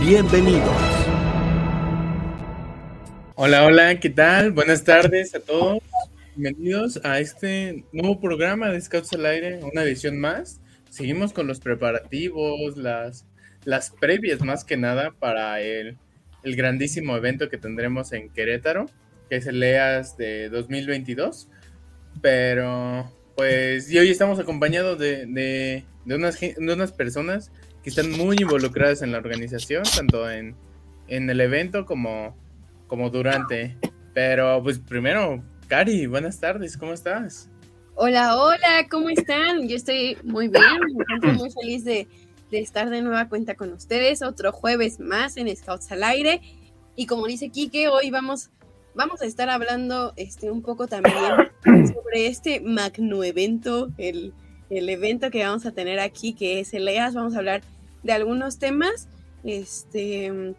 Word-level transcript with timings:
Bienvenidos. 0.00 0.76
Hola, 3.36 3.64
hola, 3.64 4.00
¿qué 4.00 4.10
tal? 4.10 4.50
Buenas 4.50 4.82
tardes 4.82 5.34
a 5.34 5.40
todos. 5.40 5.78
Bienvenidos 6.34 7.00
a 7.04 7.20
este 7.20 7.84
nuevo 7.92 8.20
programa 8.20 8.68
de 8.68 8.80
Scouts 8.80 9.12
al 9.12 9.26
Aire, 9.26 9.60
una 9.62 9.84
edición 9.84 10.18
más. 10.18 10.60
Seguimos 10.90 11.32
con 11.32 11.46
los 11.46 11.60
preparativos, 11.60 12.76
las, 12.76 13.26
las 13.64 13.90
previas 13.90 14.42
más 14.42 14.64
que 14.64 14.76
nada 14.76 15.12
para 15.12 15.60
el, 15.60 15.96
el 16.42 16.56
grandísimo 16.56 17.16
evento 17.16 17.48
que 17.48 17.56
tendremos 17.56 18.12
en 18.12 18.28
Querétaro, 18.30 18.86
que 19.30 19.36
es 19.36 19.46
el 19.46 19.62
EAS 19.62 20.16
de 20.16 20.48
2022. 20.48 21.48
Pero, 22.20 23.08
pues, 23.36 23.88
y 23.90 23.98
hoy 23.98 24.10
estamos 24.10 24.40
acompañados 24.40 24.98
de, 24.98 25.26
de, 25.26 25.84
de, 26.04 26.14
unas, 26.14 26.40
de 26.40 26.54
unas 26.58 26.90
personas 26.90 27.52
que 27.86 27.90
están 27.90 28.10
muy 28.10 28.36
involucradas 28.40 29.02
en 29.02 29.12
la 29.12 29.18
organización, 29.18 29.84
tanto 29.84 30.28
en, 30.28 30.56
en 31.06 31.30
el 31.30 31.40
evento 31.40 31.86
como, 31.86 32.36
como 32.88 33.10
durante. 33.10 33.78
Pero, 34.12 34.60
pues, 34.60 34.80
primero, 34.80 35.40
Cari, 35.68 36.06
buenas 36.08 36.40
tardes, 36.40 36.76
¿cómo 36.76 36.94
estás? 36.94 37.48
Hola, 37.94 38.42
hola, 38.42 38.88
¿cómo 38.90 39.08
están? 39.08 39.68
Yo 39.68 39.76
estoy 39.76 40.18
muy 40.24 40.48
bien, 40.48 40.64
me 41.22 41.32
muy 41.34 41.48
feliz 41.62 41.84
de, 41.84 42.08
de, 42.50 42.58
estar 42.58 42.90
de 42.90 43.02
nueva 43.02 43.28
cuenta 43.28 43.54
con 43.54 43.72
ustedes. 43.72 44.20
Otro 44.20 44.50
jueves 44.50 44.98
más 44.98 45.36
en 45.36 45.56
Scouts 45.56 45.92
al 45.92 46.02
Aire. 46.02 46.40
Y 46.96 47.06
como 47.06 47.28
dice 47.28 47.50
Quique, 47.50 47.86
hoy 47.86 48.10
vamos, 48.10 48.50
vamos 48.96 49.22
a 49.22 49.26
estar 49.26 49.48
hablando 49.48 50.12
este, 50.16 50.50
un 50.50 50.62
poco 50.62 50.88
también 50.88 51.14
sobre 51.86 52.26
este 52.26 52.60
magno 52.60 53.22
evento, 53.22 53.92
el, 53.96 54.34
el 54.70 54.88
evento 54.88 55.30
que 55.30 55.44
vamos 55.44 55.66
a 55.66 55.70
tener 55.70 56.00
aquí, 56.00 56.32
que 56.32 56.58
es 56.58 56.74
el 56.74 56.88
EAS. 56.88 57.14
Vamos 57.14 57.36
a 57.36 57.38
hablar 57.38 57.62
de 58.06 58.12
algunos 58.12 58.58
temas. 58.58 59.08
Este, 59.44 60.54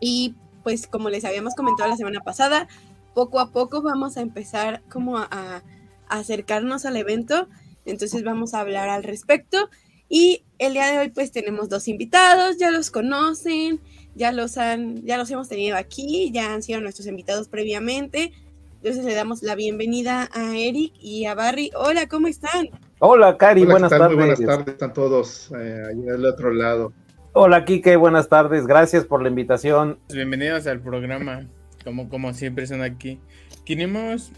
y 0.00 0.34
pues 0.64 0.86
como 0.86 1.10
les 1.10 1.24
habíamos 1.24 1.54
comentado 1.54 1.88
la 1.88 1.96
semana 1.96 2.20
pasada, 2.20 2.66
poco 3.14 3.38
a 3.38 3.52
poco 3.52 3.82
vamos 3.82 4.16
a 4.16 4.20
empezar 4.20 4.82
como 4.90 5.18
a, 5.18 5.28
a, 5.30 5.62
acercarnos 6.08 6.84
al 6.84 6.96
evento. 6.96 7.48
Entonces 7.84 8.24
vamos 8.24 8.54
a 8.54 8.60
hablar 8.60 8.88
al 8.88 9.04
respecto. 9.04 9.70
Y 10.08 10.44
el 10.58 10.72
día 10.72 10.90
de 10.90 10.98
hoy 10.98 11.08
pues 11.10 11.32
tenemos 11.32 11.68
dos 11.68 11.88
invitados, 11.88 12.58
ya 12.58 12.70
los 12.70 12.90
conocen, 12.90 13.80
ya 14.14 14.32
los 14.32 14.56
han, 14.56 15.04
ya 15.04 15.18
los 15.18 15.30
hemos 15.30 15.48
tenido 15.48 15.76
aquí, 15.76 16.30
ya 16.32 16.52
han 16.52 16.62
sido 16.62 16.80
nuestros 16.80 17.06
invitados 17.06 17.48
previamente. 17.48 18.32
Entonces 18.76 19.04
le 19.04 19.14
damos 19.14 19.42
la 19.42 19.54
bienvenida 19.54 20.28
a 20.32 20.56
Eric 20.56 20.92
y 21.00 21.26
a 21.26 21.34
Barry. 21.34 21.70
Hola, 21.74 22.08
¿cómo 22.08 22.28
están? 22.28 22.70
Hola, 22.98 23.36
Cari, 23.36 23.62
Hola, 23.62 23.72
buenas 23.72 23.90
tardes. 23.90 24.08
Muy 24.08 24.16
buenas 24.16 24.40
tardes, 24.40 24.68
están 24.68 24.94
todos 24.94 25.52
eh, 25.52 25.82
ahí 25.86 26.00
del 26.00 26.24
otro 26.24 26.50
lado. 26.50 26.94
Hola, 27.34 27.66
Kike, 27.66 27.96
buenas 27.96 28.30
tardes. 28.30 28.66
Gracias 28.66 29.04
por 29.04 29.22
la 29.22 29.28
invitación. 29.28 29.98
Bienvenidos 30.08 30.66
al 30.66 30.80
programa, 30.80 31.46
como, 31.84 32.08
como 32.08 32.32
siempre 32.32 32.66
son 32.66 32.80
aquí. 32.80 33.20
Queremos, 33.66 34.32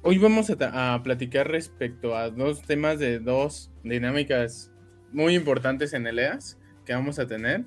hoy 0.00 0.16
vamos 0.16 0.48
a, 0.48 0.94
a 0.94 1.02
platicar 1.02 1.50
respecto 1.50 2.16
a 2.16 2.30
dos 2.30 2.62
temas 2.62 2.98
de 2.98 3.18
dos 3.18 3.70
dinámicas 3.84 4.72
muy 5.12 5.34
importantes 5.34 5.92
en 5.92 6.06
el 6.06 6.20
EAS 6.20 6.56
que 6.86 6.94
vamos 6.94 7.18
a 7.18 7.26
tener. 7.26 7.64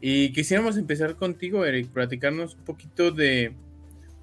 Y 0.00 0.32
quisiéramos 0.32 0.78
empezar 0.78 1.14
contigo, 1.14 1.64
Eric, 1.64 1.90
platicarnos 1.90 2.56
un 2.56 2.64
poquito 2.64 3.12
de, 3.12 3.54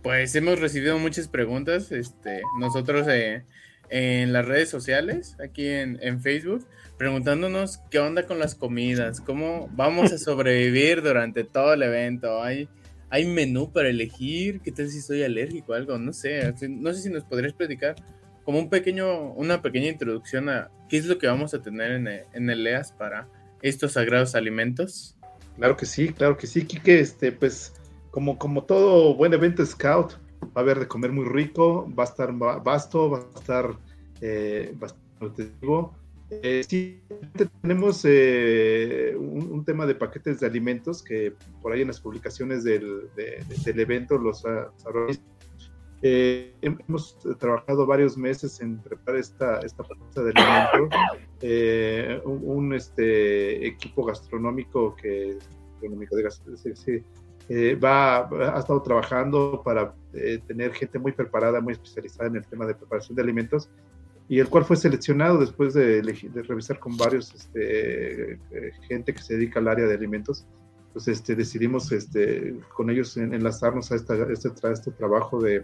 pues 0.03 0.35
hemos 0.35 0.59
recibido 0.59 0.99
muchas 0.99 1.29
preguntas, 1.29 1.93
este, 1.93 2.41
nosotros 2.59 3.07
eh, 3.07 3.45
en 3.89 4.33
las 4.33 4.45
redes 4.45 4.69
sociales, 4.69 5.35
aquí 5.43 5.67
en, 5.67 5.99
en, 6.01 6.21
Facebook, 6.21 6.65
preguntándonos 6.97 7.79
qué 7.89 7.99
onda 7.99 8.25
con 8.25 8.39
las 8.39 8.55
comidas, 8.55 9.21
cómo 9.21 9.69
vamos 9.73 10.11
a 10.11 10.17
sobrevivir 10.17 11.01
durante 11.01 11.43
todo 11.43 11.73
el 11.73 11.83
evento. 11.83 12.43
¿Hay, 12.43 12.69
hay 13.09 13.25
menú 13.25 13.71
para 13.71 13.89
elegir? 13.89 14.61
¿Qué 14.61 14.71
tal 14.71 14.89
si 14.89 15.01
soy 15.01 15.23
alérgico 15.23 15.71
o 15.71 15.75
algo? 15.75 15.97
No 15.97 16.13
sé, 16.13 16.53
no 16.69 16.93
sé 16.93 17.01
si 17.01 17.09
nos 17.09 17.23
podrías 17.23 17.53
platicar 17.53 17.95
como 18.47 18.59
un 18.59 18.69
pequeño, 18.69 19.33
una 19.33 19.61
pequeña 19.61 19.89
introducción 19.89 20.47
a 20.47 20.71
qué 20.87 20.97
es 20.97 21.05
lo 21.05 21.17
que 21.17 21.27
vamos 21.27 21.53
a 21.53 21.61
tener 21.61 21.91
en 21.91 22.07
el, 22.07 22.23
en 22.33 22.49
el 22.49 22.65
EAS 22.65 22.93
para 22.93 23.27
estos 23.61 23.93
sagrados 23.93 24.35
alimentos. 24.35 25.17
Claro 25.57 25.75
que 25.75 25.85
sí, 25.85 26.13
claro 26.13 26.37
que 26.37 26.47
sí, 26.47 26.63
Kike, 26.63 26.99
este, 26.99 27.31
pues 27.33 27.73
como, 28.09 28.37
como 28.37 28.63
todo 28.63 29.15
buen 29.15 29.33
evento 29.33 29.65
scout, 29.65 30.13
va 30.43 30.51
a 30.55 30.59
haber 30.59 30.79
de 30.79 30.87
comer 30.87 31.11
muy 31.11 31.25
rico, 31.25 31.87
va 31.97 32.03
a 32.03 32.07
estar 32.07 32.33
vasto, 32.33 33.09
va 33.09 33.19
a 33.19 33.39
estar 33.39 33.77
eh, 34.21 34.73
bastante. 34.77 35.51
Eh, 36.29 36.61
sí, 36.67 37.01
tenemos 37.61 38.01
eh, 38.03 39.15
un, 39.17 39.49
un, 39.49 39.63
tema 39.63 39.85
de 39.85 39.95
paquetes 39.95 40.41
de 40.41 40.47
alimentos 40.47 41.01
que 41.01 41.33
por 41.61 41.71
ahí 41.71 41.81
en 41.81 41.87
las 41.87 42.01
publicaciones 42.01 42.65
del, 42.65 43.09
de, 43.15 43.43
del 43.63 43.79
evento 43.79 44.17
los 44.17 44.41
sabrán. 44.41 45.17
Eh, 46.03 46.53
hemos 46.61 47.17
trabajado 47.39 47.87
varios 47.87 48.17
meses 48.17 48.61
en 48.61 48.77
preparar 48.77 49.19
esta, 49.19 49.59
esta 49.59 49.83
propuesta 49.83 50.23
de 50.23 50.33
alimento. 50.35 50.95
Eh, 51.41 52.21
un, 52.25 52.41
un 52.43 52.73
este, 52.73 53.65
equipo 53.65 54.05
gastronómico 54.05 54.95
que, 54.95 55.39
gastronómico 55.73 56.15
de 56.15 56.29
sí, 56.75 57.03
eh, 57.49 57.75
va, 57.75 58.27
ha 58.27 58.59
estado 58.59 58.81
trabajando 58.81 59.61
para 59.63 59.93
eh, 60.13 60.39
tener 60.47 60.73
gente 60.73 60.99
muy 60.99 61.11
preparada, 61.11 61.61
muy 61.61 61.73
especializada 61.73 62.27
en 62.27 62.37
el 62.37 62.45
tema 62.45 62.65
de 62.65 62.75
preparación 62.75 63.15
de 63.15 63.21
alimentos, 63.21 63.69
y 64.29 64.39
el 64.39 64.49
cual 64.49 64.65
fue 64.65 64.75
seleccionado 64.75 65.37
después 65.37 65.73
de, 65.73 66.01
de 66.01 66.43
revisar 66.43 66.79
con 66.79 66.97
varios 66.97 67.33
este, 67.33 68.33
eh, 68.33 68.39
gente 68.87 69.13
que 69.13 69.21
se 69.21 69.35
dedica 69.35 69.59
al 69.59 69.69
área 69.69 69.85
de 69.85 69.93
alimentos. 69.93 70.45
Pues 70.91 71.07
este, 71.07 71.35
decidimos 71.35 71.91
este, 71.91 72.55
con 72.73 72.89
ellos 72.89 73.15
enlazarnos 73.15 73.91
a, 73.91 73.95
esta, 73.95 74.15
a 74.15 74.31
este, 74.31 74.49
a 74.67 74.71
este 74.71 74.91
trabajo 74.91 75.41
de, 75.41 75.63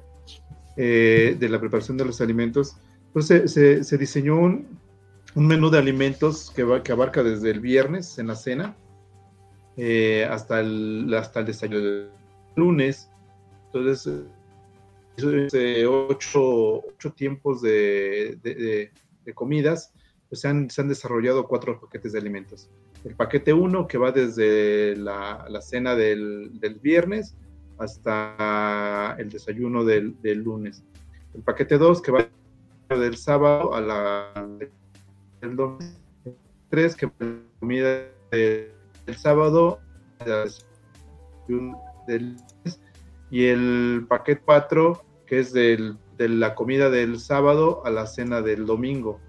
eh, 0.77 1.35
de 1.37 1.49
la 1.49 1.59
preparación 1.59 1.97
de 1.97 2.05
los 2.05 2.21
alimentos. 2.21 2.77
Pues 3.11 3.27
se, 3.27 3.47
se, 3.47 3.83
se 3.83 3.97
diseñó 3.97 4.39
un, 4.39 4.79
un, 5.35 5.47
menú 5.47 5.69
de 5.69 5.79
alimentos 5.79 6.51
que, 6.55 6.63
va, 6.63 6.83
que 6.83 6.91
abarca 6.91 7.23
desde 7.23 7.51
el 7.51 7.59
viernes 7.59 8.17
en 8.17 8.27
la 8.27 8.35
cena 8.35 8.77
eh, 9.77 10.27
hasta, 10.29 10.59
el, 10.59 11.13
hasta 11.13 11.39
el 11.41 11.45
desayuno 11.45 11.79
del 11.79 12.09
lunes. 12.55 13.09
Entonces, 13.67 14.23
eh, 15.53 15.85
ocho, 15.85 16.85
ocho, 16.85 17.11
tiempos 17.13 17.61
de, 17.61 18.37
de, 18.41 18.55
de, 18.55 18.91
de 19.25 19.33
comidas, 19.33 19.93
pues 20.29 20.41
se 20.41 20.47
han, 20.47 20.69
se 20.69 20.81
han, 20.81 20.87
desarrollado 20.87 21.47
cuatro 21.47 21.79
paquetes 21.79 22.13
de 22.13 22.19
alimentos. 22.19 22.69
El 23.03 23.15
paquete 23.15 23.53
1, 23.53 23.87
que 23.87 23.97
va 23.97 24.11
desde 24.11 24.95
la, 24.95 25.45
la 25.49 25.61
cena 25.61 25.95
del, 25.95 26.51
viernes 26.81 27.35
hasta 27.77 29.15
el 29.19 29.29
desayuno 29.29 29.83
del, 29.83 30.15
lunes. 30.23 30.83
El 31.33 31.41
paquete 31.41 31.77
2, 31.77 32.01
que 32.01 32.11
va 32.11 32.27
del 32.89 33.17
sábado 33.17 33.75
a 33.75 33.81
la 33.81 34.47
del 35.41 35.55
domingo. 35.55 35.93
3, 36.69 36.95
que 36.95 37.05
va 37.07 37.13
la 37.19 37.35
comida 37.59 38.05
del 38.31 38.71
sábado 39.17 39.79
del 42.07 42.37
y 43.29 43.45
el 43.45 44.05
paquete 44.07 44.41
4 44.45 45.03
que 45.25 45.39
es 45.39 45.53
del, 45.53 45.97
de 46.17 46.29
la 46.29 46.53
comida 46.53 46.89
del 46.89 47.19
sábado 47.19 47.81
a 47.85 47.89
la 47.89 48.05
cena 48.05 48.41
del 48.41 48.65
domingo. 48.65 49.19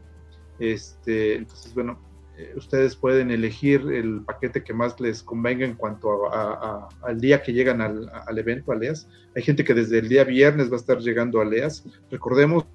Este, 0.58 1.36
entonces, 1.36 1.74
bueno, 1.74 1.98
eh, 2.36 2.52
ustedes 2.56 2.96
pueden 2.96 3.30
elegir 3.30 3.80
el 3.92 4.22
paquete 4.22 4.62
que 4.62 4.74
más 4.74 5.00
les 5.00 5.22
convenga 5.22 5.64
en 5.64 5.74
cuanto 5.74 6.32
a, 6.32 6.88
al 7.02 7.20
día 7.20 7.42
que 7.42 7.52
llegan 7.52 7.80
al, 7.80 8.10
al 8.26 8.38
evento, 8.38 8.72
a 8.72 8.74
LEAS. 8.74 9.08
Hay 9.34 9.42
gente 9.42 9.64
que 9.64 9.74
desde 9.74 9.98
el 9.98 10.08
día 10.08 10.24
viernes 10.24 10.70
va 10.70 10.74
a 10.74 10.80
estar 10.80 10.98
llegando 10.98 11.40
a 11.40 11.44
LEAS. 11.44 11.84
Recordemos 12.10 12.66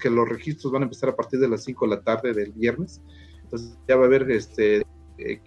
que 0.00 0.08
los 0.08 0.28
registros 0.28 0.72
van 0.72 0.82
a 0.82 0.84
empezar 0.86 1.10
a 1.10 1.16
partir 1.16 1.40
de 1.40 1.48
las 1.48 1.64
5 1.64 1.86
de 1.86 1.96
la 1.96 2.00
tarde 2.00 2.32
del 2.32 2.52
viernes. 2.52 3.02
Entonces 3.42 3.76
ya 3.86 3.96
va 3.96 4.04
a 4.04 4.06
haber 4.06 4.30
este, 4.30 4.86
eh, 5.18 5.40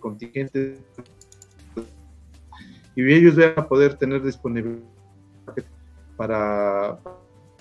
contingentes 0.00 0.80
y 2.98 3.12
ellos 3.12 3.36
van 3.36 3.52
a 3.56 3.68
poder 3.68 3.94
tener 3.94 4.20
disponible 4.22 4.80
para, 6.16 6.98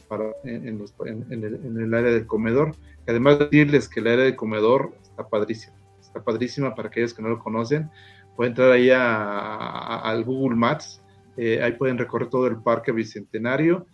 para 0.07 0.31
en, 0.43 0.67
en, 0.67 0.79
los, 0.79 0.95
en, 1.05 1.25
el, 1.29 1.43
en, 1.63 1.79
el, 1.79 1.93
área 1.93 2.11
del 2.11 2.25
comedor. 2.25 2.75
Además 3.07 3.37
decirles 3.37 3.87
que 3.87 3.99
el 3.99 4.07
área 4.07 4.25
del 4.25 4.35
comedor 4.35 4.95
está 5.03 5.27
padrísima, 5.29 5.75
está 6.01 6.23
padrísima 6.23 6.73
para 6.73 6.87
aquellos 6.87 7.13
que 7.13 7.21
no 7.21 7.29
lo 7.29 7.37
conocen, 7.37 7.91
pueden 8.35 8.53
entrar 8.53 8.71
ahí 8.71 8.89
al 8.91 10.23
Google 10.23 10.55
Maps, 10.55 11.03
eh, 11.37 11.61
ahí 11.61 11.73
pueden 11.73 11.99
recorrer 11.99 12.29
todo 12.29 12.47
el 12.47 12.57
Parque 12.57 12.91
Bicentenario 12.91 13.85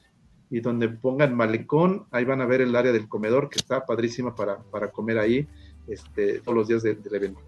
y 0.49 0.61
donde 0.61 0.87
pongan 0.87 1.35
malecón, 1.35 2.05
ahí 2.11 2.23
van 2.23 2.39
a 2.39 2.45
ver 2.45 2.61
el 2.61 2.73
área 2.73 2.93
del 2.93 3.09
comedor 3.09 3.49
que 3.49 3.59
está 3.59 3.85
padrísima 3.85 4.33
para, 4.33 4.59
para 4.59 4.91
comer 4.91 5.19
ahí 5.19 5.45
este, 5.87 6.39
todos 6.39 6.57
los 6.57 6.67
días 6.67 6.83
del 6.83 6.99
evento. 7.11 7.41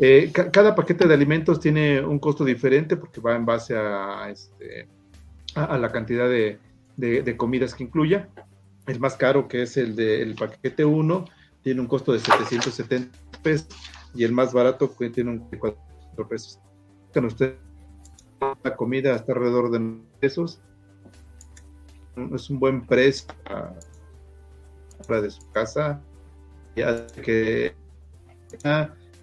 Eh, 0.00 0.32
cada 0.32 0.74
paquete 0.74 1.06
de 1.06 1.14
alimentos 1.14 1.60
tiene 1.60 2.04
un 2.04 2.18
costo 2.18 2.44
diferente 2.44 2.96
porque 2.96 3.20
va 3.20 3.36
en 3.36 3.46
base 3.46 3.76
a, 3.76 4.28
este, 4.28 4.88
a, 5.54 5.78
la 5.78 5.92
cantidad 5.92 6.28
de, 6.28 6.58
de, 6.96 7.36
comidas 7.36 7.74
que 7.74 7.84
incluya. 7.84 8.28
El 8.86 9.00
más 9.00 9.16
caro, 9.16 9.46
que 9.48 9.62
es 9.62 9.76
el 9.76 9.94
del 9.94 10.34
paquete 10.34 10.84
1, 10.84 11.24
tiene 11.62 11.80
un 11.80 11.86
costo 11.86 12.12
de 12.12 12.18
770 12.18 13.16
pesos 13.42 13.68
y 14.14 14.24
el 14.24 14.32
más 14.32 14.52
barato 14.52 14.88
tiene 15.12 15.30
un 15.30 15.38
4 15.58 16.28
pesos. 16.28 16.60
Usted, 17.14 17.56
la 18.40 18.76
comida 18.76 19.14
está 19.14 19.32
alrededor 19.32 19.70
de 19.70 19.96
pesos. 20.20 20.60
Es 22.34 22.50
un 22.50 22.58
buen 22.58 22.84
precio 22.84 23.28
para 25.06 25.20
de 25.20 25.30
su 25.30 25.50
casa. 25.52 26.02
Que 26.74 27.74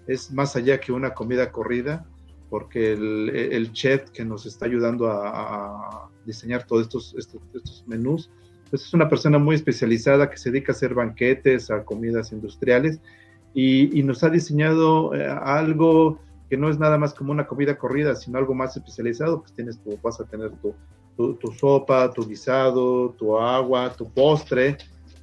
es 0.06 0.32
más 0.32 0.56
allá 0.56 0.80
que 0.80 0.92
una 0.92 1.14
comida 1.14 1.50
corrida, 1.50 2.04
porque 2.50 2.92
el, 2.92 3.72
chef 3.72 4.10
que 4.10 4.24
nos 4.24 4.46
está 4.46 4.66
ayudando 4.66 5.10
a, 5.10 6.08
diseñar 6.24 6.64
todos 6.66 6.82
estos, 6.82 7.14
estos, 7.16 7.84
menús, 7.86 8.30
pues 8.70 8.84
es 8.84 8.94
una 8.94 9.08
persona 9.08 9.38
muy 9.38 9.56
especializada 9.56 10.30
que 10.30 10.36
se 10.36 10.50
dedica 10.50 10.72
a 10.72 10.76
hacer 10.76 10.94
banquetes, 10.94 11.70
a 11.70 11.84
comidas 11.84 12.30
industriales, 12.30 13.00
y, 13.54 14.02
nos 14.02 14.22
ha 14.22 14.30
diseñado 14.30 15.14
eh, 15.14 15.26
algo 15.26 16.18
que 16.48 16.56
no 16.56 16.68
es 16.68 16.78
nada 16.78 16.98
más 16.98 17.14
como 17.14 17.32
una 17.32 17.46
comida 17.46 17.76
corrida, 17.76 18.14
sino 18.14 18.38
algo 18.38 18.54
más 18.54 18.76
especializado, 18.76 19.40
pues 19.40 19.52
tienes 19.54 19.78
tu, 19.82 19.98
vas 20.02 20.20
a 20.20 20.24
tener 20.24 20.52
tu, 20.60 20.74
tu 21.16 21.52
sopa, 21.52 22.10
tu 22.12 22.26
guisado, 22.26 23.10
tu 23.18 23.38
agua, 23.38 23.92
tu 23.96 24.10
postre, 24.10 24.76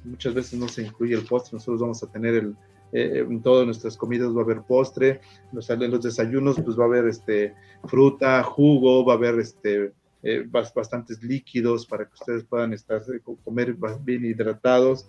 muchas 0.04 0.34
veces 0.34 0.58
no 0.58 0.68
se 0.68 0.82
incluye 0.82 1.14
el 1.14 1.24
postre, 1.24 1.56
nosotros 1.56 1.80
vamos 1.80 2.02
a 2.02 2.10
tener 2.10 2.34
el, 2.34 2.56
eh, 2.92 3.24
en 3.28 3.40
todas 3.42 3.66
nuestras 3.66 3.96
comidas 3.96 4.34
va 4.34 4.40
a 4.40 4.44
haber 4.44 4.62
postre, 4.62 5.20
nos 5.52 5.66
salen 5.66 5.90
los 5.90 6.02
desayunos, 6.02 6.60
pues 6.60 6.78
va 6.78 6.84
a 6.84 6.86
haber 6.86 7.06
este, 7.06 7.54
fruta, 7.84 8.42
jugo, 8.42 9.04
va 9.04 9.14
a 9.14 9.16
haber 9.16 9.38
este, 9.38 9.92
eh, 10.22 10.44
bastantes 10.50 11.22
líquidos 11.22 11.86
para 11.86 12.04
que 12.06 12.14
ustedes 12.14 12.44
puedan 12.44 12.72
estar, 12.72 13.00
eh, 13.14 13.20
comer 13.44 13.76
bien 14.02 14.24
hidratados. 14.24 15.06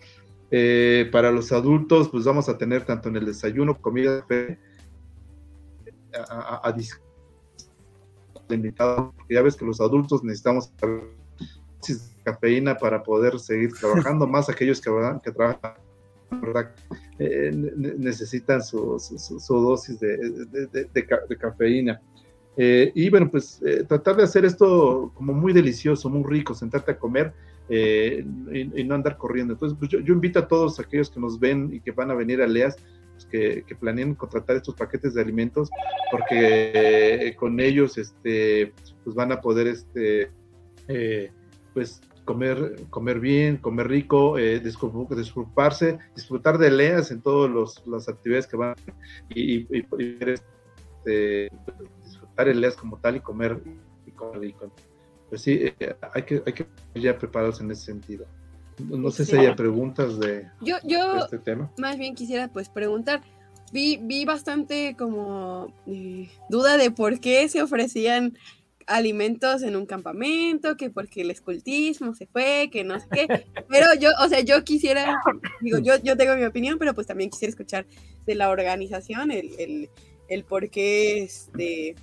para 1.12 1.32
los 1.32 1.52
adultos, 1.52 2.10
pues 2.10 2.26
vamos 2.26 2.50
a 2.50 2.58
tener 2.58 2.86
tanto 2.86 3.10
en 3.10 3.16
el 3.16 3.26
desayuno, 3.26 3.80
comida 3.82 4.26
a, 6.14 6.60
a, 6.64 6.70
a 6.70 6.76
ya 9.30 9.42
ves 9.42 9.56
que 9.56 9.66
los 9.66 9.80
adultos 9.80 10.24
necesitamos 10.26 10.74
cafeína 12.24 12.78
para 12.78 13.04
poder 13.04 13.40
seguir 13.40 13.74
trabajando, 13.74 14.28
más 14.28 14.50
aquellos 14.50 14.80
que, 14.80 15.32
trabajan. 15.32 15.74
Eh, 17.20 17.52
necesitan 17.54 18.64
su, 18.64 18.98
dosis 19.48 20.00
de, 20.00 21.38
cafeína. 21.40 22.02
Eh, 22.58 22.92
y 22.96 23.10
bueno, 23.10 23.30
pues 23.30 23.62
eh, 23.66 23.84
tratar 23.88 24.18
de 24.18 24.24
hacer 24.24 24.46
esto 24.46 25.12
como 25.14 25.34
muy 25.34 25.54
delicioso, 25.54 26.10
muy 26.10 26.24
rico, 26.30 26.54
sentarte 26.54 26.92
a 26.92 26.98
comer 27.00 27.34
y, 27.70 28.84
no 28.84 28.96
andar 28.96 29.18
corriendo. 29.18 29.54
Entonces, 29.54 29.78
pues 29.78 29.92
yo, 29.92 30.14
invito 30.14 30.40
a 30.40 30.48
todos 30.48 30.80
aquellos 30.80 31.10
que 31.10 31.20
nos 31.20 31.40
ven 31.40 31.70
y 31.74 31.80
que 31.80 31.92
van 31.92 32.12
a 32.12 32.16
venir 32.16 32.42
a 32.42 32.48
Leas, 32.48 32.76
pues 33.14 33.26
que, 33.26 33.64
que, 33.68 33.76
planeen 33.76 34.16
contratar 34.16 34.56
estos 34.56 34.76
paquetes 34.76 35.14
de 35.14 35.22
alimentos, 35.22 35.70
porque 36.12 37.36
con 37.38 37.60
ellos 37.60 37.98
este, 37.98 38.74
pues 39.04 39.16
van 39.16 39.32
a 39.32 39.40
poder 39.42 39.68
este, 39.68 40.32
pues 41.74 42.02
comer, 42.32 42.76
comer 42.90 43.20
bien, 43.20 43.58
comer 43.58 43.90
rico, 43.90 44.38
eh, 44.38 44.62
disfrutarse, 44.62 46.00
disfrutar 46.16 46.58
de 46.58 46.72
leas 46.72 47.12
en 47.12 47.22
todas 47.22 47.82
las 47.86 48.08
actividades 48.08 48.48
que 48.48 48.56
van 48.56 48.76
y, 49.30 49.68
este, 50.24 51.52
disfrutar 52.06 52.48
el 52.48 52.62
leas 52.62 52.78
como 52.78 52.98
tal 52.98 53.18
y 53.18 53.20
comer, 53.20 53.62
y 54.06 54.12
comer 54.12 54.40
rico. 54.40 54.72
Pues 55.30 55.42
sí, 55.42 55.60
eh, 55.62 55.96
hay, 56.14 56.24
que, 56.24 56.42
hay 56.46 56.54
que 56.54 56.66
ya 56.96 57.18
preparados 57.18 57.60
en 57.60 57.70
ese 57.72 57.84
sentido. 57.84 58.26
No 58.80 59.12
sé 59.12 59.26
si 59.26 59.36
hay 59.36 59.54
preguntas 59.54 60.18
de, 60.18 60.48
yo, 60.62 60.78
yo 60.86 61.18
este 61.18 61.38
tema. 61.38 61.70
Más 61.78 61.98
bien 61.98 62.16
quisiera 62.16 62.48
pues 62.48 62.70
preguntar. 62.70 63.22
Vi, 63.74 63.98
vi 64.02 64.26
bastante 64.26 64.96
como 64.98 65.74
eh, 65.86 66.30
duda 66.50 66.78
de 66.78 66.92
por 66.92 67.20
qué 67.20 67.48
se 67.48 67.62
ofrecían 67.62 68.38
alimentos 68.88 69.64
en 69.64 69.76
un 69.76 69.86
campamento, 69.86 70.78
que 70.78 70.90
porque 70.90 71.22
el 71.22 71.32
escultismo 71.32 72.14
se 72.14 72.28
fue, 72.28 72.70
que 72.72 72.84
no 72.84 73.00
sé 73.00 73.08
qué. 73.12 73.46
Pero 73.70 73.88
yo, 74.00 74.10
o 74.24 74.28
sea, 74.28 74.42
yo 74.42 74.64
quisiera, 74.64 75.20
digo, 75.62 75.80
yo, 75.80 75.96
yo 76.04 76.18
tengo 76.18 76.36
mi 76.36 76.44
opinión, 76.44 76.78
pero 76.78 76.94
pues 76.94 77.08
también 77.08 77.30
quisiera 77.30 77.50
escuchar 77.50 77.86
de 78.26 78.36
la 78.36 78.50
organización 78.50 79.32
el, 79.32 79.52
el, 79.60 79.90
el 80.28 80.44
por 80.44 80.70
qué, 80.70 81.24
este, 81.24 81.96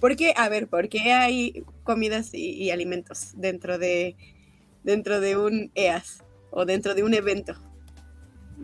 por 0.00 0.16
qué, 0.16 0.34
a 0.36 0.48
ver, 0.48 0.68
por 0.68 0.88
qué 0.88 1.12
hay 1.12 1.64
comidas 1.82 2.30
y, 2.32 2.70
alimentos 2.70 3.32
dentro 3.36 3.78
de, 3.78 4.16
dentro 4.84 5.20
de 5.20 5.36
un 5.36 5.70
EAS 5.74 6.22
o 6.50 6.64
dentro 6.64 6.94
de 6.94 7.02
un 7.02 7.14
evento. 7.14 7.54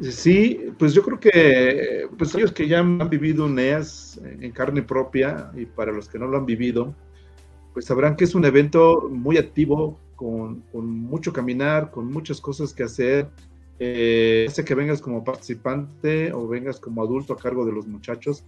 Sí, 0.00 0.58
pues 0.78 0.94
yo 0.94 1.02
creo 1.02 1.20
que 1.20 2.08
pues 2.16 2.34
ellos 2.34 2.52
que 2.52 2.66
ya 2.66 2.78
han 2.78 3.10
vivido 3.10 3.44
un 3.44 3.58
EAS 3.58 4.18
en 4.24 4.50
carne 4.52 4.82
propia 4.82 5.50
y 5.54 5.66
para 5.66 5.92
los 5.92 6.08
que 6.08 6.18
no 6.18 6.26
lo 6.26 6.38
han 6.38 6.46
vivido, 6.46 6.94
pues 7.72 7.86
sabrán 7.86 8.16
que 8.16 8.24
es 8.24 8.34
un 8.34 8.44
evento 8.44 9.08
muy 9.10 9.38
activo, 9.38 9.98
con, 10.16 10.62
mucho 10.72 11.32
caminar, 11.32 11.90
con 11.90 12.06
muchas 12.06 12.40
cosas 12.40 12.72
que 12.72 12.84
hacer. 12.84 13.28
Eh, 13.78 14.46
sea 14.50 14.64
que 14.64 14.74
vengas 14.74 15.00
como 15.00 15.24
participante 15.24 16.32
o 16.32 16.46
vengas 16.46 16.78
como 16.78 17.02
adulto 17.02 17.32
a 17.32 17.36
cargo 17.36 17.64
de 17.64 17.72
los 17.72 17.86
muchachos, 17.86 18.44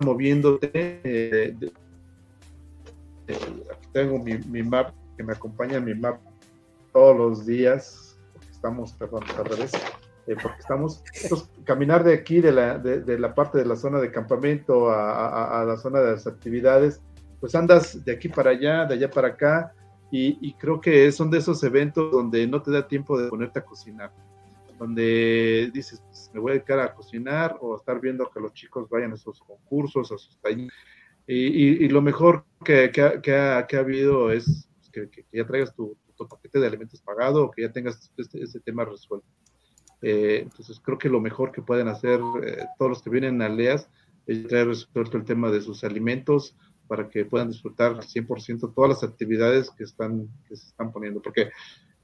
moviéndote. 0.00 0.70
Eh, 1.02 1.56
aquí 3.26 3.88
tengo 3.92 4.22
mi, 4.22 4.62
map, 4.62 4.92
que 5.16 5.24
me 5.24 5.32
acompaña 5.32 5.80
mi 5.80 5.94
map 5.94 6.20
todos 6.92 7.16
los 7.16 7.46
días, 7.46 8.16
estamos, 8.48 8.92
perdón, 8.92 9.24
al 9.36 9.44
revés, 9.46 9.72
eh, 10.28 10.36
porque 10.40 10.60
estamos, 10.60 11.02
caminar 11.64 12.04
de 12.04 12.14
aquí, 12.14 12.40
de 12.40 12.52
la, 12.52 13.34
parte 13.34 13.58
de 13.58 13.64
la 13.64 13.74
zona 13.74 13.98
de 13.98 14.12
campamento 14.12 14.90
a 14.90 15.64
la 15.66 15.76
zona 15.76 16.00
de 16.00 16.12
las 16.12 16.26
actividades, 16.28 17.00
pues 17.40 17.54
andas 17.54 18.04
de 18.04 18.12
aquí 18.12 18.28
para 18.28 18.50
allá, 18.50 18.84
de 18.84 18.94
allá 18.94 19.10
para 19.10 19.28
acá, 19.28 19.72
y, 20.10 20.52
creo 20.54 20.80
que 20.80 21.10
son 21.12 21.30
de 21.30 21.38
esos 21.38 21.62
eventos 21.64 22.10
donde 22.10 22.46
no 22.46 22.62
te 22.62 22.70
da 22.70 22.86
tiempo 22.86 23.18
de 23.18 23.28
ponerte 23.28 23.58
a 23.58 23.64
cocinar, 23.64 24.12
donde 24.78 25.70
dices, 25.74 26.00
pues, 26.06 26.30
me 26.32 26.40
voy 26.40 26.52
a 26.52 26.54
dedicar 26.54 26.78
a 26.78 26.94
cocinar 26.94 27.58
o 27.60 27.74
a 27.74 27.76
estar 27.76 28.00
viendo 28.00 28.30
que 28.30 28.40
los 28.40 28.54
chicos 28.54 28.88
vayan 28.88 29.12
a 29.12 29.16
esos 29.16 29.40
concursos, 29.40 30.12
a 30.12 30.16
sus 30.16 30.40
talleres. 30.40 30.72
Y, 31.26 31.88
lo 31.88 32.00
mejor 32.02 32.44
que, 32.64 32.90
ha, 33.34 33.78
habido 33.78 34.30
es 34.30 34.68
que, 34.92 35.10
ya 35.32 35.44
traigas 35.44 35.74
tu, 35.74 35.96
paquete 36.30 36.60
de 36.60 36.68
alimentos 36.68 37.02
pagado 37.02 37.44
o 37.44 37.50
que 37.50 37.62
ya 37.62 37.72
tengas 37.72 38.10
este, 38.16 38.42
este 38.42 38.60
tema 38.60 38.84
resuelto. 38.84 39.26
Eh, 40.02 40.40
entonces 40.42 40.80
creo 40.80 40.98
que 40.98 41.08
lo 41.08 41.20
mejor 41.20 41.52
que 41.52 41.62
pueden 41.62 41.88
hacer 41.88 42.20
eh, 42.44 42.64
todos 42.78 42.90
los 42.90 43.02
que 43.02 43.10
vienen 43.10 43.40
a 43.42 43.48
LEAS 43.48 43.88
es 44.26 44.46
traer 44.46 44.68
resuelto 44.68 45.16
el 45.16 45.24
tema 45.24 45.50
de 45.50 45.60
sus 45.60 45.84
alimentos, 45.84 46.56
para 46.86 47.08
que 47.08 47.24
puedan 47.24 47.48
disfrutar 47.48 47.92
al 47.92 48.02
100% 48.02 48.74
todas 48.74 48.90
las 48.90 49.02
actividades 49.04 49.70
que, 49.70 49.84
están, 49.84 50.28
que 50.48 50.56
se 50.56 50.68
están 50.68 50.92
poniendo, 50.92 51.20
porque 51.20 51.50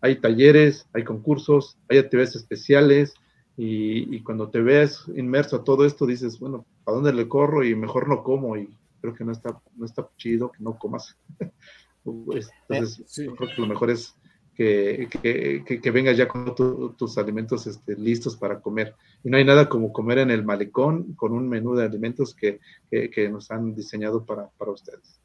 hay 0.00 0.16
talleres, 0.16 0.88
hay 0.92 1.04
concursos, 1.04 1.78
hay 1.88 1.98
actividades 1.98 2.36
especiales 2.36 3.14
y, 3.56 4.20
cuando 4.22 4.48
te 4.48 4.60
ves 4.60 5.04
inmerso 5.14 5.56
a 5.56 5.64
todo 5.64 5.84
esto 5.84 6.06
dices, 6.06 6.38
bueno, 6.38 6.66
¿a 6.86 6.92
dónde 6.92 7.12
le 7.12 7.28
corro? 7.28 7.64
Y 7.64 7.74
mejor 7.74 8.08
no 8.08 8.22
como 8.22 8.56
y 8.56 8.68
creo 9.00 9.14
que 9.14 9.24
no 9.24 9.32
está, 9.32 9.60
no 9.76 9.84
está 9.84 10.08
chido 10.16 10.50
que 10.50 10.62
no 10.62 10.78
comas. 10.78 11.16
Entonces, 12.04 13.04
creo 13.14 13.48
que 13.54 13.60
lo 13.60 13.68
mejor 13.68 13.90
es 13.90 14.16
que, 14.54 15.08
que, 15.82 15.90
vengas 15.90 16.16
ya 16.16 16.28
con 16.28 16.54
tus 16.54 17.18
alimentos 17.18 17.66
este, 17.66 17.96
listos 17.96 18.36
para 18.36 18.60
comer. 18.60 18.94
Y 19.24 19.30
no 19.30 19.36
hay 19.36 19.44
nada 19.44 19.68
como 19.68 19.92
comer 19.92 20.18
en 20.18 20.30
el 20.30 20.44
malecón 20.44 21.14
con 21.14 21.32
un 21.32 21.48
menú 21.48 21.74
de 21.74 21.84
alimentos 21.86 22.34
que, 22.34 22.60
nos 23.30 23.50
han 23.50 23.74
diseñado 23.74 24.24
para, 24.24 24.50
ustedes. 24.70 25.20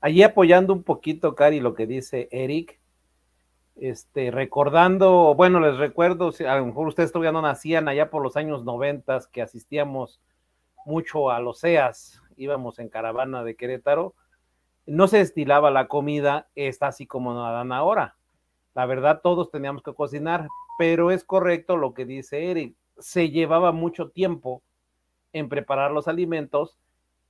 Allí 0.00 0.22
apoyando 0.22 0.72
un 0.72 0.82
poquito, 0.82 1.34
Cari, 1.34 1.60
lo 1.60 1.74
que 1.74 1.86
dice 1.86 2.28
Eric, 2.30 2.80
este, 3.76 4.30
recordando, 4.30 5.34
bueno, 5.34 5.60
les 5.60 5.76
recuerdo, 5.76 6.32
a 6.46 6.58
lo 6.58 6.66
mejor 6.66 6.88
ustedes 6.88 7.12
todavía 7.12 7.32
no 7.32 7.42
nacían 7.42 7.88
allá 7.88 8.10
por 8.10 8.22
los 8.22 8.36
años 8.36 8.64
noventas, 8.64 9.26
que 9.26 9.42
asistíamos 9.42 10.20
mucho 10.86 11.30
a 11.30 11.40
los 11.40 11.62
EAS, 11.64 12.20
íbamos 12.36 12.78
en 12.78 12.88
caravana 12.88 13.42
de 13.42 13.56
Querétaro, 13.56 14.14
no 14.86 15.08
se 15.08 15.18
destilaba 15.18 15.70
la 15.70 15.88
comida, 15.88 16.48
está 16.54 16.88
así 16.88 17.06
como 17.06 17.34
la 17.34 17.50
dan 17.50 17.72
ahora. 17.72 18.16
La 18.74 18.86
verdad, 18.86 19.20
todos 19.22 19.50
teníamos 19.50 19.82
que 19.82 19.94
cocinar, 19.94 20.48
pero 20.78 21.10
es 21.10 21.24
correcto 21.24 21.76
lo 21.76 21.94
que 21.94 22.04
dice 22.04 22.50
Eric. 22.50 22.76
Se 22.98 23.30
llevaba 23.30 23.72
mucho 23.72 24.10
tiempo 24.10 24.62
en 25.32 25.48
preparar 25.48 25.90
los 25.90 26.08
alimentos 26.08 26.78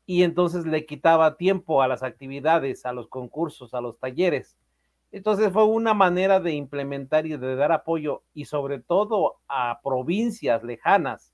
y 0.06 0.23
entonces 0.23 0.66
le 0.66 0.84
quitaba 0.87 1.37
tiempo 1.37 1.82
a 1.82 1.88
las 1.88 2.02
actividades, 2.02 2.84
a 2.87 2.92
los 2.92 3.08
concursos, 3.08 3.75
a 3.75 3.80
los 3.80 3.99
talleres. 3.99 4.56
Entonces 5.12 5.52
fue 5.52 5.64
una 5.64 5.94
manera 5.94 6.40
de 6.40 6.52
implementar 6.52 7.26
y 7.26 7.37
de 7.37 7.56
dar 7.56 7.73
apoyo 7.73 8.25
y 8.34 8.46
sobre 8.46 8.80
todo 8.80 9.37
a 9.49 9.80
provincias 9.82 10.64
lejanas, 10.64 11.32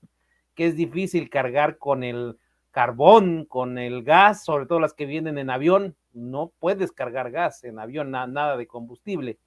que 0.53 0.67
es 0.67 0.75
difícil 0.75 1.29
cargar 1.29 1.77
con 1.77 2.03
el 2.03 2.37
carbón, 2.69 3.45
con 3.45 3.77
el 3.77 4.03
gas, 4.03 4.45
sobre 4.45 4.65
todo 4.65 4.79
las 4.79 4.93
que 4.93 5.05
vienen 5.05 5.37
en 5.37 5.49
avión. 5.49 5.95
No 6.13 6.51
puedes 6.59 6.91
cargar 6.91 7.31
gas 7.31 7.63
en 7.63 7.79
avión, 7.79 8.11
nada 8.11 8.57
de 8.57 8.67
combustible. 8.67 9.39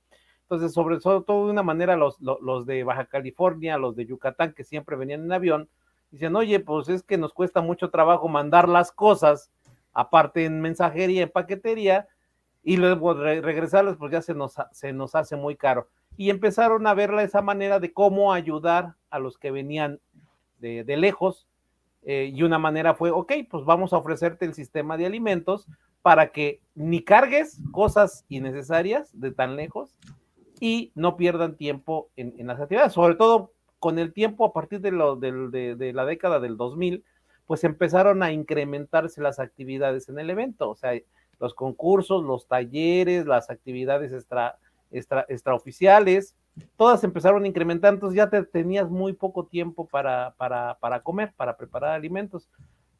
Entonces, 0.42 0.72
sobre 0.72 0.98
todo 0.98 1.46
de 1.46 1.52
una 1.52 1.62
manera, 1.62 1.96
los, 1.96 2.20
los, 2.20 2.66
de 2.66 2.84
Baja 2.84 3.06
California, 3.06 3.78
los 3.78 3.96
de 3.96 4.06
Yucatán, 4.06 4.52
que 4.52 4.64
siempre 4.64 4.96
venían 4.96 5.24
en 5.24 5.32
avión, 5.32 5.68
dicen, 6.10 6.36
oye, 6.36 6.60
pues 6.60 6.88
es 6.88 7.02
que 7.02 7.16
nos 7.16 7.32
cuesta 7.32 7.62
mucho 7.62 7.90
trabajo 7.90 8.28
mandar 8.28 8.68
las 8.68 8.92
cosas, 8.92 9.50
aparte 9.92 10.44
en 10.44 10.60
mensajería, 10.60 11.22
en 11.22 11.30
paquetería, 11.30 12.08
y 12.62 12.76
luego 12.76 13.14
regresarlas, 13.14 13.96
pues 13.96 14.12
ya 14.12 14.22
se 14.22 14.34
nos, 14.34 14.54
se 14.72 14.92
nos 14.92 15.14
hace 15.14 15.36
muy 15.36 15.56
caro. 15.56 15.88
Y 16.16 16.30
empezaron 16.30 16.86
a 16.86 16.94
verla 16.94 17.22
esa 17.22 17.42
manera 17.42 17.80
de 17.80 17.92
cómo 17.92 18.32
ayudar 18.32 18.94
a 19.10 19.18
los 19.18 19.38
que 19.38 19.50
venían 19.50 20.00
de, 20.58 20.84
de 20.84 20.96
lejos, 20.96 21.46
eh, 22.06 22.30
y 22.34 22.42
una 22.42 22.58
manera 22.58 22.94
fue, 22.94 23.10
ok, 23.10 23.32
pues 23.50 23.64
vamos 23.64 23.92
a 23.92 23.96
ofrecerte 23.96 24.44
el 24.44 24.54
sistema 24.54 24.96
de 24.96 25.06
alimentos 25.06 25.66
para 26.04 26.32
que 26.32 26.60
ni 26.74 27.02
cargues 27.02 27.62
cosas 27.72 28.26
innecesarias 28.28 29.08
de 29.18 29.30
tan 29.30 29.56
lejos 29.56 29.98
y 30.60 30.92
no 30.94 31.16
pierdan 31.16 31.56
tiempo 31.56 32.10
en, 32.14 32.34
en 32.36 32.46
las 32.46 32.60
actividades, 32.60 32.92
sobre 32.92 33.14
todo 33.14 33.52
con 33.78 33.98
el 33.98 34.12
tiempo 34.12 34.44
a 34.44 34.52
partir 34.52 34.82
de, 34.82 34.92
la 34.92 36.04
década 36.04 36.40
del 36.40 36.58
2000, 36.58 37.02
pues 37.46 37.64
empezaron 37.64 38.22
a 38.22 38.32
incrementarse 38.32 39.22
las 39.22 39.38
actividades 39.38 40.10
en 40.10 40.18
el 40.18 40.28
evento, 40.28 40.68
o 40.68 40.74
sea, 40.74 40.92
los 41.40 41.54
concursos, 41.54 42.22
los 42.22 42.46
talleres, 42.48 43.24
las 43.24 43.48
actividades 43.48 44.12
extra, 44.12 44.58
extra, 44.90 45.24
extraoficiales, 45.30 46.36
todas 46.76 47.02
empezaron 47.02 47.44
a 47.44 47.46
incrementar, 47.46 47.94
entonces 47.94 48.18
ya 48.18 48.28
te, 48.28 48.42
tenías 48.44 48.90
muy 48.90 49.14
poco 49.14 49.46
tiempo 49.46 49.86
para, 49.86 50.34
para, 50.36 50.76
para 50.80 51.00
comer, 51.00 51.32
para 51.34 51.56
preparar 51.56 51.92
alimentos. 51.92 52.50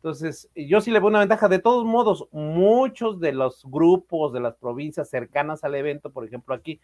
Entonces, 0.05 0.51
yo 0.55 0.83
sí 0.83 0.91
le 0.91 0.99
veo 0.99 1.09
una 1.09 1.21
ventaja. 1.21 1.49
De 1.49 1.61
todos 1.61 1.87
modos, 1.87 2.29
muchos 2.31 3.21
de 3.21 3.33
los 3.33 3.65
grupos 3.65 4.35
de 4.35 4.41
las 4.41 4.55
provincias 4.55 5.09
cercanas 5.09 5.65
al 5.65 5.75
evento, 5.75 6.11
por 6.13 6.27
ejemplo, 6.27 6.55
aquí, 6.55 6.79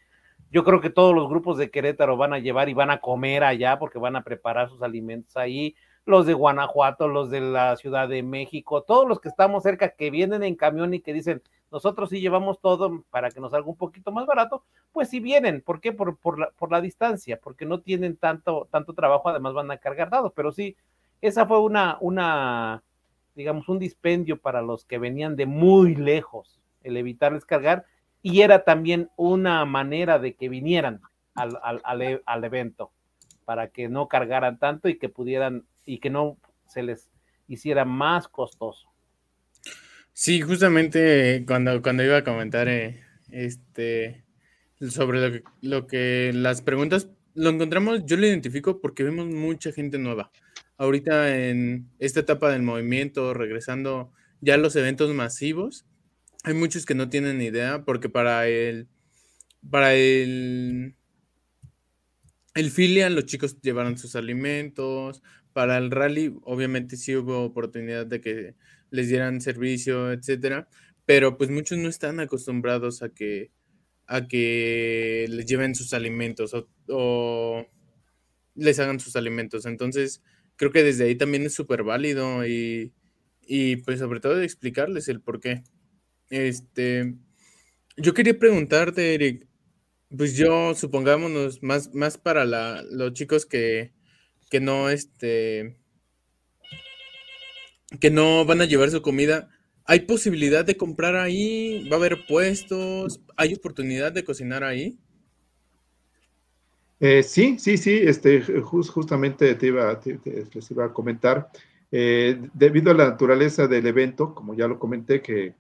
yo 0.51 0.65
creo 0.65 0.81
que 0.81 0.89
todos 0.89 1.15
los 1.15 1.29
grupos 1.29 1.59
de 1.59 1.71
Querétaro 1.71 2.17
van 2.17 2.33
a 2.33 2.39
llevar 2.39 2.71
y 2.71 2.75
van 2.75 2.89
a 2.89 3.03
comer 3.03 3.45
allá 3.45 3.79
porque 3.79 3.99
van 3.99 4.17
a 4.17 4.25
preparar 4.25 4.71
sus 4.71 4.81
alimentos 4.81 5.37
ahí. 5.37 5.77
Los 6.07 6.25
de 6.25 6.33
Guanajuato, 6.33 7.09
los 7.09 7.29
de 7.29 7.43
la 7.43 7.77
Ciudad 7.77 8.09
de 8.09 8.23
México, 8.23 8.85
todos 8.85 9.07
los 9.07 9.21
que 9.21 9.29
estamos 9.29 9.65
cerca 9.65 9.91
que 9.91 10.11
vienen 10.11 10.43
en 10.43 10.55
camión 10.55 10.95
y 10.95 11.01
que 11.01 11.13
dicen, 11.13 11.43
nosotros 11.71 12.09
sí 12.09 12.23
llevamos 12.23 12.59
todo 12.63 13.05
para 13.11 13.31
que 13.31 13.41
nos 13.41 13.51
salga 13.51 13.69
un 13.69 13.77
poquito 13.77 14.13
más 14.13 14.25
barato, 14.25 14.65
pues 14.93 15.11
sí 15.11 15.21
vienen. 15.21 15.61
¿Por 15.61 15.83
qué? 15.83 15.93
Por, 15.93 16.17
por, 16.17 16.39
la, 16.39 16.53
por 16.53 16.73
la 16.73 16.81
distancia, 16.81 17.39
porque 17.39 17.67
no 17.67 17.81
tienen 17.83 18.17
tanto, 18.17 18.67
tanto 18.71 18.95
trabajo, 18.95 19.29
además 19.29 19.53
van 19.53 19.71
a 19.71 19.77
cargar 19.77 20.09
dados. 20.09 20.33
Pero 20.35 20.53
sí, 20.53 20.75
esa 21.21 21.45
fue 21.45 21.61
una, 21.61 21.99
una, 22.01 22.83
digamos, 23.41 23.71
un 23.71 23.79
dispendio 23.79 24.39
para 24.39 24.61
los 24.61 24.85
que 24.85 24.99
venían 24.99 25.35
de 25.35 25.47
muy 25.47 25.95
lejos, 25.95 26.61
el 26.83 26.99
evitarles 26.99 27.47
cargar 27.47 27.87
y 28.21 28.43
era 28.43 28.65
también 28.65 29.09
una 29.17 29.65
manera 29.65 30.19
de 30.19 30.35
que 30.35 30.51
vinieran 30.51 31.01
al, 31.35 31.59
al, 31.63 32.21
al, 32.27 32.45
evento 32.45 32.93
para 33.47 33.69
que 33.69 33.89
no 33.89 34.09
cargaran 34.09 34.59
tanto 34.59 34.91
y 34.91 34.99
que 34.99 35.09
pudieran 35.09 35.65
y 35.87 36.01
que 36.01 36.11
no 36.11 36.37
se 36.67 36.83
les 36.83 37.09
hiciera 37.49 37.87
más 37.87 38.29
costoso. 38.29 38.89
Sí, 40.13 40.43
justamente 40.43 41.43
cuando, 41.47 41.81
cuando 41.81 42.05
iba 42.05 42.19
a 42.19 42.25
comentar 42.25 42.69
eh, 42.69 43.01
este 43.31 44.23
sobre 44.87 45.21
lo 45.21 45.33
que, 45.33 45.43
lo 45.63 45.87
que 45.87 46.31
las 46.35 46.61
preguntas 46.61 47.09
lo 47.33 47.49
encontramos, 47.49 48.05
yo 48.05 48.19
lo 48.19 48.27
identifico 48.27 48.83
porque 48.83 49.03
vemos 49.03 49.29
mucha 49.29 49.73
gente 49.73 49.99
nueva. 49.99 50.31
Ahorita 50.81 51.37
en 51.37 51.91
esta 51.99 52.21
etapa 52.21 52.51
del 52.51 52.63
movimiento, 52.63 53.35
regresando 53.35 54.13
ya 54.41 54.55
a 54.55 54.57
los 54.57 54.77
eventos 54.77 55.13
masivos, 55.15 55.85
hay 56.43 56.55
muchos 56.55 56.87
que 56.87 56.95
no 56.95 57.11
tienen 57.11 57.43
idea 57.43 57.85
porque 57.85 58.09
para 58.09 58.49
el 58.49 58.89
para 59.71 59.95
el 59.95 60.97
el 62.55 62.71
filial 62.71 63.15
los 63.15 63.27
chicos 63.27 63.61
llevaron 63.61 63.99
sus 63.99 64.17
alimentos, 64.17 65.23
para 65.53 65.77
el 65.77 65.91
rally 65.91 66.35
obviamente 66.45 66.97
sí 66.97 67.15
hubo 67.15 67.45
oportunidad 67.45 68.07
de 68.07 68.23
que 68.23 68.55
les 68.91 69.09
dieran 69.09 69.43
servicio, 69.43 70.11
etcétera, 70.13 70.67
pero 71.05 71.37
pues 71.37 71.51
muchos 71.51 71.77
no 71.77 71.91
están 71.91 72.21
acostumbrados 72.21 73.03
a 73.03 73.11
que 73.11 73.51
a 74.07 74.27
que 74.29 75.27
les 75.29 75.47
lleven 75.47 75.75
sus 75.75 75.93
alimentos 75.93 76.55
o, 76.55 76.69
o 76.89 77.67
les 78.55 78.79
hagan 78.81 79.01
sus 79.01 79.17
alimentos. 79.17 79.67
Entonces, 79.67 80.23
creo 80.61 80.73
que 80.73 80.83
desde 80.83 81.05
ahí 81.05 81.15
también 81.15 81.47
es 81.47 81.55
súper 81.55 81.85
válido 81.85 82.47
y, 82.47 82.93
y 83.47 83.77
pues 83.77 83.99
sobre 83.99 84.21
todo 84.21 84.43
explicarles 84.43 85.09
el 85.09 85.23
por 85.23 85.41
qué. 85.41 85.65
Este, 86.29 87.15
yo 87.97 88.13
quería 88.13 88.39
preguntarte, 88.39 89.15
Eric, 89.15 89.47
pues 90.15 90.37
yo 90.37 90.75
supongámonos 90.75 91.63
más, 91.63 91.95
más 91.95 92.19
para 92.19 92.45
la, 92.45 92.85
los 92.91 93.15
chicos 93.15 93.47
que, 93.47 93.95
que 94.51 94.61
no, 94.61 94.91
este, 94.91 95.79
que 97.99 98.11
no 98.11 98.45
van 98.45 98.61
a 98.61 98.67
llevar 98.67 98.91
su 98.91 99.01
comida. 99.01 99.49
¿Hay 99.87 100.01
posibilidad 100.01 100.63
de 100.63 100.77
comprar 100.77 101.17
ahí? 101.17 101.89
¿Va 101.89 101.97
a 101.97 102.01
haber 102.01 102.27
puestos? 102.29 103.23
¿Hay 103.39 103.55
oportunidad 103.55 104.13
de 104.13 104.25
cocinar 104.25 104.63
ahí? 104.63 104.99
Eh, 107.03 107.23
sí, 107.23 107.59
sí, 107.59 107.79
sí, 107.79 107.99
este, 108.05 108.43
justamente 108.43 109.55
te 109.55 109.67
iba, 109.69 109.99
les 110.53 110.71
iba 110.71 110.85
a 110.85 110.93
comentar, 110.93 111.49
eh, 111.91 112.39
debido 112.53 112.91
a 112.91 112.95
la 112.95 113.09
naturaleza 113.09 113.67
del 113.67 113.87
evento, 113.87 114.35
como 114.35 114.55
ya 114.55 114.69
lo 114.69 114.79
comenté, 114.79 115.23
que 115.23 115.55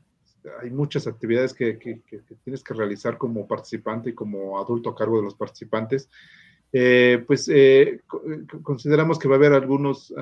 hay 0.62 0.70
muchas 0.70 1.06
actividades 1.06 1.54
que, 1.54 1.78
tienes 2.44 2.62
que 2.62 2.74
realizar 2.74 3.16
como 3.16 3.48
participante 3.48 4.10
y 4.10 4.14
como 4.14 4.58
adulto 4.60 4.90
a 4.90 4.94
cargo 4.94 5.16
de 5.16 5.24
los 5.24 5.34
participantes. 5.34 6.10
Eh, 6.72 7.24
pues 7.26 7.48
eh, 7.48 8.00
consideramos 8.62 9.18
que 9.18 9.26
va 9.26 9.34
a 9.34 9.38
haber 9.38 9.54
algunos, 9.54 10.12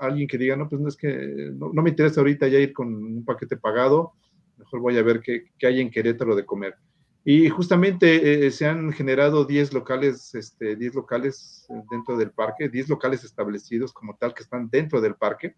alguien 0.00 0.26
que 0.26 0.38
diga, 0.38 0.56
no, 0.56 0.68
pues 0.68 0.80
no 0.80 0.88
es 0.88 0.96
que 0.96 1.52
no, 1.54 1.70
me 1.82 1.90
interesa 1.90 2.20
ahorita 2.20 2.48
ya 2.48 2.58
ir 2.58 2.72
con 2.72 2.92
un 2.92 3.24
paquete 3.24 3.56
pagado, 3.56 4.12
mejor 4.58 4.80
voy 4.80 4.98
a 4.98 5.02
ver 5.02 5.20
qué, 5.20 5.46
qué 5.56 5.68
hay 5.68 5.80
en 5.80 5.90
Querétaro 5.90 6.34
de 6.34 6.44
comer. 6.44 6.74
Y 7.30 7.50
justamente 7.50 8.46
eh, 8.46 8.50
se 8.50 8.64
han 8.64 8.90
generado 8.90 9.44
10 9.44 9.74
locales, 9.74 10.34
este, 10.34 10.76
10 10.76 10.94
locales 10.94 11.66
dentro 11.90 12.16
del 12.16 12.30
parque, 12.30 12.70
10 12.70 12.88
locales 12.88 13.22
establecidos 13.22 13.92
como 13.92 14.16
tal 14.16 14.32
que 14.32 14.44
están 14.44 14.70
dentro 14.70 15.02
del 15.02 15.14
parque, 15.14 15.54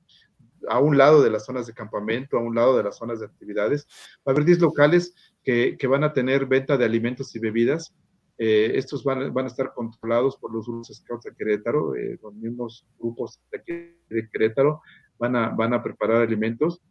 a 0.69 0.81
un 0.81 0.99
lado 0.99 1.23
de 1.23 1.31
las 1.31 1.45
zonas 1.45 1.69
de 1.69 1.73
campamento, 1.73 2.37
a 2.37 2.41
un 2.41 2.57
lado 2.57 2.77
de 2.77 2.83
las 2.83 2.97
zonas 2.97 3.21
de 3.21 3.27
actividades. 3.27 3.87
Va 4.17 4.23
a 4.27 4.31
haber 4.33 4.47
10 4.47 4.59
locales 4.59 5.15
que, 5.45 5.77
que 5.79 5.87
van 5.87 6.03
a 6.03 6.13
tener 6.13 6.47
venta 6.47 6.77
de 6.77 6.85
alimentos 6.85 7.37
y 7.37 7.39
bebidas. 7.39 7.95
Eh, 8.37 8.73
estos 8.75 9.05
van, 9.05 9.33
van, 9.33 9.45
a 9.45 9.49
estar 9.49 9.73
controlados 9.73 10.39
por 10.39 10.53
los 10.53 10.67
grupos 10.67 10.89
Scouts 10.89 11.23
de 11.23 11.37
Querétaro, 11.37 11.95
eh, 11.95 12.19
los 12.21 12.35
mismos 12.35 12.85
grupos 12.99 13.39
de, 13.53 13.59
aquí, 13.59 13.73
de 14.13 14.29
Querétaro 14.29 14.83
van 15.21 15.37
a, 15.37 15.51
van 15.51 15.73
a 15.73 15.81
preparar 15.85 16.23
alimentos. 16.23 16.83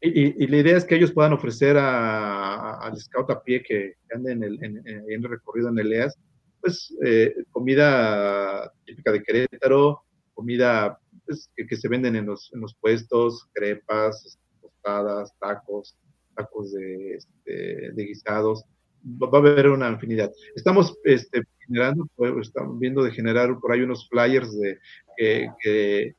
Y, 0.00 0.44
y, 0.44 0.46
la 0.48 0.58
idea 0.58 0.76
es 0.76 0.84
que 0.84 0.96
ellos 0.96 1.12
puedan 1.12 1.32
ofrecer 1.32 1.76
al 1.78 2.96
scout 2.98 3.30
a 3.30 3.42
pie 3.42 3.62
que 3.62 3.94
ande 4.14 4.32
en 4.32 4.42
el, 4.44 4.62
en, 4.62 4.86
en 4.86 5.10
el 5.10 5.24
recorrido 5.24 5.70
en 5.70 5.78
el 5.78 5.92
EAS, 5.92 6.18
pues 6.60 6.94
eh, 7.04 7.34
comida 7.50 8.72
típica 8.84 9.12
de 9.12 9.22
Querétaro, 9.22 10.02
comida 10.34 10.98
pues, 11.24 11.50
que, 11.56 11.76
se 11.76 11.88
venden 11.88 12.16
en 12.16 12.26
los, 12.26 12.50
en 12.52 12.60
los 12.60 12.74
puestos, 12.74 13.48
crepas, 13.52 14.38
tostadas, 14.60 15.32
tacos, 15.38 15.96
tacos 16.34 16.72
de, 16.72 17.14
este, 17.14 17.92
de 17.92 18.04
guisados. 18.04 18.64
Va, 19.04 19.28
a 19.32 19.36
haber 19.36 19.68
una 19.68 19.88
infinidad. 19.90 20.32
Estamos 20.56 20.96
este, 21.04 21.42
generando, 21.66 22.08
pues, 22.16 22.48
estamos 22.48 22.78
viendo 22.78 23.04
de 23.04 23.12
generar 23.12 23.58
por 23.60 23.72
ahí 23.72 23.82
unos 23.82 24.08
flyers 24.08 24.58
de, 24.58 24.78
que, 25.16 25.48
que, 25.62 26.14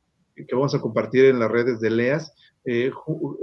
vamos 0.52 0.74
a 0.74 0.80
compartir 0.80 1.26
en 1.26 1.38
las 1.38 1.50
redes 1.50 1.80
de 1.80 1.90
LEAS. 1.90 2.32
Eh, 2.64 2.90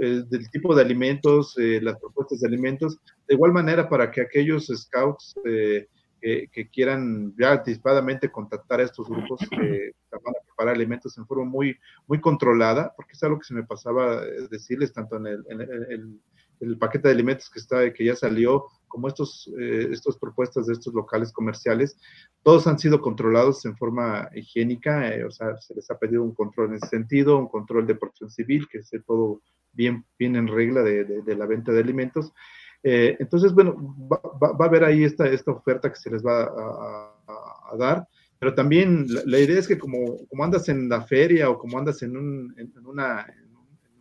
eh, 0.00 0.22
del 0.28 0.50
tipo 0.50 0.74
de 0.74 0.82
alimentos, 0.82 1.56
eh, 1.58 1.80
las 1.82 1.98
propuestas 1.98 2.40
de 2.40 2.48
alimentos, 2.48 2.98
de 3.26 3.34
igual 3.34 3.52
manera 3.52 3.88
para 3.88 4.10
que 4.10 4.20
aquellos 4.20 4.66
scouts 4.66 5.34
eh, 5.44 5.88
que, 6.20 6.68
quieran 6.70 7.34
ya 7.38 7.52
anticipadamente 7.52 8.30
contactar 8.30 8.80
a 8.80 8.84
estos 8.84 9.08
grupos 9.08 9.40
que 9.50 9.92
a 10.12 10.18
preparar 10.56 10.74
alimentos 10.74 11.16
en 11.18 11.26
forma 11.26 11.44
muy, 11.44 11.76
muy 12.06 12.20
controlada, 12.20 12.92
porque 12.96 13.12
es 13.12 13.22
algo 13.22 13.38
que 13.38 13.44
se 13.44 13.54
me 13.54 13.64
pasaba 13.64 14.24
eh, 14.24 14.48
decirles 14.50 14.92
tanto 14.92 15.16
en 15.16 15.26
el, 15.26 15.44
en 15.50 16.20
el, 16.60 16.78
paquete 16.78 17.08
de 17.08 17.14
alimentos 17.14 17.50
que 17.50 17.58
está 17.58 17.92
que 17.92 18.04
ya 18.04 18.16
salió, 18.16 18.64
como 18.88 19.08
estos 19.08 19.52
eh, 19.60 19.88
estas 19.90 20.16
propuestas 20.16 20.66
de 20.66 20.72
estos 20.72 20.94
locales 20.94 21.30
comerciales, 21.30 21.98
todos 22.42 22.66
han 22.66 22.78
sido 22.78 23.02
controlados 23.02 23.64
en 23.66 23.76
forma 23.76 24.30
higiénica, 24.34 25.14
eh, 25.14 25.24
o 25.24 25.30
sea, 25.30 25.56
se 25.58 25.74
les 25.74 25.90
ha 25.90 25.98
pedido 25.98 26.22
un 26.22 26.34
control 26.34 26.70
en 26.70 26.76
ese 26.76 26.88
sentido, 26.88 27.38
un 27.38 27.48
control 27.48 27.86
de 27.86 27.96
protección 27.96 28.30
civil, 28.30 28.66
que 28.70 28.78
esté 28.78 29.00
todo 29.00 29.42
bien, 29.72 30.06
bien 30.18 30.34
en 30.36 30.48
regla 30.48 30.82
de, 30.82 31.36
la 31.36 31.46
venta 31.46 31.72
de 31.72 31.80
alimentos. 31.80 32.32
Eh, 32.82 33.16
entonces, 33.18 33.52
bueno, 33.52 33.76
va, 34.10 34.64
a 34.64 34.68
haber 34.68 34.84
ahí 34.84 35.04
esta, 35.04 35.26
esta 35.28 35.50
oferta 35.50 35.90
que 35.90 35.96
se 35.96 36.10
les 36.10 36.24
va 36.24 36.44
a, 36.44 37.76
dar, 37.76 38.08
pero 38.38 38.54
también 38.54 39.06
la, 39.24 39.38
idea 39.38 39.58
es 39.58 39.68
que 39.68 39.78
como, 39.78 40.26
como 40.28 40.44
andas 40.44 40.68
en 40.68 40.88
la 40.88 41.02
feria 41.02 41.48
o 41.50 41.58
como 41.58 41.78
andas 41.78 42.02
en 42.02 42.16
un, 42.16 42.54
en 42.58 42.86
una, 42.86 43.26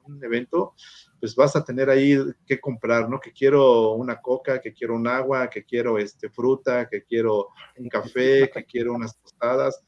un 0.07 0.23
evento, 0.23 0.73
pues 1.19 1.35
vas 1.35 1.55
a 1.55 1.63
tener 1.63 1.89
ahí 1.89 2.17
que 2.45 2.59
comprar, 2.59 3.09
¿no? 3.09 3.19
Que 3.19 3.31
quiero 3.31 3.91
una 3.93 4.21
coca, 4.21 4.59
que 4.61 4.73
quiero 4.73 4.95
un 4.95 5.07
agua, 5.07 5.49
que 5.49 5.63
quiero 5.63 5.97
este, 5.97 6.29
fruta, 6.29 6.87
que 6.87 7.03
quiero 7.03 7.49
un 7.77 7.89
café, 7.89 8.49
que 8.53 8.65
quiero 8.65 8.93
unas 8.93 9.17
tostadas. 9.19 9.83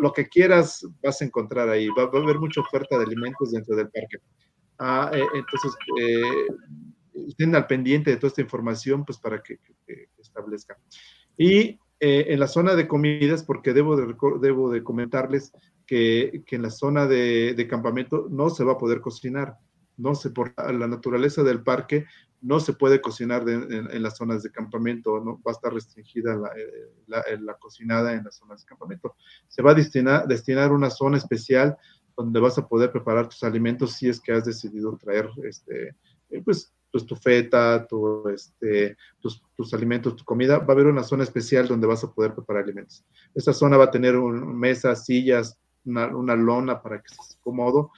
Lo, 0.00 0.12
que 0.12 0.26
quieras 0.26 0.86
vas 1.02 1.20
a 1.20 1.24
encontrar 1.24 1.68
ahí. 1.68 1.88
Va, 1.88 2.04
a 2.04 2.22
haber 2.22 2.38
mucha 2.38 2.60
oferta 2.60 2.96
de 2.98 3.04
alimentos 3.04 3.52
dentro 3.52 3.76
del 3.76 3.90
parque. 3.90 4.18
Ah, 4.78 5.10
eh, 5.12 5.24
entonces, 5.34 5.72
eh, 6.00 6.46
estén 7.28 7.54
al 7.54 7.66
pendiente 7.66 8.10
de 8.10 8.16
toda 8.16 8.28
esta 8.28 8.40
información, 8.40 9.04
pues 9.04 9.18
para 9.18 9.42
que, 9.42 9.58
establezca. 10.18 10.78
Y 11.36 11.78
eh, 12.06 12.34
en 12.34 12.38
la 12.38 12.48
zona 12.48 12.74
de 12.74 12.86
comidas, 12.86 13.42
porque 13.42 13.72
debo 13.72 13.96
de, 13.96 14.14
debo 14.38 14.70
de 14.70 14.84
comentarles 14.84 15.52
que, 15.86 16.44
en 16.50 16.60
la 16.60 16.68
zona 16.68 17.06
de, 17.06 17.66
campamento 17.66 18.26
no 18.30 18.50
se 18.50 18.62
va 18.62 18.72
a 18.72 18.78
poder 18.78 19.00
cocinar. 19.00 19.56
No 19.96 20.14
se, 20.14 20.28
por 20.28 20.52
la 20.58 20.86
naturaleza 20.86 21.42
del 21.42 21.62
parque, 21.62 22.04
no 22.42 22.60
se 22.60 22.74
puede 22.74 23.00
cocinar 23.00 23.48
en, 23.48 24.02
las 24.02 24.18
zonas 24.18 24.42
de 24.42 24.50
campamento, 24.50 25.18
no 25.18 25.40
va 25.46 25.52
a 25.52 25.52
estar 25.52 25.72
restringida 25.72 26.36
la, 26.36 26.50
la, 27.06 27.54
cocinada 27.54 28.12
en 28.12 28.24
las 28.24 28.36
zonas 28.36 28.60
de 28.60 28.66
campamento. 28.66 29.16
Se 29.48 29.62
va 29.62 29.70
a 29.70 29.74
destinar, 29.74 30.28
destinar 30.28 30.72
una 30.72 30.90
zona 30.90 31.16
especial 31.16 31.78
donde 32.14 32.38
vas 32.38 32.58
a 32.58 32.68
poder 32.68 32.92
preparar 32.92 33.30
tus 33.30 33.42
alimentos 33.44 33.94
si 33.94 34.10
es 34.10 34.20
que 34.20 34.32
has 34.32 34.44
decidido 34.44 34.94
traer 34.98 35.30
este, 35.42 35.96
eh, 36.28 36.42
pues, 36.94 37.06
tu 37.06 37.16
feta, 37.16 37.84
tu, 37.88 38.28
este, 38.28 38.96
tus, 39.18 39.42
tus, 39.56 39.74
alimentos, 39.74 40.14
tu 40.14 40.24
comida, 40.24 40.58
va 40.58 40.66
a 40.68 40.72
haber 40.74 40.86
una 40.86 41.02
zona 41.02 41.24
especial 41.24 41.66
donde 41.66 41.88
vas 41.88 42.04
a 42.04 42.12
poder 42.12 42.36
preparar 42.36 42.62
alimentos. 42.62 43.04
Esta 43.34 43.52
zona 43.52 43.76
va 43.76 43.86
a 43.86 43.90
tener 43.90 44.14
mesas, 44.14 45.04
sillas, 45.04 45.58
una, 45.84 46.36
lona 46.36 46.80
para 46.80 46.98
que 46.98 47.12
esté 47.12 47.34
cómodo. 47.42 47.90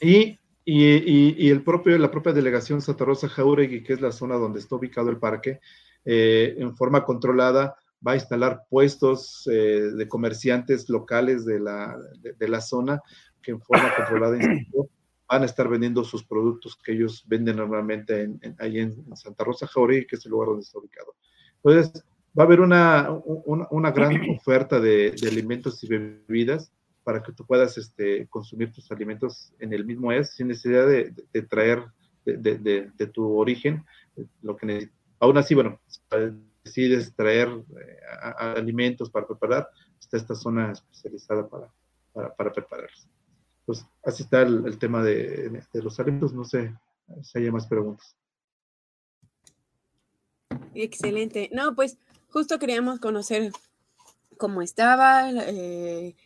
Y, 0.00 0.36
y, 0.64 1.46
y, 1.46 1.50
el 1.50 1.62
propio, 1.62 1.96
la 1.96 2.10
propia 2.10 2.32
delegación 2.32 2.82
Santa 2.82 3.04
Rosa 3.04 3.28
Jauregui, 3.28 3.84
que 3.84 3.92
es 3.92 4.00
la 4.00 4.10
zona 4.10 4.34
donde 4.34 4.58
está 4.58 4.74
ubicado 4.74 5.08
el 5.08 5.18
parque, 5.18 5.60
eh, 6.04 6.56
en 6.58 6.74
forma 6.74 7.04
controlada 7.04 7.76
va 8.04 8.12
a 8.12 8.16
instalar 8.16 8.64
puestos 8.68 9.48
eh, 9.48 9.92
de 9.94 10.08
comerciantes 10.08 10.88
locales 10.88 11.44
de 11.44 11.60
la, 11.60 11.96
de, 12.20 12.48
la, 12.48 12.60
zona 12.60 13.00
que 13.40 13.52
en 13.52 13.60
forma 13.60 13.94
controlada 13.94 14.38
van 15.32 15.42
a 15.42 15.46
estar 15.46 15.66
vendiendo 15.66 16.04
sus 16.04 16.24
productos 16.24 16.76
que 16.76 16.92
ellos 16.92 17.24
venden 17.26 17.56
normalmente 17.56 18.22
en, 18.22 18.56
ahí 18.58 18.80
en, 18.80 19.16
Santa 19.16 19.44
Rosa 19.44 19.66
Jauregui, 19.66 20.06
que 20.06 20.16
es 20.16 20.26
el 20.26 20.32
lugar 20.32 20.48
donde 20.48 20.62
está 20.62 20.78
ubicado. 20.78 21.14
Entonces, 21.56 22.04
va 22.38 22.42
a 22.42 22.46
haber 22.46 22.60
una, 22.60 23.10
una, 23.24 23.66
una 23.70 23.90
gran 23.92 24.28
oferta 24.30 24.78
de, 24.78 25.12
de, 25.12 25.28
alimentos 25.28 25.82
y 25.84 25.88
bebidas 25.88 26.70
para 27.02 27.22
que 27.22 27.32
tú 27.32 27.46
puedas 27.46 27.78
este, 27.78 28.26
consumir 28.28 28.72
tus 28.72 28.92
alimentos 28.92 29.54
en 29.58 29.72
el 29.72 29.86
mismo 29.86 30.12
es, 30.12 30.34
sin 30.34 30.48
necesidad 30.48 30.86
de, 30.86 31.42
traer 31.48 31.82
de, 32.26 33.10
tu 33.10 33.38
origen 33.38 33.86
lo 34.42 34.54
que 34.54 34.66
necesitas. 34.66 34.98
Aún 35.18 35.38
así, 35.38 35.54
bueno, 35.54 35.80
si 35.86 35.96
decides 36.62 37.14
traer 37.14 37.48
eh, 37.48 38.00
alimentos 38.38 39.08
para 39.08 39.26
preparar, 39.26 39.68
está 39.98 40.18
esta 40.18 40.34
zona 40.34 40.72
especializada 40.72 41.48
para, 41.48 41.72
para, 42.36 42.52
prepararlos. 42.52 43.08
Pues 43.64 43.86
así 44.04 44.24
está 44.24 44.42
el, 44.42 44.78
tema 44.78 45.02
de, 45.02 45.62
los 45.74 46.00
alimentos. 46.00 46.32
No 46.32 46.44
sé 46.44 46.74
si 47.22 47.38
hay 47.38 47.50
más 47.50 47.66
preguntas. 47.66 48.16
Excelente. 50.74 51.50
No, 51.52 51.74
pues 51.74 51.98
justo 52.28 52.58
queríamos 52.58 52.98
conocer 53.00 53.52
cómo 54.38 54.62
estaba, 54.62 55.30
eh, 55.30 56.16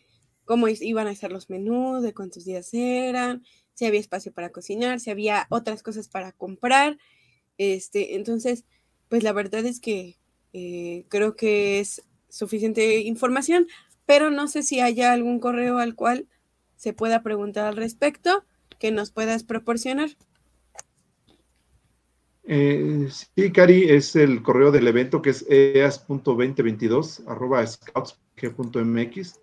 cómo 0.45 0.67
iban 0.67 1.07
a 1.07 1.15
ser 1.15 1.31
los 1.31 1.49
menús, 1.49 2.01
de 2.01 2.13
cuántos 2.13 2.45
días 2.45 2.73
eran, 2.73 3.43
si 3.73 3.85
había 3.85 3.99
espacio 3.99 4.31
para 4.31 4.51
cocinar, 4.51 4.99
si 4.99 5.11
había 5.11 5.45
otras 5.49 5.83
cosas 5.83 6.07
para 6.07 6.31
comprar. 6.31 6.97
Este, 7.57 8.15
entonces, 8.15 8.65
pues 9.09 9.23
la 9.23 9.33
verdad 9.33 9.65
es 9.65 9.79
que 9.79 10.17
eh, 10.53 11.05
creo 11.09 11.35
que 11.35 11.79
es 11.79 12.03
suficiente 12.29 13.01
información, 13.01 13.67
pero 14.05 14.31
no 14.31 14.47
sé 14.47 14.63
si 14.63 14.79
haya 14.79 15.11
algún 15.11 15.39
correo 15.39 15.77
al 15.77 15.95
cual 15.95 16.27
se 16.77 16.93
pueda 16.93 17.21
preguntar 17.21 17.65
al 17.65 17.75
respecto 17.75 18.45
que 18.79 18.91
nos 18.91 19.11
puedas 19.11 19.43
proporcionar. 19.43 20.09
Eh, 22.43 23.09
sí, 23.09 23.51
Cari, 23.51 23.89
es 23.89 24.15
el 24.15 24.41
correo 24.41 24.71
del 24.71 24.87
evento 24.87 25.21
que 25.21 25.31
es 25.31 25.45
eas.2022 25.49 27.27
arroba 27.27 27.67
scouts.mx 27.67 29.41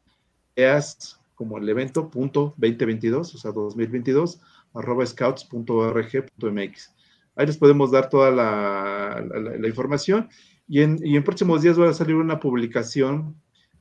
EAS 0.56 1.20
como 1.34 1.58
el 1.58 1.68
evento 1.68 2.08
punto 2.08 2.54
2022, 2.56 3.34
o 3.34 3.38
sea, 3.38 3.52
2022, 3.52 4.40
arroba 4.72 5.04
scouts.org.mx. 5.04 6.94
Ahí 7.36 7.46
les 7.46 7.58
podemos 7.58 7.90
dar 7.90 8.08
toda 8.08 8.30
la, 8.30 9.66
información 9.66 10.28
y 10.68 10.82
en, 10.82 10.98
y 11.04 11.16
en, 11.16 11.24
próximos 11.24 11.62
días 11.62 11.78
va 11.78 11.90
a 11.90 11.94
salir 11.94 12.14
una 12.14 12.38
publicación 12.38 13.34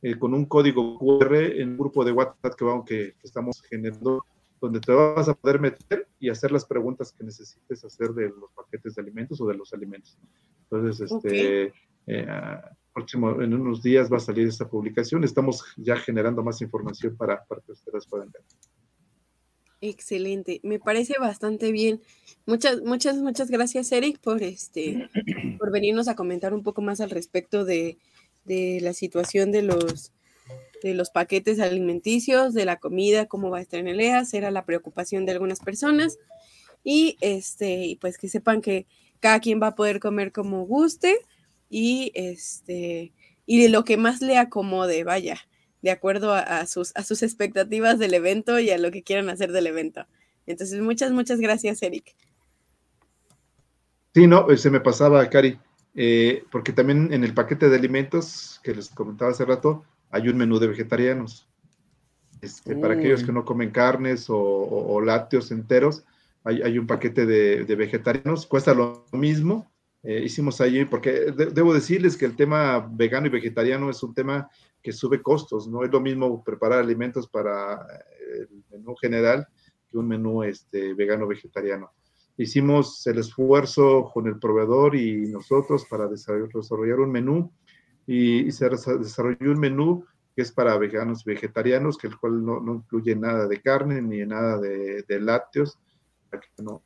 eh, 0.04 0.20
con 0.20 0.34
un 0.34 0.44
código 0.46 1.00
QR 1.00 1.34
en 1.36 1.70
un 1.70 1.78
grupo 1.78 2.04
de 2.04 2.12
WhatsApp 2.12 2.56
que, 2.56 2.66
vamos, 2.66 2.86
que, 2.86 3.16
estamos 3.24 3.62
generando, 3.62 4.26
donde 4.60 4.82
te 4.82 4.92
vas 4.92 5.30
a 5.30 5.34
poder 5.34 5.62
meter 5.62 6.10
y 6.20 6.30
hacer 6.30 6.52
las 6.52 6.66
preguntas 6.66 7.14
que 7.14 7.24
necesites 7.24 7.86
hacer 7.86 8.10
de 8.10 8.28
los 8.28 8.52
paquetes 8.54 8.96
de 8.96 9.02
alimentos 9.02 9.40
o 9.40 9.48
de 9.48 9.56
los 9.56 9.74
alimentos. 9.74 10.18
Entonces, 10.64 11.10
este, 11.10 11.74
eh, 12.08 12.28
próximo, 12.94 13.42
en 13.42 13.54
unos 13.54 13.82
días 13.82 14.12
va 14.12 14.18
a 14.18 14.20
salir 14.20 14.46
esta 14.46 14.68
publicación. 14.68 15.24
Estamos 15.24 15.64
ya 15.78 15.96
generando 15.96 16.44
más 16.44 16.62
información 16.62 17.16
para, 17.16 17.42
para 17.46 17.62
que 17.62 17.72
ustedes 17.72 18.06
puedan 18.06 18.30
ver. 18.30 18.42
Excelente, 19.80 20.60
me 20.64 20.80
parece 20.80 21.14
bastante 21.18 21.72
bien. 21.72 22.02
Muchas, 22.46 22.82
muchas, 22.82 23.18
muchas 23.20 23.50
gracias, 23.50 23.90
Eric, 23.94 24.20
por 24.20 24.44
este, 24.44 25.10
por 25.58 25.72
venirnos 25.72 26.10
a 26.10 26.16
comentar 26.16 26.54
un 26.54 26.62
poco 26.62 26.82
más 26.82 27.00
al 27.00 27.10
respecto 27.10 27.64
de, 27.64 27.98
de 28.46 28.80
la 28.82 28.94
situación 28.94 29.52
de 29.52 29.62
los, 29.62 30.12
de 30.82 30.94
los 30.94 31.10
paquetes 31.10 31.60
alimenticios, 31.60 32.54
de 32.54 32.66
la 32.66 32.78
comida, 32.78 33.26
cómo 33.26 33.50
va 33.50 33.60
a 33.60 33.62
estar 33.62 33.80
en 33.80 33.88
el 33.88 34.00
EAS, 34.00 34.34
era 34.34 34.52
la 34.52 34.66
preocupación 34.66 35.26
de 35.26 35.32
algunas 35.34 35.60
personas. 35.60 36.18
Y 36.84 37.18
este, 37.22 37.98
pues 38.02 38.18
que 38.18 38.28
sepan 38.28 38.62
que 38.62 38.86
cada 39.20 39.40
quien 39.40 39.62
va 39.62 39.68
a 39.68 39.76
poder 39.76 40.00
comer 40.00 40.32
como 40.32 40.66
guste 40.66 41.18
y 41.70 42.12
este 42.14 43.14
y 43.46 43.68
lo 43.68 43.84
que 43.84 43.98
más 43.98 44.22
le 44.22 44.38
acomode, 44.38 45.04
vaya, 45.04 45.38
de 45.82 45.92
acuerdo 45.92 46.34
a, 46.34 46.66
sus, 46.66 46.94
a 46.96 47.04
sus 47.04 47.24
expectativas 47.24 48.00
del 48.00 48.14
evento 48.14 48.60
y 48.60 48.70
a 48.70 48.78
lo 48.78 48.90
que 48.92 49.04
quieran 49.04 49.30
hacer 49.30 49.52
del 49.52 49.68
evento. 49.68 50.06
Entonces, 50.46 50.80
muchas, 50.80 51.12
muchas 51.12 51.40
gracias, 51.40 51.82
Eric. 51.84 52.16
Sí, 54.14 54.28
no, 54.28 54.48
se 54.56 54.70
me 54.70 54.80
pasaba, 54.80 55.30
Cari, 55.30 55.60
eh, 55.96 56.44
porque 56.52 56.74
también 56.74 57.14
en 57.14 57.24
el 57.24 57.34
paquete 57.34 57.70
de 57.70 57.76
alimentos 57.76 58.60
que 58.64 58.76
les 58.76 58.90
comentaba 58.90 59.32
hace 59.32 59.46
rato, 59.46 59.84
hay 60.10 60.30
un 60.30 60.38
menú 60.38 60.60
de 60.60 60.68
vegetarianos. 60.68 61.48
Este, 62.42 62.76
para 62.76 62.96
aquellos 62.96 63.24
que 63.24 63.32
no 63.32 63.46
comen 63.46 63.72
carnes 63.72 64.26
o, 64.28 65.02
lácteos 65.02 65.52
enteros, 65.52 66.04
hay, 66.44 66.78
un 66.78 66.88
paquete 66.88 67.26
de, 67.26 67.64
de, 67.64 67.76
vegetarianos, 67.76 68.46
cuesta 68.46 68.74
lo 68.74 69.06
mismo, 69.14 69.72
eh, 70.04 70.22
hicimos 70.26 70.60
allí, 70.60 70.84
porque 70.84 71.32
debo 71.32 71.74
decirles 71.74 72.18
que 72.18 72.26
el 72.26 72.36
tema 72.36 72.86
vegano 72.92 73.28
y 73.28 73.30
vegetariano 73.30 73.90
es 73.90 74.04
un 74.04 74.14
tema 74.14 74.50
que 74.82 74.92
sube 74.92 75.22
costos, 75.22 75.70
no 75.70 75.86
es 75.86 75.92
lo 75.92 76.02
mismo 76.02 76.44
preparar 76.44 76.80
alimentos 76.80 77.30
para 77.30 77.76
eh, 77.76 78.48
el 78.52 78.64
menú 78.70 78.96
general 78.98 79.48
que 79.90 79.98
un 79.98 80.10
menú 80.10 80.44
este, 80.44 80.94
vegano 80.94 81.26
vegetariano. 81.26 81.94
Hicimos 82.38 83.06
el 83.08 83.20
esfuerzo 83.20 84.10
con 84.14 84.28
el 84.28 84.40
proveedor 84.40 84.96
y 84.96 85.28
nosotros 85.28 85.86
para 85.90 86.08
desarrollar 86.08 87.00
un 87.00 87.12
menú 87.12 87.52
y, 88.08 88.52
se 88.52 88.70
desarrolló 88.70 89.52
un 89.52 89.60
menú 89.60 90.06
que 90.36 90.42
es 90.42 90.52
para 90.52 90.78
veganos 90.78 91.24
y 91.26 91.30
vegetarianos, 91.30 91.98
que 91.98 92.08
el 92.08 92.18
cual 92.18 92.44
no, 92.44 92.60
incluye 92.74 93.16
nada 93.16 93.48
de 93.48 93.62
carne 93.62 94.02
ni 94.02 94.26
nada 94.26 94.60
de, 94.60 95.20
lácteos, 95.20 95.78
que 96.32 96.64
no 96.64 96.82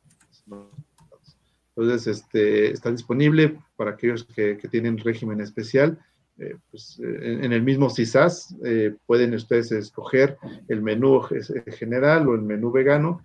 entonces, 1.78 2.18
este, 2.18 2.72
está 2.72 2.90
disponible 2.90 3.56
para 3.76 3.92
aquellos 3.92 4.24
que, 4.24 4.56
tienen 4.68 4.98
régimen 4.98 5.40
especial. 5.40 5.96
Eh, 6.40 6.56
pues, 6.70 7.00
eh, 7.02 7.40
en, 7.42 7.52
el 7.52 7.62
mismo 7.62 7.90
CISAS 7.90 8.54
eh, 8.64 8.94
pueden 9.06 9.34
ustedes 9.34 9.72
escoger 9.72 10.38
el 10.68 10.82
menú 10.82 11.20
general 11.66 12.28
o 12.28 12.34
el 12.34 12.42
menú 12.42 12.70
vegano, 12.70 13.22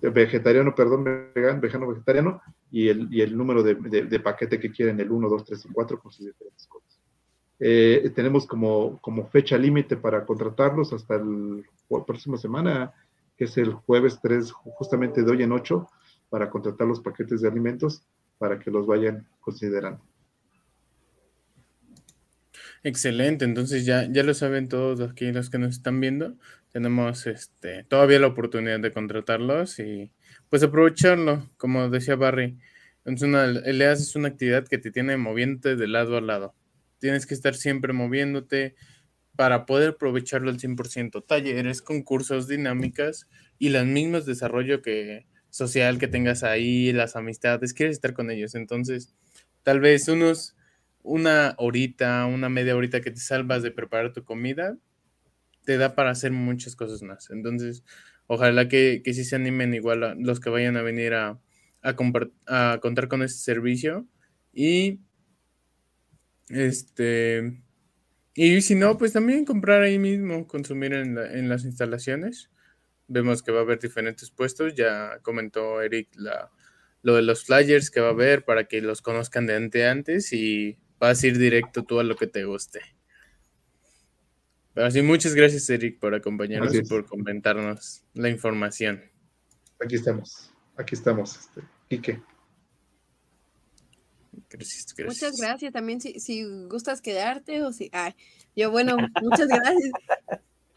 vegetariano, 0.00 0.74
perdón, 0.74 1.04
vegano, 1.04 1.60
vegano 1.60 1.86
vegetariano, 1.86 2.42
y 2.72 2.88
el, 2.88 3.06
y 3.14 3.20
el 3.20 3.36
número 3.36 3.62
de, 3.62 3.74
de, 3.74 4.20
paquete 4.20 4.58
que 4.58 4.72
quieren, 4.72 4.98
el 4.98 5.12
1, 5.12 5.28
2, 5.28 5.44
3 5.44 5.66
y 5.66 5.68
4, 5.68 6.00
con 6.00 6.10
sus 6.10 6.26
diferentes 6.26 6.66
cosas. 6.66 6.98
tenemos 7.58 8.46
como, 8.46 8.98
como 9.00 9.28
fecha 9.28 9.56
límite 9.56 9.96
para 9.96 10.24
contratarlos 10.24 10.92
hasta 10.92 11.18
la 11.18 12.04
próxima 12.04 12.38
semana, 12.38 12.92
que 13.36 13.44
es 13.44 13.56
el 13.58 13.72
jueves 13.72 14.18
3, 14.20 14.50
justamente 14.50 15.22
de 15.22 15.30
hoy 15.30 15.42
en 15.42 15.52
8, 15.52 15.86
para 16.28 16.50
contratar 16.50 16.88
los 16.88 17.00
paquetes 17.00 17.42
de 17.42 17.48
alimentos 17.48 18.02
para 18.38 18.58
que 18.58 18.70
los 18.70 18.86
vayan 18.86 19.28
considerando. 19.40 20.02
Excelente, 22.84 23.44
entonces 23.44 23.86
ya, 23.86 24.08
ya 24.10 24.24
lo 24.24 24.34
saben 24.34 24.68
todos 24.68 25.00
aquí 25.08 25.30
los 25.30 25.50
que 25.50 25.58
nos 25.58 25.76
están 25.76 26.00
viendo. 26.00 26.36
Tenemos 26.72 27.26
este, 27.28 27.84
todavía 27.84 28.18
la 28.18 28.26
oportunidad 28.26 28.80
de 28.80 28.90
contratarlos 28.90 29.78
y 29.78 30.10
pues 30.48 30.64
aprovecharlo, 30.64 31.48
como 31.58 31.88
decía 31.90 32.16
Barry. 32.16 32.58
Entonces 33.04 33.28
una, 33.28 33.92
es 33.92 34.16
una 34.16 34.28
actividad 34.28 34.66
que 34.66 34.78
te 34.78 34.90
tiene 34.90 35.16
moviéndote 35.16 35.76
de 35.76 35.86
lado 35.86 36.16
a 36.16 36.20
lado. 36.20 36.54
Tienes 36.98 37.26
que 37.26 37.34
estar 37.34 37.54
siempre 37.54 37.92
moviéndote 37.92 38.74
para 39.36 39.64
poder 39.64 39.90
aprovecharlo 39.90 40.50
al 40.50 40.58
100%. 40.58 41.24
Talleres, 41.24 41.82
concursos, 41.82 42.48
dinámicas 42.48 43.28
y 43.58 43.68
los 43.68 43.86
mismos 43.86 44.26
desarrollo 44.26 44.82
que, 44.82 45.26
social 45.50 45.98
que 45.98 46.08
tengas 46.08 46.42
ahí, 46.42 46.92
las 46.92 47.14
amistades, 47.14 47.74
quieres 47.74 47.96
estar 47.96 48.12
con 48.12 48.30
ellos. 48.30 48.56
Entonces, 48.56 49.14
tal 49.62 49.80
vez 49.80 50.08
unos 50.08 50.56
una 51.02 51.54
horita, 51.58 52.26
una 52.26 52.48
media 52.48 52.76
horita 52.76 53.00
que 53.00 53.10
te 53.10 53.20
salvas 53.20 53.62
de 53.62 53.70
preparar 53.70 54.12
tu 54.12 54.24
comida, 54.24 54.78
te 55.64 55.76
da 55.78 55.94
para 55.94 56.10
hacer 56.10 56.32
muchas 56.32 56.76
cosas 56.76 57.02
más. 57.02 57.30
Entonces, 57.30 57.84
ojalá 58.26 58.68
que, 58.68 59.02
que 59.04 59.14
sí 59.14 59.24
se 59.24 59.36
animen 59.36 59.74
igual 59.74 60.16
los 60.20 60.40
que 60.40 60.50
vayan 60.50 60.76
a 60.76 60.82
venir 60.82 61.14
a, 61.14 61.40
a, 61.82 61.96
a 62.46 62.78
contar 62.80 63.08
con 63.08 63.22
este 63.22 63.38
servicio. 63.40 64.06
Y 64.52 65.00
este 66.48 67.62
y 68.34 68.62
si 68.62 68.74
no, 68.74 68.96
pues 68.96 69.12
también 69.12 69.44
comprar 69.44 69.82
ahí 69.82 69.98
mismo, 69.98 70.46
consumir 70.46 70.94
en, 70.94 71.18
en 71.18 71.48
las 71.48 71.64
instalaciones. 71.64 72.50
Vemos 73.08 73.42
que 73.42 73.52
va 73.52 73.60
a 73.60 73.62
haber 73.62 73.78
diferentes 73.78 74.30
puestos. 74.30 74.74
Ya 74.74 75.18
comentó 75.22 75.82
Eric 75.82 76.08
la, 76.16 76.50
lo 77.02 77.14
de 77.16 77.22
los 77.22 77.44
flyers 77.44 77.90
que 77.90 78.00
va 78.00 78.08
a 78.08 78.12
haber 78.12 78.44
para 78.44 78.64
que 78.64 78.80
los 78.80 79.02
conozcan 79.02 79.46
de 79.46 79.86
antes 79.86 80.32
y 80.32 80.78
vas 81.02 81.22
a 81.22 81.26
ir 81.26 81.36
directo 81.36 81.82
tú 81.82 81.98
a 81.98 82.04
lo 82.04 82.14
que 82.14 82.28
te 82.28 82.44
guste. 82.44 82.80
Pero 84.72 84.90
sí, 84.90 85.02
muchas 85.02 85.34
gracias, 85.34 85.68
Eric, 85.68 85.98
por 85.98 86.14
acompañarnos 86.14 86.74
y 86.74 86.82
por 86.82 87.04
comentarnos 87.04 88.04
la 88.14 88.28
información. 88.28 89.02
Aquí 89.84 89.96
estamos, 89.96 90.52
aquí 90.76 90.94
estamos, 90.94 91.36
este, 91.36 91.62
Quique. 91.88 92.22
Gracias, 94.48 94.94
gracias. 94.96 95.22
Muchas 95.22 95.40
gracias. 95.40 95.72
También 95.72 96.00
si, 96.00 96.20
si 96.20 96.44
gustas 96.68 97.00
quedarte 97.00 97.62
o 97.62 97.72
si. 97.72 97.90
Ay, 97.92 98.14
yo, 98.54 98.70
bueno, 98.70 98.96
muchas 99.22 99.48
gracias. 99.48 99.90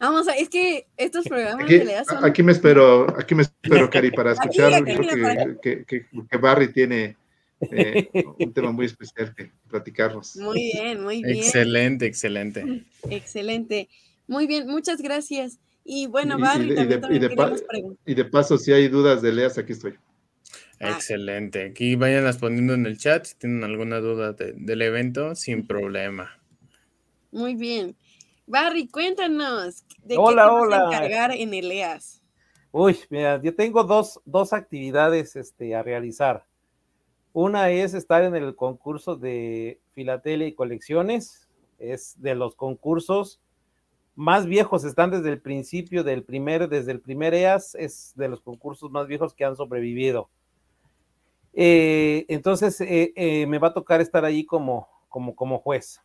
Vamos 0.00 0.28
a, 0.28 0.32
es 0.32 0.48
que 0.48 0.88
estos 0.96 1.24
programas 1.24 1.64
aquí, 1.64 1.80
son... 2.06 2.24
aquí 2.24 2.42
me 2.42 2.52
espero, 2.52 3.06
aquí 3.18 3.34
me 3.34 3.42
espero, 3.42 3.88
Cari, 3.88 4.10
para 4.10 4.32
escuchar. 4.32 4.84
que, 4.84 5.84
que, 5.86 6.06
que, 6.28 6.36
Barry 6.36 6.72
tiene 6.72 7.16
eh, 7.60 8.08
un 8.38 8.52
tema 8.52 8.72
muy 8.72 8.86
especial 8.86 9.34
que 9.34 9.50
platicarnos. 9.68 10.36
Muy 10.36 10.72
bien, 10.74 11.02
muy 11.02 11.22
bien. 11.22 11.36
Excelente, 11.36 12.06
excelente. 12.06 12.84
Excelente. 13.10 13.88
Muy 14.26 14.46
bien, 14.46 14.66
muchas 14.66 15.00
gracias. 15.00 15.58
Y 15.84 16.06
bueno, 16.06 16.38
Barry, 16.38 16.74
también, 16.74 17.98
y 18.04 18.14
de 18.14 18.24
paso, 18.24 18.58
si 18.58 18.72
hay 18.72 18.88
dudas 18.88 19.22
de 19.22 19.32
Leas, 19.32 19.56
aquí 19.56 19.72
estoy. 19.72 19.94
Ah. 20.80 20.90
Excelente. 20.90 21.66
Aquí 21.70 21.94
vayan 21.94 22.28
poniendo 22.38 22.74
en 22.74 22.86
el 22.86 22.98
chat 22.98 23.24
si 23.24 23.36
tienen 23.36 23.62
alguna 23.62 23.98
duda 24.00 24.32
del 24.32 24.82
evento, 24.82 25.34
sin 25.34 25.66
problema. 25.66 26.38
Muy 27.30 27.54
bien. 27.54 27.96
Barry, 28.46 28.88
cuéntanos, 28.88 29.84
¿de 30.04 30.16
hola, 30.16 30.44
qué 30.44 30.48
te 30.48 30.54
hola. 30.54 30.78
vas 30.78 30.92
a 30.92 30.96
encargar 30.96 31.32
en 31.32 31.54
Eleas? 31.54 32.22
Uy, 32.70 32.98
mira, 33.10 33.40
yo 33.42 33.54
tengo 33.54 33.84
dos, 33.84 34.20
dos 34.24 34.52
actividades 34.52 35.34
este, 35.34 35.74
a 35.74 35.82
realizar. 35.82 36.44
Una 37.36 37.68
es 37.68 37.92
estar 37.92 38.22
en 38.22 38.34
el 38.34 38.56
concurso 38.56 39.14
de 39.14 39.78
filatelia 39.92 40.46
y 40.46 40.54
colecciones. 40.54 41.46
Es 41.78 42.18
de 42.18 42.34
los 42.34 42.56
concursos 42.56 43.42
más 44.14 44.46
viejos, 44.46 44.84
están 44.84 45.10
desde 45.10 45.28
el 45.28 45.42
principio 45.42 46.02
del 46.02 46.24
primer, 46.24 46.66
desde 46.70 46.92
el 46.92 47.02
primer 47.02 47.34
EAS, 47.34 47.74
es 47.74 48.14
de 48.16 48.28
los 48.28 48.40
concursos 48.40 48.90
más 48.90 49.06
viejos 49.06 49.34
que 49.34 49.44
han 49.44 49.54
sobrevivido. 49.54 50.30
Eh, 51.52 52.24
entonces, 52.28 52.80
eh, 52.80 53.12
eh, 53.14 53.46
me 53.46 53.58
va 53.58 53.68
a 53.68 53.74
tocar 53.74 54.00
estar 54.00 54.24
ahí 54.24 54.46
como, 54.46 54.88
como, 55.10 55.36
como 55.36 55.58
juez. 55.58 56.00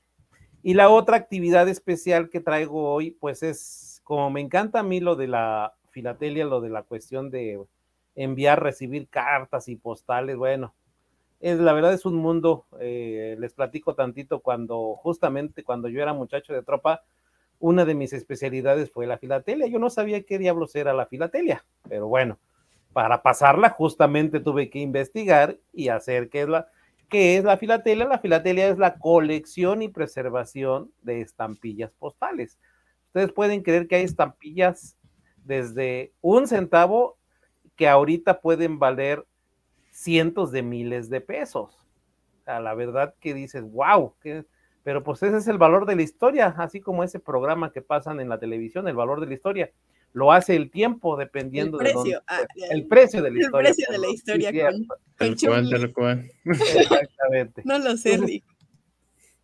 Y 0.62 0.74
la 0.74 0.90
otra 0.90 1.16
actividad 1.16 1.70
especial 1.70 2.30
que 2.30 2.42
traigo 2.42 2.92
hoy, 2.92 3.12
pues 3.12 3.42
es, 3.42 4.02
como 4.04 4.30
me 4.32 4.42
encanta 4.42 4.80
a 4.80 4.84
mí 4.84 5.00
lo 5.00 5.16
de 5.16 5.28
la 5.28 5.76
filatelia, 5.92 6.44
lo 6.44 6.60
de 6.60 6.72
la 6.72 6.84
cuestión 6.84 7.32
de 7.32 7.58
enviar, 8.16 8.62
recibir 8.62 9.08
cartas 9.08 9.70
y 9.70 9.78
postales, 9.78 10.36
bueno, 10.36 10.74
es, 11.42 11.60
la 11.60 11.74
verdad 11.74 11.94
es 11.94 12.06
un 12.06 12.16
mundo, 12.16 12.66
eh, 12.80 13.36
les 13.40 13.54
platico 13.54 13.96
tantito, 13.96 14.40
cuando 14.40 14.96
justamente 14.96 15.64
cuando 15.64 15.90
yo 15.90 16.02
era 16.02 16.14
muchacho 16.14 16.54
de 16.54 16.62
tropa, 16.62 17.04
una 17.60 17.84
de 17.84 17.96
mis 17.96 18.14
especialidades 18.14 18.92
fue 18.92 19.08
la 19.08 19.18
filatelia. 19.18 19.68
Yo 19.68 19.80
no 19.80 19.90
sabía 19.90 20.24
qué 20.24 20.38
diablos 20.38 20.76
era 20.76 20.94
la 20.94 21.08
filatelia, 21.08 21.64
pero 21.90 22.08
bueno, 22.08 22.40
para 22.94 23.22
pasarla 23.22 23.70
justamente 23.70 24.40
tuve 24.40 24.70
que 24.70 24.80
investigar 24.80 25.58
y 25.74 25.90
hacer 25.90 26.30
qué 26.30 26.42
es 26.42 26.50
la, 26.50 26.68
qué 27.10 27.38
es 27.38 27.44
la 27.44 27.58
filatelia. 27.58 28.06
La 28.06 28.20
filatelia 28.20 28.68
es 28.68 28.78
la 28.78 28.96
colección 28.98 29.82
y 29.82 29.90
preservación 29.90 30.92
de 31.02 31.22
estampillas 31.22 31.92
postales. 31.94 32.58
Ustedes 33.08 33.32
pueden 33.32 33.62
creer 33.62 33.88
que 33.88 33.96
hay 33.96 34.04
estampillas 34.04 34.98
desde 35.44 36.14
un 36.22 36.48
centavo 36.48 37.18
que 37.76 37.88
ahorita 37.88 38.42
pueden 38.42 38.80
valer 38.80 39.26
cientos 40.02 40.52
de 40.52 40.64
miles 40.64 41.10
de 41.10 41.22
pesos. 41.22 41.78
A 42.46 42.60
la 42.60 42.74
verdad 42.74 43.14
que 43.20 43.34
dices, 43.34 43.64
wow, 43.64 44.16
pero 44.84 45.04
pues 45.04 45.22
ese 45.22 45.38
es 45.38 45.48
el 45.48 45.58
valor 45.58 45.86
de 45.86 45.96
la 45.96 46.02
historia, 46.02 46.56
así 46.58 46.82
como 46.82 47.04
ese 47.04 47.20
programa 47.20 47.72
que 47.72 47.82
pasan 47.82 48.20
en 48.20 48.30
la 48.30 48.40
televisión, 48.40 48.88
el 48.88 48.96
valor 48.96 49.20
de 49.20 49.28
la 49.28 49.34
historia. 49.34 49.72
Lo 50.14 50.32
hace 50.32 50.56
el 50.56 50.72
tiempo 50.72 51.16
dependiendo 51.16 51.80
el 51.80 51.92
precio, 51.94 52.18
de 52.18 52.24
ah, 52.28 52.42
el 52.72 52.88
precio 52.88 53.22
de 53.22 53.32
la 53.32 53.40
historia. 53.40 53.70
El 53.70 53.76
precio 53.76 53.92
de 53.92 53.98
la 54.00 54.10
historia 54.10 54.72
con, 55.94 56.30
Exactamente. 56.46 57.62
no 57.66 57.80
lo 57.80 57.96
sé, 57.96 58.44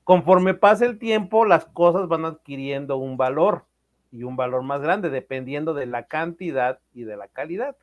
Conforme 0.04 0.54
pasa 0.54 0.86
el 0.86 1.00
tiempo, 1.00 1.46
las 1.46 1.66
cosas 1.66 2.08
van 2.08 2.26
adquiriendo 2.26 2.98
un 2.98 3.18
valor 3.18 3.66
y 4.12 4.24
un 4.24 4.38
valor 4.38 4.64
más 4.64 4.82
grande, 4.82 5.10
dependiendo 5.10 5.74
de 5.74 5.86
la 5.86 6.08
cantidad 6.08 6.80
y 6.94 7.04
de 7.04 7.18
la 7.18 7.28
calidad. 7.28 7.76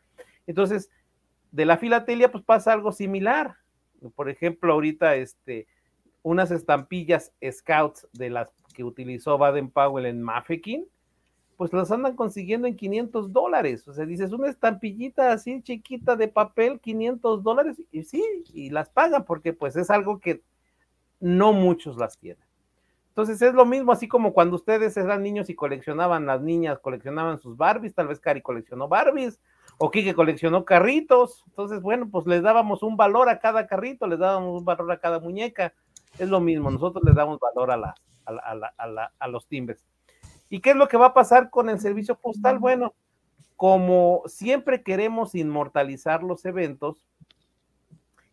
Entonces, 0.46 0.90
de 1.54 1.64
la 1.64 1.78
filatelia, 1.78 2.32
pues 2.32 2.42
pasa 2.42 2.72
algo 2.72 2.90
similar. 2.90 3.54
Por 4.16 4.28
ejemplo, 4.28 4.72
ahorita, 4.72 5.14
este, 5.14 5.68
unas 6.24 6.50
estampillas 6.50 7.32
Scouts 7.48 8.08
de 8.12 8.30
las 8.30 8.50
que 8.74 8.82
utilizó 8.82 9.38
Baden 9.38 9.70
Powell 9.70 10.06
en 10.06 10.20
Mafeking, 10.20 10.84
pues 11.56 11.72
las 11.72 11.92
andan 11.92 12.16
consiguiendo 12.16 12.66
en 12.66 12.74
500 12.76 13.32
dólares. 13.32 13.86
O 13.86 13.94
sea, 13.94 14.04
dices, 14.04 14.32
una 14.32 14.48
estampillita 14.48 15.30
así 15.32 15.62
chiquita 15.62 16.16
de 16.16 16.26
papel, 16.26 16.80
500 16.80 17.44
dólares, 17.44 17.80
y 17.92 18.02
sí, 18.02 18.24
y 18.52 18.70
las 18.70 18.88
pagan 18.88 19.24
porque 19.24 19.52
pues 19.52 19.76
es 19.76 19.90
algo 19.90 20.18
que 20.18 20.42
no 21.20 21.52
muchos 21.52 21.96
las 21.96 22.18
tienen. 22.18 22.42
Entonces 23.10 23.40
es 23.42 23.54
lo 23.54 23.64
mismo, 23.64 23.92
así 23.92 24.08
como 24.08 24.32
cuando 24.32 24.56
ustedes 24.56 24.96
eran 24.96 25.22
niños 25.22 25.48
y 25.48 25.54
coleccionaban, 25.54 26.26
las 26.26 26.42
niñas 26.42 26.80
coleccionaban 26.80 27.38
sus 27.38 27.56
Barbies, 27.56 27.94
tal 27.94 28.08
vez 28.08 28.18
Cari 28.18 28.42
coleccionó 28.42 28.88
Barbies, 28.88 29.38
o 29.78 29.90
que 29.90 30.14
coleccionó 30.14 30.64
carritos. 30.64 31.44
Entonces, 31.48 31.82
bueno, 31.82 32.08
pues 32.10 32.26
les 32.26 32.42
dábamos 32.42 32.82
un 32.82 32.96
valor 32.96 33.28
a 33.28 33.38
cada 33.38 33.66
carrito, 33.66 34.06
les 34.06 34.18
dábamos 34.18 34.58
un 34.58 34.64
valor 34.64 34.90
a 34.92 34.98
cada 34.98 35.20
muñeca. 35.20 35.74
Es 36.18 36.28
lo 36.28 36.40
mismo, 36.40 36.70
nosotros 36.70 37.02
les 37.04 37.14
damos 37.14 37.38
valor 37.40 37.70
a, 37.70 37.76
la, 37.76 37.94
a, 38.26 39.12
a 39.18 39.28
los 39.28 39.46
timbres. 39.46 39.84
¿Y 40.48 40.60
qué 40.60 40.70
es 40.70 40.76
lo 40.76 40.88
que 40.88 40.96
va 40.96 41.06
a 41.06 41.14
pasar 41.14 41.50
con 41.50 41.68
el 41.68 41.80
servicio 41.80 42.14
postal? 42.16 42.58
Bueno, 42.58 42.94
como 43.56 44.22
siempre 44.26 44.82
queremos 44.82 45.34
inmortalizar 45.34 46.22
los 46.22 46.44
eventos, 46.44 47.06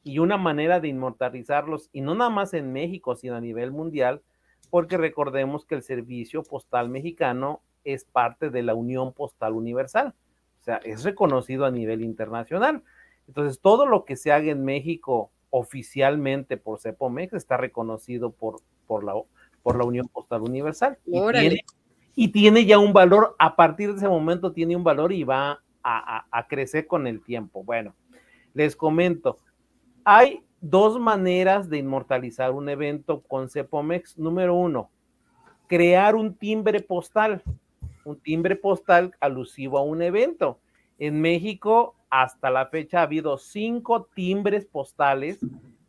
y 0.03 0.19
una 0.19 0.37
manera 0.37 0.79
de 0.79 0.87
inmortalizarlos, 0.87 1.89
y 1.93 2.01
no 2.01 2.15
nada 2.15 2.29
más 2.29 2.53
en 2.53 2.73
México, 2.73 3.15
sino 3.15 3.35
a 3.35 3.41
nivel 3.41 3.71
mundial, 3.71 4.21
porque 4.69 4.97
recordemos 4.97 5.65
que 5.65 5.75
el 5.75 5.83
servicio 5.83 6.43
postal 6.43 6.89
mexicano 6.89 7.61
es 7.83 8.05
parte 8.05 8.49
de 8.49 8.63
la 8.63 8.73
Unión 8.73 9.13
Postal 9.13 9.53
Universal. 9.53 10.15
O 10.61 10.63
sea, 10.63 10.77
es 10.83 11.03
reconocido 11.03 11.65
a 11.65 11.71
nivel 11.71 12.03
internacional. 12.03 12.83
Entonces, 13.27 13.59
todo 13.59 13.87
lo 13.87 14.05
que 14.05 14.15
se 14.15 14.31
haga 14.31 14.51
en 14.51 14.63
México 14.63 15.31
oficialmente 15.49 16.55
por 16.55 16.79
CEPOMEX 16.79 17.33
está 17.33 17.57
reconocido 17.57 18.31
por, 18.31 18.61
por, 18.85 19.03
la, 19.03 19.13
por 19.63 19.75
la 19.75 19.85
Unión 19.85 20.07
Postal 20.07 20.41
Universal. 20.41 20.99
Y 21.05 21.19
tiene, 21.31 21.65
y 22.13 22.27
tiene, 22.27 22.65
ya 22.65 22.77
un 22.77 22.93
valor, 22.93 23.35
a 23.39 23.55
partir 23.55 23.89
de 23.91 23.97
ese 23.97 24.07
momento 24.07 24.53
tiene 24.53 24.75
un 24.75 24.83
valor 24.83 25.11
y 25.11 25.23
va 25.23 25.63
a, 25.83 26.25
a 26.29 26.47
crecer 26.47 26.85
con 26.85 27.07
el 27.07 27.23
tiempo. 27.23 27.63
Bueno, 27.63 27.95
les 28.53 28.75
comento, 28.75 29.37
hay 30.03 30.45
dos 30.61 30.99
maneras 30.99 31.69
de 31.69 31.79
inmortalizar 31.79 32.51
un 32.51 32.69
evento 32.69 33.21
con 33.21 33.49
CEPOMEX. 33.49 34.19
Número 34.19 34.53
uno, 34.53 34.91
crear 35.65 36.15
un 36.15 36.35
timbre 36.35 36.81
postal 36.81 37.41
un 38.05 38.19
timbre 38.19 38.55
postal 38.55 39.13
alusivo 39.19 39.77
a 39.77 39.83
un 39.83 40.01
evento. 40.01 40.59
En 40.99 41.21
México, 41.21 41.95
hasta 42.09 42.49
la 42.49 42.67
fecha, 42.67 42.99
ha 42.99 43.03
habido 43.03 43.37
cinco 43.37 44.07
timbres 44.13 44.65
postales 44.65 45.39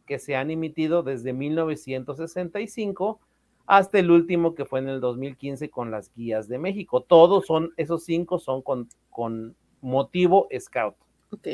que 0.06 0.18
se 0.18 0.36
han 0.36 0.50
emitido 0.50 1.02
desde 1.02 1.32
1965 1.32 3.20
hasta 3.66 3.98
el 3.98 4.10
último 4.10 4.54
que 4.54 4.64
fue 4.64 4.80
en 4.80 4.88
el 4.88 5.00
2015 5.00 5.70
con 5.70 5.90
las 5.90 6.12
guías 6.14 6.48
de 6.48 6.58
México. 6.58 7.00
Todos 7.00 7.46
son, 7.46 7.72
esos 7.76 8.04
cinco 8.04 8.38
son 8.38 8.62
con, 8.62 8.88
con 9.10 9.54
motivo 9.80 10.48
Scout. 10.58 10.96
Ok. 11.30 11.48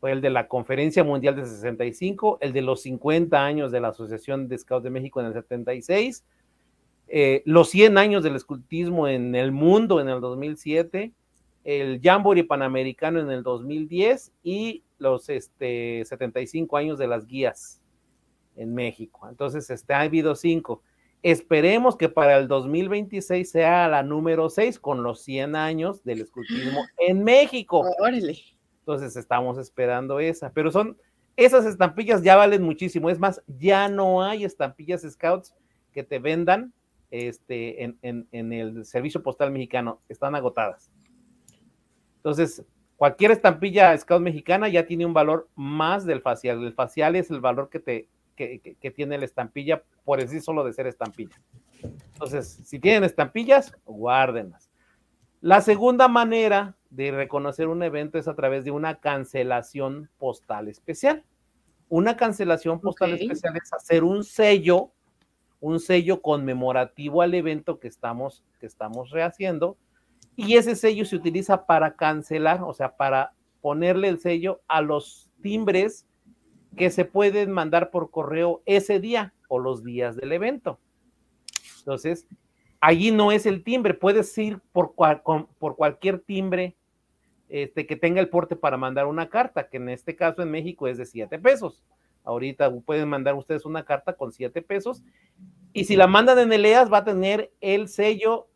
Fue 0.00 0.12
el 0.12 0.20
de 0.20 0.30
la 0.30 0.48
Conferencia 0.48 1.02
Mundial 1.02 1.34
de 1.34 1.46
65, 1.46 2.38
el 2.40 2.52
de 2.52 2.60
los 2.60 2.82
50 2.82 3.42
años 3.42 3.72
de 3.72 3.80
la 3.80 3.88
Asociación 3.88 4.48
de 4.48 4.58
Scouts 4.58 4.84
de 4.84 4.90
México 4.90 5.20
en 5.20 5.26
el 5.26 5.32
76, 5.32 6.24
eh, 7.16 7.44
los 7.44 7.70
100 7.70 7.96
años 7.96 8.24
del 8.24 8.34
escultismo 8.34 9.06
en 9.06 9.36
el 9.36 9.52
mundo 9.52 10.00
en 10.00 10.08
el 10.08 10.20
2007, 10.20 11.12
el 11.62 12.00
Jamboree 12.02 12.42
Panamericano 12.42 13.20
en 13.20 13.30
el 13.30 13.44
2010 13.44 14.32
y 14.42 14.82
los 14.98 15.28
este, 15.28 16.02
75 16.06 16.76
años 16.76 16.98
de 16.98 17.06
las 17.06 17.28
guías 17.28 17.80
en 18.56 18.74
México. 18.74 19.28
Entonces, 19.28 19.70
este, 19.70 19.94
ha 19.94 20.00
habido 20.00 20.34
cinco. 20.34 20.82
Esperemos 21.22 21.96
que 21.96 22.08
para 22.08 22.36
el 22.36 22.48
2026 22.48 23.48
sea 23.48 23.86
la 23.86 24.02
número 24.02 24.50
6 24.50 24.80
con 24.80 25.04
los 25.04 25.22
100 25.22 25.54
años 25.54 26.02
del 26.02 26.20
escultismo 26.20 26.80
en 26.98 27.22
México. 27.22 27.84
Órale. 28.00 28.38
Entonces, 28.80 29.14
estamos 29.14 29.56
esperando 29.58 30.18
esa. 30.18 30.50
Pero 30.50 30.72
son, 30.72 30.98
esas 31.36 31.64
estampillas 31.64 32.24
ya 32.24 32.34
valen 32.34 32.64
muchísimo. 32.64 33.08
Es 33.08 33.20
más, 33.20 33.40
ya 33.46 33.88
no 33.88 34.24
hay 34.24 34.44
estampillas 34.44 35.02
scouts 35.08 35.54
que 35.92 36.02
te 36.02 36.18
vendan 36.18 36.72
este, 37.14 37.84
en, 37.84 37.98
en, 38.02 38.28
en 38.32 38.52
el 38.52 38.84
servicio 38.84 39.22
postal 39.22 39.50
mexicano. 39.50 40.00
Están 40.08 40.34
agotadas. 40.34 40.90
Entonces, 42.16 42.64
cualquier 42.96 43.30
estampilla 43.30 43.96
Scout 43.96 44.22
mexicana 44.22 44.68
ya 44.68 44.86
tiene 44.86 45.06
un 45.06 45.14
valor 45.14 45.48
más 45.54 46.04
del 46.04 46.20
facial. 46.20 46.62
El 46.62 46.72
facial 46.72 47.16
es 47.16 47.30
el 47.30 47.40
valor 47.40 47.68
que, 47.68 47.80
te, 47.80 48.08
que, 48.34 48.60
que, 48.60 48.74
que 48.74 48.90
tiene 48.90 49.18
la 49.18 49.24
estampilla 49.24 49.82
por 50.04 50.20
el 50.20 50.28
sí 50.28 50.40
solo 50.40 50.64
de 50.64 50.72
ser 50.72 50.86
estampilla. 50.86 51.40
Entonces, 52.14 52.60
si 52.64 52.78
tienen 52.78 53.04
estampillas, 53.04 53.76
guárdenlas. 53.84 54.70
La 55.40 55.60
segunda 55.60 56.08
manera 56.08 56.74
de 56.88 57.10
reconocer 57.10 57.68
un 57.68 57.82
evento 57.82 58.18
es 58.18 58.26
a 58.28 58.34
través 58.34 58.64
de 58.64 58.70
una 58.70 59.00
cancelación 59.00 60.08
postal 60.16 60.68
especial. 60.68 61.22
Una 61.90 62.16
cancelación 62.16 62.80
postal 62.80 63.12
especial 63.12 63.54
es 63.56 63.70
hacer 63.70 64.04
un 64.04 64.24
sello, 64.24 64.93
un 65.64 65.80
sello 65.80 66.20
conmemorativo 66.20 67.22
al 67.22 67.32
evento 67.32 67.80
que 67.80 67.88
estamos, 67.88 68.44
que 68.60 68.66
estamos 68.66 69.10
rehaciendo, 69.10 69.78
y 70.36 70.56
ese 70.56 70.76
sello 70.76 71.06
se 71.06 71.16
utiliza 71.16 71.64
para 71.64 71.96
cancelar, 71.96 72.62
o 72.62 72.74
sea, 72.74 72.98
para 72.98 73.32
ponerle 73.62 74.08
el 74.08 74.18
sello 74.18 74.60
a 74.68 74.82
los 74.82 75.30
timbres 75.40 76.06
que 76.76 76.90
se 76.90 77.06
pueden 77.06 77.50
mandar 77.50 77.90
por 77.90 78.10
correo 78.10 78.60
ese 78.66 79.00
día 79.00 79.32
o 79.48 79.58
los 79.58 79.82
días 79.82 80.16
del 80.16 80.32
evento. 80.32 80.80
Entonces, 81.78 82.26
allí 82.78 83.10
no 83.10 83.32
es 83.32 83.46
el 83.46 83.64
timbre, 83.64 83.94
puedes 83.94 84.36
ir 84.36 84.60
por, 84.70 84.92
por 84.92 85.76
cualquier 85.76 86.18
timbre 86.18 86.76
este, 87.48 87.86
que 87.86 87.96
tenga 87.96 88.20
el 88.20 88.28
porte 88.28 88.54
para 88.54 88.76
mandar 88.76 89.06
una 89.06 89.30
carta, 89.30 89.70
que 89.70 89.78
en 89.78 89.88
este 89.88 90.14
caso 90.14 90.42
en 90.42 90.50
México 90.50 90.88
es 90.88 90.98
de 90.98 91.06
7 91.06 91.38
pesos. 91.38 91.82
Ahorita 92.24 92.72
pueden 92.80 93.08
mandar 93.08 93.34
ustedes 93.34 93.64
una 93.64 93.84
carta 93.84 94.14
con 94.14 94.32
7 94.32 94.62
pesos. 94.62 95.02
Y 95.72 95.84
si 95.84 95.96
la 95.96 96.06
mandan 96.06 96.38
en 96.38 96.52
el 96.52 96.64
EAS, 96.64 96.92
va 96.92 96.98
a 96.98 97.04
tener 97.04 97.52
el 97.60 97.88
sello 97.88 98.48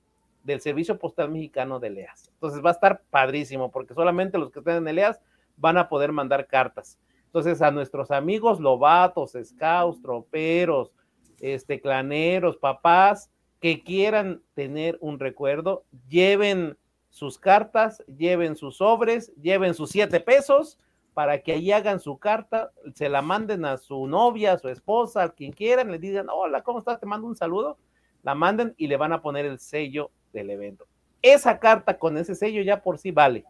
del 0.42 0.60
Servicio 0.60 0.98
Postal 0.98 1.30
Mexicano 1.30 1.78
de 1.78 1.88
EAS. 1.88 2.30
Entonces 2.34 2.64
va 2.64 2.70
a 2.70 2.72
estar 2.72 3.02
padrísimo, 3.10 3.70
porque 3.70 3.94
solamente 3.94 4.38
los 4.38 4.50
que 4.50 4.60
estén 4.60 4.76
en 4.76 4.88
el 4.88 4.98
EAS 4.98 5.20
van 5.56 5.76
a 5.76 5.88
poder 5.88 6.12
mandar 6.12 6.46
cartas. 6.46 6.98
Entonces, 7.26 7.60
a 7.60 7.70
nuestros 7.70 8.10
amigos 8.10 8.58
lobatos, 8.58 9.36
scouts, 9.44 10.00
troperos, 10.00 10.92
este, 11.40 11.80
claneros, 11.80 12.56
papás, 12.56 13.30
que 13.60 13.82
quieran 13.82 14.40
tener 14.54 14.96
un 15.00 15.18
recuerdo, 15.18 15.84
lleven 16.08 16.78
sus 17.10 17.38
cartas, 17.38 18.02
lleven 18.06 18.56
sus 18.56 18.78
sobres, 18.78 19.32
lleven 19.42 19.74
sus 19.74 19.90
siete 19.90 20.20
pesos 20.20 20.78
para 21.18 21.42
que 21.42 21.50
ahí 21.50 21.72
hagan 21.72 21.98
su 21.98 22.16
carta, 22.16 22.70
se 22.94 23.08
la 23.08 23.22
manden 23.22 23.64
a 23.64 23.76
su 23.76 24.06
novia, 24.06 24.52
a 24.52 24.58
su 24.60 24.68
esposa, 24.68 25.24
a 25.24 25.28
quien 25.30 25.50
quieran, 25.50 25.90
le 25.90 25.98
digan, 25.98 26.28
hola, 26.30 26.62
¿cómo 26.62 26.78
estás? 26.78 27.00
Te 27.00 27.06
mando 27.06 27.26
un 27.26 27.34
saludo, 27.34 27.76
la 28.22 28.36
manden 28.36 28.72
y 28.76 28.86
le 28.86 28.96
van 28.96 29.12
a 29.12 29.20
poner 29.20 29.44
el 29.44 29.58
sello 29.58 30.12
del 30.32 30.48
evento. 30.50 30.86
Esa 31.20 31.58
carta 31.58 31.98
con 31.98 32.16
ese 32.18 32.36
sello 32.36 32.62
ya 32.62 32.84
por 32.84 32.98
sí 32.98 33.10
vale 33.10 33.44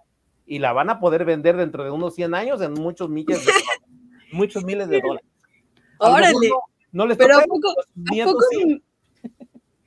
y 0.47 0.61
la 0.61 0.73
van 0.73 0.89
a 0.89 0.99
poder 0.99 1.27
vender 1.27 1.59
dentro 1.59 1.85
de 1.85 1.91
unos 1.91 2.15
100 2.15 2.35
años 2.35 2.63
en 2.63 2.73
muchos 2.73 3.11
miles 3.11 3.45
de 3.45 3.53
muchos 4.33 4.65
miles 4.65 4.89
de 4.89 5.03
dólares. 5.03 5.29
Órale. 5.99 6.49
No, 6.49 6.63
no 6.93 7.07
les 7.07 7.19
Pero 7.19 7.37
¿a 7.37 7.43
poco, 7.43 7.69
¿a 7.69 8.25
poco, 8.25 8.45
sí. 8.51 8.83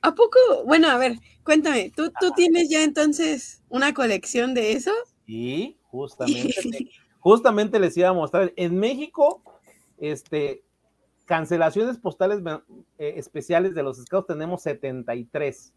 ¿a 0.02 0.14
poco? 0.14 0.38
Bueno, 0.66 0.88
a 0.88 0.98
ver, 0.98 1.16
cuéntame, 1.42 1.90
¿tú, 1.90 2.12
tú 2.20 2.30
tienes 2.36 2.70
ya 2.70 2.84
entonces 2.84 3.60
una 3.68 3.92
colección 3.92 4.54
de 4.54 4.70
eso? 4.70 4.92
Y 5.26 5.78
justamente, 5.90 6.54
justamente 7.22 7.78
les 7.78 7.96
iba 7.96 8.08
a 8.08 8.12
mostrar. 8.12 8.52
En 8.56 8.78
México, 8.78 9.42
este, 9.98 10.62
cancelaciones 11.24 11.96
postales 11.96 12.42
eh, 12.98 13.14
especiales 13.16 13.74
de 13.74 13.82
los 13.82 13.96
scouts 13.96 14.26
tenemos 14.26 14.62
73. 14.62 15.72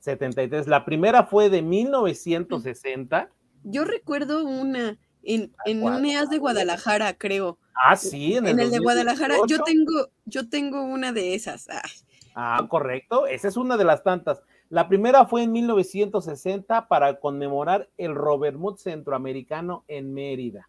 73. 0.00 0.66
La 0.66 0.84
primera 0.84 1.24
fue 1.24 1.48
de 1.48 1.62
1960. 1.62 3.30
Yo 3.62 3.84
recuerdo 3.84 4.44
una 4.44 4.98
en, 5.22 5.52
en 5.66 5.82
un 5.82 6.04
EAS 6.04 6.30
de 6.30 6.38
Guadalajara, 6.38 7.14
creo. 7.14 7.58
Ah, 7.74 7.94
sí, 7.94 8.36
en 8.36 8.46
el, 8.46 8.52
En 8.52 8.60
el 8.60 8.70
de 8.70 8.78
Guadalajara, 8.78 9.36
yo 9.46 9.58
2018. 9.58 9.64
tengo, 9.64 10.08
yo 10.24 10.48
tengo 10.48 10.82
una 10.82 11.12
de 11.12 11.34
esas. 11.34 11.68
Ay, 11.68 11.90
Ah, 12.34 12.66
correcto. 12.68 13.26
Esa 13.26 13.48
es 13.48 13.56
una 13.56 13.76
de 13.76 13.84
las 13.84 14.02
tantas. 14.02 14.42
La 14.70 14.88
primera 14.88 15.26
fue 15.26 15.42
en 15.42 15.52
1960 15.52 16.88
para 16.88 17.18
conmemorar 17.18 17.88
el 17.98 18.14
Robert 18.14 18.56
Mood 18.56 18.76
Centroamericano 18.76 19.84
en 19.88 20.14
Mérida. 20.14 20.68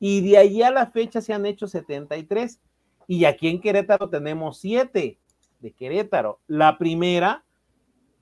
Y 0.00 0.28
de 0.28 0.36
ahí 0.36 0.62
a 0.62 0.70
la 0.70 0.86
fecha 0.90 1.20
se 1.20 1.32
han 1.32 1.46
hecho 1.46 1.66
73. 1.68 2.60
Y 3.06 3.24
aquí 3.24 3.48
en 3.48 3.60
Querétaro 3.60 4.10
tenemos 4.10 4.58
siete 4.58 5.18
de 5.60 5.72
Querétaro. 5.72 6.40
La 6.48 6.76
primera 6.76 7.44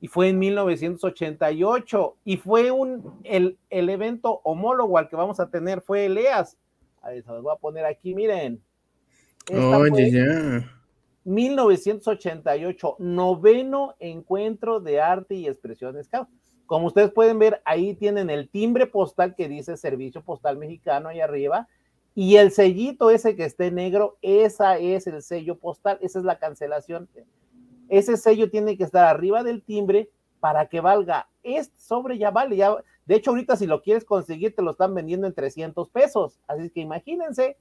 y 0.00 0.08
fue 0.08 0.28
en 0.28 0.38
1988 0.38 2.16
y 2.24 2.36
fue 2.36 2.70
un 2.70 3.20
el, 3.24 3.56
el 3.70 3.88
evento 3.88 4.40
homólogo 4.44 4.98
al 4.98 5.08
que 5.08 5.16
vamos 5.16 5.40
a 5.40 5.48
tener 5.48 5.80
fue 5.80 6.06
el 6.06 6.18
EAS. 6.18 6.58
Ahí 7.00 7.22
se 7.22 7.30
los 7.30 7.42
voy 7.42 7.54
a 7.54 7.58
poner 7.58 7.84
aquí, 7.86 8.14
miren. 8.14 8.62
Esta 9.48 9.78
Oye, 9.78 9.90
fue- 9.90 10.10
ya. 10.10 10.81
1988, 11.24 12.96
noveno 12.98 13.94
encuentro 13.98 14.80
de 14.80 15.00
arte 15.00 15.34
y 15.34 15.46
expresión 15.46 16.02
scout. 16.02 16.28
Como 16.66 16.86
ustedes 16.86 17.10
pueden 17.10 17.38
ver, 17.38 17.60
ahí 17.64 17.94
tienen 17.94 18.30
el 18.30 18.48
timbre 18.48 18.86
postal 18.86 19.34
que 19.34 19.48
dice 19.48 19.76
Servicio 19.76 20.22
Postal 20.22 20.56
Mexicano 20.56 21.08
ahí 21.08 21.20
arriba 21.20 21.68
y 22.14 22.36
el 22.36 22.50
sellito 22.50 23.10
ese 23.10 23.36
que 23.36 23.44
esté 23.44 23.70
negro, 23.70 24.18
esa 24.20 24.78
es 24.78 25.06
el 25.06 25.22
sello 25.22 25.56
postal, 25.58 25.98
esa 26.02 26.18
es 26.18 26.24
la 26.24 26.38
cancelación. 26.38 27.08
Ese 27.88 28.16
sello 28.16 28.50
tiene 28.50 28.76
que 28.76 28.84
estar 28.84 29.04
arriba 29.04 29.42
del 29.42 29.62
timbre 29.62 30.10
para 30.40 30.66
que 30.66 30.80
valga. 30.80 31.28
Este 31.42 31.78
sobre 31.78 32.18
ya 32.18 32.30
vale, 32.30 32.56
ya. 32.56 32.76
De 33.06 33.14
hecho, 33.16 33.30
ahorita 33.30 33.56
si 33.56 33.66
lo 33.66 33.82
quieres 33.82 34.04
conseguir, 34.04 34.54
te 34.54 34.62
lo 34.62 34.72
están 34.72 34.94
vendiendo 34.94 35.26
en 35.26 35.34
300 35.34 35.88
pesos. 35.88 36.38
Así 36.46 36.68
que 36.70 36.80
imagínense, 36.80 37.56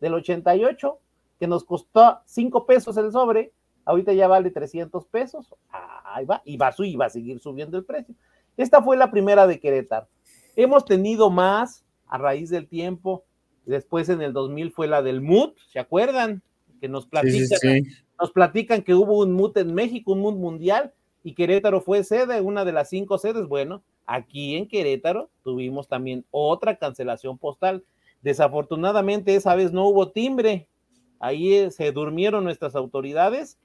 del 0.00 0.14
88 0.14 0.98
que 1.38 1.46
nos 1.46 1.64
costó 1.64 2.18
5 2.24 2.66
pesos 2.66 2.96
el 2.96 3.12
sobre, 3.12 3.52
ahorita 3.84 4.12
ya 4.12 4.28
vale 4.28 4.50
300 4.50 5.06
pesos, 5.06 5.54
ahí 5.70 6.24
va, 6.24 6.42
y 6.44 6.56
va, 6.56 6.74
y 6.78 6.96
va 6.96 7.06
a 7.06 7.10
seguir 7.10 7.38
subiendo 7.40 7.76
el 7.78 7.84
precio. 7.84 8.14
Esta 8.56 8.82
fue 8.82 8.96
la 8.96 9.10
primera 9.10 9.46
de 9.46 9.60
Querétaro. 9.60 10.08
Hemos 10.56 10.84
tenido 10.84 11.30
más 11.30 11.84
a 12.06 12.18
raíz 12.18 12.50
del 12.50 12.66
tiempo, 12.66 13.24
después 13.66 14.08
en 14.08 14.20
el 14.22 14.32
2000 14.32 14.72
fue 14.72 14.88
la 14.88 15.02
del 15.02 15.20
MUT, 15.20 15.56
¿se 15.68 15.78
acuerdan? 15.78 16.42
Que 16.80 16.88
nos 16.88 17.04
Sí, 17.04 17.10
platican, 17.10 17.58
sí, 17.58 17.82
sí. 17.84 17.90
nos 18.20 18.32
platican 18.32 18.82
que 18.82 18.94
hubo 18.94 19.18
un 19.18 19.32
MUT 19.32 19.56
en 19.58 19.74
México, 19.74 20.12
un 20.12 20.20
MUT 20.20 20.36
mundial, 20.36 20.92
y 21.22 21.34
Querétaro 21.34 21.80
fue 21.80 22.02
sede, 22.04 22.40
una 22.40 22.64
de 22.64 22.72
las 22.72 22.88
cinco 22.88 23.18
sedes. 23.18 23.46
Bueno, 23.46 23.82
aquí 24.06 24.56
en 24.56 24.66
Querétaro 24.68 25.30
tuvimos 25.42 25.86
también 25.88 26.24
otra 26.30 26.76
cancelación 26.76 27.38
postal. 27.38 27.84
Desafortunadamente 28.22 29.34
esa 29.34 29.54
vez 29.54 29.72
no 29.72 29.88
hubo 29.88 30.10
timbre. 30.10 30.68
Ahí 31.20 31.54
eh, 31.54 31.70
se 31.70 31.90
durmieron 31.92 32.44
nuestras 32.44 32.74
autoridades 32.76 33.58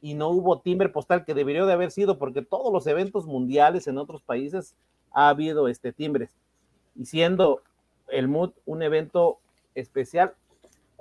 y 0.00 0.14
no 0.14 0.28
hubo 0.30 0.60
timbre 0.60 0.88
postal 0.88 1.24
que 1.24 1.34
debería 1.34 1.64
de 1.64 1.72
haber 1.72 1.90
sido 1.90 2.18
porque 2.18 2.42
todos 2.42 2.72
los 2.72 2.86
eventos 2.86 3.26
mundiales 3.26 3.86
en 3.86 3.98
otros 3.98 4.22
países 4.22 4.74
ha 5.12 5.28
habido 5.28 5.68
este 5.68 5.92
timbres. 5.92 6.30
Y 6.96 7.06
siendo 7.06 7.62
el 8.08 8.28
MUD 8.28 8.52
un 8.66 8.82
evento 8.82 9.38
especial, 9.74 10.34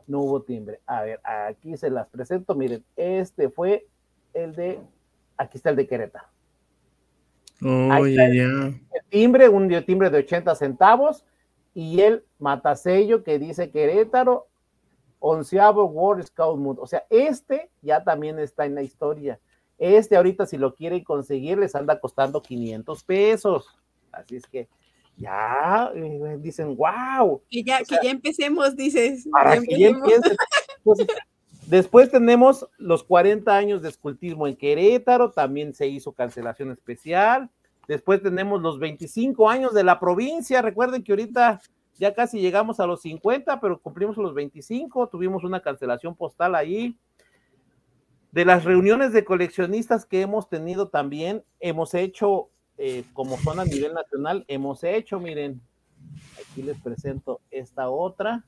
no 0.07 0.19
hubo 0.21 0.41
timbre. 0.41 0.79
A 0.85 1.03
ver, 1.03 1.19
aquí 1.23 1.77
se 1.77 1.89
las 1.89 2.07
presento. 2.07 2.55
Miren, 2.55 2.83
este 2.95 3.49
fue 3.49 3.85
el 4.33 4.55
de, 4.55 4.79
aquí 5.37 5.57
está 5.57 5.69
el 5.69 5.75
de 5.75 5.87
Querétaro. 5.87 6.27
El 8.93 9.09
timbre, 9.09 9.49
un 9.49 9.69
timbre 9.85 10.09
de 10.09 10.19
80 10.19 10.55
centavos, 10.55 11.25
y 11.73 12.01
el 12.01 12.23
matasello 12.39 13.23
que 13.23 13.37
dice 13.37 13.69
Querétaro, 13.69 14.47
onceavo 15.19 15.85
World 15.85 16.25
Scout 16.25 16.59
Mood. 16.59 16.79
O 16.79 16.87
sea, 16.87 17.05
este 17.09 17.69
ya 17.81 18.03
también 18.03 18.39
está 18.39 18.65
en 18.65 18.75
la 18.75 18.81
historia. 18.81 19.39
Este 19.77 20.17
ahorita 20.17 20.45
si 20.45 20.57
lo 20.57 20.75
quieren 20.75 21.03
conseguir 21.03 21.57
les 21.57 21.75
anda 21.75 21.99
costando 21.99 22.41
500 22.41 23.03
pesos. 23.03 23.67
Así 24.11 24.37
es 24.37 24.45
que 24.45 24.67
ya 25.19 25.91
eh, 25.93 26.37
dicen, 26.39 26.75
wow. 26.75 27.41
Que 27.49 27.63
ya, 27.63 27.79
que 27.79 27.97
ya 28.01 28.09
empecemos, 28.09 28.75
dices. 28.75 29.27
Para 29.31 29.61
que 29.61 29.77
ya 29.77 29.91
después 31.67 32.09
tenemos 32.09 32.65
los 32.77 33.03
40 33.03 33.55
años 33.55 33.81
de 33.81 33.89
escultismo 33.89 34.47
en 34.47 34.55
Querétaro, 34.55 35.31
también 35.31 35.73
se 35.73 35.87
hizo 35.87 36.13
cancelación 36.13 36.71
especial. 36.71 37.49
Después 37.87 38.21
tenemos 38.21 38.61
los 38.61 38.79
25 38.79 39.49
años 39.49 39.73
de 39.73 39.83
la 39.83 39.99
provincia. 39.99 40.61
Recuerden 40.61 41.03
que 41.03 41.11
ahorita 41.11 41.61
ya 41.99 42.13
casi 42.13 42.39
llegamos 42.39 42.79
a 42.79 42.87
los 42.87 43.01
50, 43.01 43.59
pero 43.59 43.79
cumplimos 43.79 44.15
los 44.15 44.33
25. 44.33 45.09
Tuvimos 45.09 45.43
una 45.43 45.61
cancelación 45.61 46.15
postal 46.15 46.55
ahí. 46.55 46.97
De 48.31 48.45
las 48.45 48.63
reuniones 48.63 49.11
de 49.11 49.25
coleccionistas 49.25 50.05
que 50.05 50.21
hemos 50.21 50.47
tenido 50.47 50.87
también, 50.87 51.43
hemos 51.59 51.93
hecho, 51.93 52.49
eh, 52.77 53.03
como 53.11 53.37
son 53.37 53.59
a 53.59 53.65
nivel 53.65 53.93
nacional, 53.93 54.45
hemos 54.47 54.83
hecho, 54.85 55.19
miren, 55.19 55.61
aquí 56.39 56.61
les 56.61 56.79
presento 56.79 57.41
esta 57.51 57.89
otra. 57.89 58.45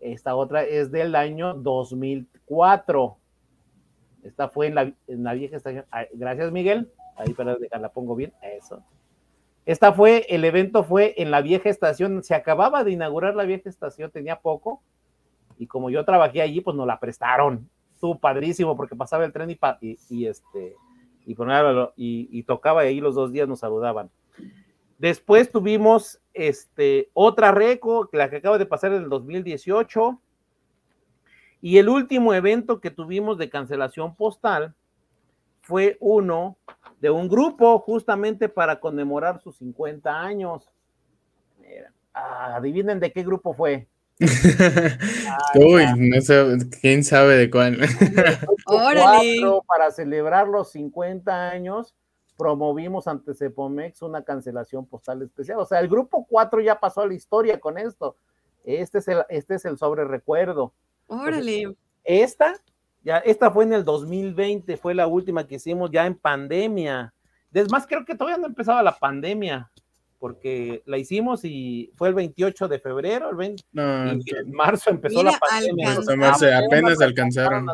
Esta 0.00 0.34
otra 0.34 0.64
es 0.64 0.90
del 0.90 1.14
año 1.14 1.54
2004. 1.54 3.16
Esta 4.24 4.48
fue 4.48 4.66
en 4.66 4.74
la, 4.74 4.92
en 5.06 5.24
la 5.24 5.32
vieja 5.32 5.56
estación. 5.56 5.86
Gracias, 6.12 6.52
Miguel. 6.52 6.92
Ahí 7.16 7.32
para 7.32 7.56
dejarla, 7.56 7.92
pongo 7.92 8.14
bien. 8.14 8.32
Eso. 8.42 8.84
Esta 9.64 9.92
fue, 9.92 10.26
el 10.28 10.44
evento 10.44 10.82
fue 10.84 11.14
en 11.18 11.30
la 11.30 11.40
vieja 11.40 11.68
estación. 11.68 12.22
Se 12.22 12.34
acababa 12.34 12.84
de 12.84 12.92
inaugurar 12.92 13.34
la 13.34 13.44
vieja 13.44 13.68
estación, 13.68 14.10
tenía 14.10 14.40
poco. 14.40 14.82
Y 15.58 15.66
como 15.66 15.90
yo 15.90 16.04
trabajé 16.04 16.42
allí, 16.42 16.60
pues 16.60 16.76
nos 16.76 16.86
la 16.86 16.98
prestaron 16.98 17.68
estuvo 18.02 18.18
padrísimo 18.18 18.76
porque 18.76 18.96
pasaba 18.96 19.24
el 19.24 19.32
tren 19.32 19.48
y, 19.48 19.58
y, 20.10 20.26
este 20.26 20.74
y, 21.24 21.34
y, 21.34 22.28
y, 22.32 22.42
tocaba 22.42 22.80
ahí 22.80 23.00
los 23.00 23.14
dos 23.14 23.30
días 23.30 23.46
nos 23.46 23.60
saludaban. 23.60 24.10
Después 24.98 25.52
tuvimos 25.52 26.20
este, 26.34 27.10
otra 27.12 27.52
reco, 27.52 28.10
la 28.12 28.28
que 28.28 28.38
acaba 28.38 28.58
de 28.58 28.66
pasar 28.66 28.92
en 28.92 29.04
el 29.04 29.08
2018. 29.08 30.20
Y 31.60 31.78
el 31.78 31.88
último 31.88 32.34
evento 32.34 32.80
que 32.80 32.90
tuvimos 32.90 33.38
de 33.38 33.48
cancelación 33.48 34.16
postal 34.16 34.74
fue 35.60 35.96
uno 36.00 36.56
de 37.02 37.10
un 37.10 37.28
grupo 37.28 37.80
justamente 37.80 38.48
para 38.48 38.78
conmemorar 38.78 39.40
sus 39.40 39.56
50 39.56 40.08
años. 40.08 40.70
Ah, 42.14 42.54
adivinen 42.54 43.00
de 43.00 43.12
qué 43.12 43.24
grupo 43.24 43.52
fue. 43.54 43.88
Uy, 45.56 45.84
no 45.96 46.20
sé, 46.20 46.58
quién 46.80 47.02
sabe 47.02 47.36
de 47.36 47.50
cuál. 47.50 47.80
Órale. 48.66 49.40
Para 49.66 49.90
celebrar 49.90 50.46
los 50.46 50.70
50 50.70 51.50
años, 51.50 51.96
promovimos 52.38 53.08
ante 53.08 53.34
Cepomex 53.34 54.00
una 54.02 54.22
cancelación 54.22 54.86
postal 54.86 55.22
especial. 55.22 55.58
O 55.58 55.66
sea, 55.66 55.80
el 55.80 55.88
grupo 55.88 56.24
4 56.30 56.60
ya 56.60 56.78
pasó 56.78 57.00
a 57.00 57.08
la 57.08 57.14
historia 57.14 57.58
con 57.58 57.78
esto. 57.78 58.14
Este 58.62 58.98
es 58.98 59.08
el, 59.08 59.24
este 59.28 59.56
es 59.56 59.64
el 59.64 59.76
sobre 59.76 60.04
recuerdo. 60.04 60.72
Órale. 61.08 61.74
esta, 62.04 62.54
ya, 63.04 63.18
esta 63.18 63.50
fue 63.50 63.64
en 63.64 63.72
el 63.72 63.84
2020, 63.84 64.76
fue 64.76 64.94
la 64.94 65.06
última 65.06 65.46
que 65.46 65.56
hicimos 65.56 65.90
ya 65.90 66.06
en 66.06 66.14
pandemia. 66.14 67.12
Es 67.52 67.70
más, 67.70 67.86
creo 67.86 68.04
que 68.04 68.14
todavía 68.14 68.38
no 68.38 68.46
empezaba 68.46 68.82
la 68.82 68.96
pandemia 68.96 69.70
porque 70.22 70.84
la 70.86 70.98
hicimos 70.98 71.44
y 71.44 71.90
fue 71.96 72.06
el 72.06 72.14
28 72.14 72.68
de 72.68 72.78
febrero, 72.78 73.30
el 73.30 73.34
20, 73.34 73.64
y 73.74 74.36
en 74.36 74.52
marzo 74.52 74.90
empezó 74.90 75.20
la 75.20 75.32
pandemia. 75.32 75.94
apenas, 75.94 76.98
se 76.98 77.04
alcanzaron. 77.04 77.66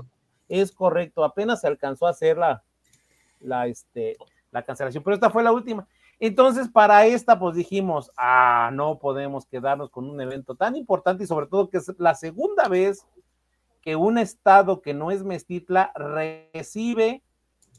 Es 0.48 0.72
correcto, 0.72 1.24
apenas 1.24 1.60
se 1.60 1.66
alcanzó 1.66 2.06
a 2.06 2.10
hacer 2.10 2.38
la, 2.38 2.62
la, 3.40 3.66
este, 3.66 4.16
la 4.50 4.62
cancelación, 4.62 5.04
pero 5.04 5.12
esta 5.12 5.28
fue 5.28 5.42
la 5.42 5.52
última. 5.52 5.86
Entonces, 6.18 6.70
para 6.70 7.04
esta, 7.04 7.38
pues 7.38 7.54
dijimos, 7.54 8.10
ah, 8.16 8.70
no 8.72 8.98
podemos 8.98 9.44
quedarnos 9.44 9.90
con 9.90 10.08
un 10.08 10.18
evento 10.18 10.54
tan 10.54 10.74
importante 10.74 11.24
y 11.24 11.26
sobre 11.26 11.48
todo 11.48 11.68
que 11.68 11.76
es 11.76 11.92
la 11.98 12.14
segunda 12.14 12.66
vez 12.66 13.06
que 13.80 13.96
un 13.96 14.18
estado 14.18 14.80
que 14.80 14.94
no 14.94 15.10
es 15.10 15.24
Mestitla 15.24 15.92
recibe 15.94 17.22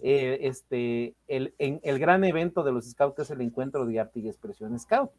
eh, 0.02 0.40
este, 0.44 1.16
el, 1.28 1.54
en, 1.58 1.82
el 1.84 2.00
gran 2.00 2.24
evento 2.24 2.64
de 2.64 2.72
los 2.72 2.90
Scouts, 2.90 3.16
que 3.16 3.22
es 3.24 3.32
el 3.32 3.42
encuentro 3.42 3.86
de 3.86 4.00
arte 4.00 4.20
y 4.20 4.28
expresión 4.28 4.78
Scout. 4.80 5.12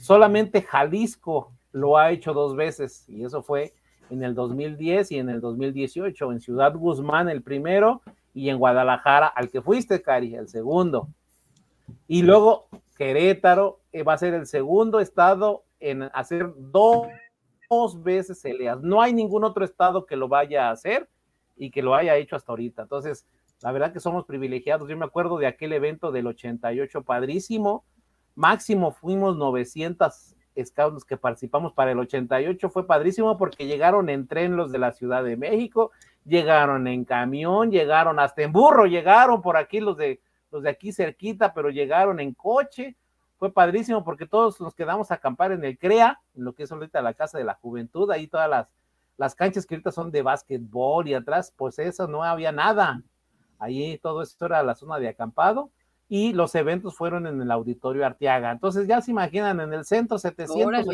Solamente 0.00 0.62
Jalisco 0.62 1.52
lo 1.72 1.98
ha 1.98 2.10
hecho 2.10 2.32
dos 2.32 2.56
veces, 2.56 3.08
y 3.08 3.24
eso 3.24 3.42
fue 3.42 3.74
en 4.10 4.22
el 4.22 4.34
2010 4.34 5.12
y 5.12 5.18
en 5.18 5.28
el 5.28 5.40
2018, 5.40 6.32
en 6.32 6.40
Ciudad 6.40 6.74
Guzmán 6.74 7.28
el 7.28 7.42
primero 7.42 8.02
y 8.34 8.48
en 8.48 8.58
Guadalajara, 8.58 9.26
al 9.26 9.50
que 9.50 9.62
fuiste, 9.62 10.02
Cari, 10.02 10.34
el 10.34 10.48
segundo. 10.48 11.08
Y 12.08 12.22
luego 12.22 12.68
Querétaro 12.96 13.80
eh, 13.92 14.02
va 14.02 14.14
a 14.14 14.18
ser 14.18 14.34
el 14.34 14.46
segundo 14.46 15.00
estado 15.00 15.64
en 15.80 16.04
hacer 16.14 16.52
dos, 16.56 17.06
dos 17.72 18.02
veces 18.02 18.44
ELEAS. 18.44 18.82
No 18.82 19.00
hay 19.00 19.14
ningún 19.14 19.44
otro 19.44 19.64
estado 19.64 20.04
que 20.04 20.16
lo 20.16 20.28
vaya 20.28 20.68
a 20.68 20.72
hacer 20.72 21.08
y 21.56 21.70
que 21.70 21.82
lo 21.82 21.94
haya 21.94 22.16
hecho 22.16 22.36
hasta 22.36 22.52
ahorita. 22.52 22.82
Entonces, 22.82 23.26
la 23.62 23.72
verdad 23.72 23.92
que 23.92 24.00
somos 24.00 24.26
privilegiados. 24.26 24.88
Yo 24.88 24.96
me 24.96 25.06
acuerdo 25.06 25.38
de 25.38 25.46
aquel 25.46 25.72
evento 25.72 26.12
del 26.12 26.26
88, 26.26 27.02
padrísimo. 27.02 27.84
Máximo 28.34 28.92
fuimos 28.92 29.36
900 29.36 30.34
scouts 30.62 31.04
que 31.04 31.16
participamos 31.16 31.72
para 31.72 31.92
el 31.92 31.98
88. 31.98 32.68
Fue 32.68 32.86
padrísimo 32.86 33.38
porque 33.38 33.66
llegaron 33.66 34.10
en 34.10 34.26
tren 34.26 34.56
los 34.56 34.70
de 34.70 34.78
la 34.78 34.92
Ciudad 34.92 35.24
de 35.24 35.38
México, 35.38 35.92
llegaron 36.26 36.86
en 36.86 37.04
camión, 37.06 37.70
llegaron 37.70 38.18
hasta 38.18 38.42
en 38.42 38.52
burro, 38.52 38.84
llegaron 38.84 39.40
por 39.40 39.56
aquí 39.56 39.80
los 39.80 39.96
de, 39.96 40.20
los 40.50 40.62
de 40.62 40.70
aquí 40.70 40.92
cerquita, 40.92 41.54
pero 41.54 41.70
llegaron 41.70 42.20
en 42.20 42.34
coche. 42.34 42.96
Fue 43.42 43.52
padrísimo 43.52 44.04
porque 44.04 44.24
todos 44.24 44.60
nos 44.60 44.72
quedamos 44.72 45.10
a 45.10 45.14
acampar 45.14 45.50
en 45.50 45.64
el 45.64 45.76
CREA, 45.76 46.20
en 46.36 46.44
lo 46.44 46.54
que 46.54 46.62
es 46.62 46.70
ahorita 46.70 47.02
la 47.02 47.12
Casa 47.12 47.38
de 47.38 47.42
la 47.42 47.54
Juventud, 47.54 48.08
ahí 48.12 48.28
todas 48.28 48.48
las, 48.48 48.68
las 49.16 49.34
canchas 49.34 49.66
que 49.66 49.74
ahorita 49.74 49.90
son 49.90 50.12
de 50.12 50.22
básquetbol 50.22 51.08
y 51.08 51.14
atrás, 51.14 51.52
pues 51.56 51.80
eso 51.80 52.06
no 52.06 52.22
había 52.22 52.52
nada 52.52 53.02
Ahí 53.58 53.98
todo 53.98 54.22
esto 54.22 54.46
era 54.46 54.62
la 54.62 54.76
zona 54.76 55.00
de 55.00 55.08
acampado 55.08 55.72
y 56.08 56.32
los 56.34 56.54
eventos 56.54 56.96
fueron 56.96 57.26
en 57.26 57.42
el 57.42 57.50
auditorio 57.50 58.06
Arteaga. 58.06 58.52
Entonces 58.52 58.86
ya 58.86 59.00
se 59.00 59.10
imaginan 59.10 59.58
en 59.58 59.72
el 59.72 59.84
centro 59.84 60.18
700, 60.18 60.86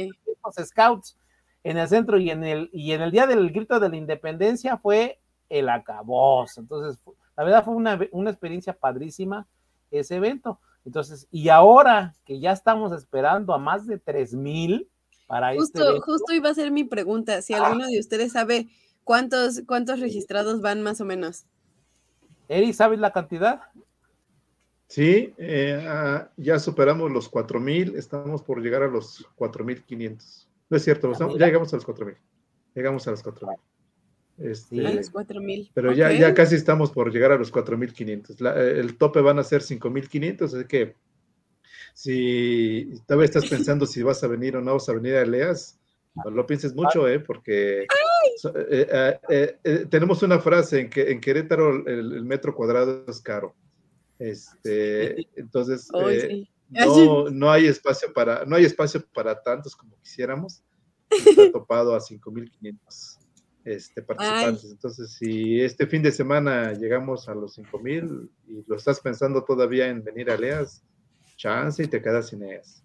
scouts 0.64 1.18
en 1.64 1.76
el 1.76 1.86
centro 1.86 2.18
y 2.18 2.30
en 2.30 2.44
el 2.44 2.70
y 2.72 2.92
en 2.92 3.02
el 3.02 3.10
día 3.10 3.26
del 3.26 3.50
grito 3.50 3.78
de 3.78 3.90
la 3.90 3.96
independencia 3.96 4.78
fue 4.78 5.20
el 5.50 5.68
acabos. 5.68 6.56
Entonces, 6.56 6.98
la 7.36 7.44
verdad 7.44 7.62
fue 7.62 7.74
una, 7.74 8.00
una 8.12 8.30
experiencia 8.30 8.72
padrísima 8.72 9.46
ese 9.90 10.16
evento. 10.16 10.58
Entonces, 10.88 11.28
y 11.30 11.50
ahora 11.50 12.14
que 12.24 12.40
ya 12.40 12.50
estamos 12.50 12.92
esperando 12.92 13.52
a 13.52 13.58
más 13.58 13.86
de 13.86 13.98
3000 13.98 14.88
para 15.26 15.54
justo, 15.54 15.86
este 15.86 16.00
Justo 16.00 16.32
iba 16.32 16.48
a 16.48 16.54
ser 16.54 16.70
mi 16.70 16.84
pregunta, 16.84 17.42
si 17.42 17.52
alguno 17.52 17.86
de 17.86 18.00
ustedes 18.00 18.32
sabe 18.32 18.68
cuántos 19.04 19.60
cuántos 19.66 20.00
registrados 20.00 20.62
van 20.62 20.80
más 20.80 21.02
o 21.02 21.04
menos. 21.04 21.44
Eri, 22.48 22.72
¿sabes 22.72 23.00
la 23.00 23.12
cantidad? 23.12 23.60
Sí, 24.86 25.34
eh, 25.36 25.84
ah, 25.86 26.30
ya 26.38 26.58
superamos 26.58 27.10
los 27.10 27.28
4000, 27.28 27.94
estamos 27.94 28.42
por 28.42 28.62
llegar 28.62 28.82
a 28.82 28.88
los 28.88 29.28
4500. 29.34 30.48
No 30.70 30.76
es 30.78 30.84
cierto, 30.84 31.12
ah, 31.12 31.28
ya 31.38 31.46
llegamos 31.48 31.70
a 31.74 31.76
los 31.76 31.84
4000. 31.84 32.16
Llegamos 32.74 33.06
a 33.06 33.10
los 33.10 33.22
4000. 33.22 33.58
Este, 34.38 34.86
a 34.86 34.94
los 34.94 35.10
4000. 35.10 35.70
Pero 35.74 35.92
ya, 35.92 36.12
ya 36.12 36.32
casi 36.32 36.54
estamos 36.54 36.92
por 36.92 37.12
llegar 37.12 37.32
a 37.32 37.36
los 37.36 37.50
4500. 37.50 38.40
Eh, 38.40 38.80
el 38.80 38.96
tope 38.96 39.20
van 39.20 39.38
a 39.38 39.44
ser 39.44 39.62
5500, 39.62 40.54
así 40.54 40.64
que 40.66 40.94
si 41.94 42.92
todavía 43.06 43.24
estás 43.24 43.46
pensando 43.50 43.86
si 43.86 44.02
vas 44.02 44.22
a 44.22 44.28
venir 44.28 44.56
o 44.56 44.60
no 44.60 44.74
vas 44.74 44.88
a 44.88 44.92
venir 44.92 45.16
a 45.16 45.24
Leas, 45.24 45.78
no 46.24 46.30
lo 46.30 46.46
pienses 46.46 46.74
mucho, 46.74 47.08
¿eh? 47.08 47.20
Porque 47.20 47.82
eh, 47.82 49.18
eh, 49.28 49.58
eh, 49.64 49.86
tenemos 49.90 50.22
una 50.22 50.38
frase 50.38 50.80
en 50.80 50.90
que 50.90 51.10
en 51.10 51.20
Querétaro 51.20 51.86
el, 51.86 52.24
metro 52.24 52.54
cuadrado 52.54 53.04
es 53.06 53.20
caro. 53.20 53.54
Este, 54.18 55.28
entonces, 55.36 55.88
no, 56.70 57.30
no, 57.30 57.50
hay 57.50 57.66
espacio 57.66 58.12
para, 58.12 58.44
no 58.44 58.56
hay 58.56 58.64
espacio 58.64 59.04
para 59.12 59.40
tantos 59.40 59.76
como 59.76 59.96
quisiéramos. 60.00 60.62
Está 61.10 61.50
topado 61.52 61.94
a 61.94 62.00
5.500 62.00 63.17
este, 63.68 64.02
participantes. 64.02 64.70
Entonces, 64.70 65.12
si 65.12 65.60
este 65.60 65.86
fin 65.86 66.02
de 66.02 66.12
semana 66.12 66.72
llegamos 66.72 67.28
a 67.28 67.34
los 67.34 67.58
5.000 67.58 68.28
y 68.48 68.64
lo 68.66 68.76
estás 68.76 69.00
pensando 69.00 69.44
todavía 69.44 69.88
en 69.88 70.02
venir 70.02 70.30
a 70.30 70.36
Leas, 70.36 70.82
chance 71.36 71.82
y 71.82 71.86
te 71.86 72.02
quedas 72.02 72.28
sin 72.28 72.42
ellas. 72.42 72.82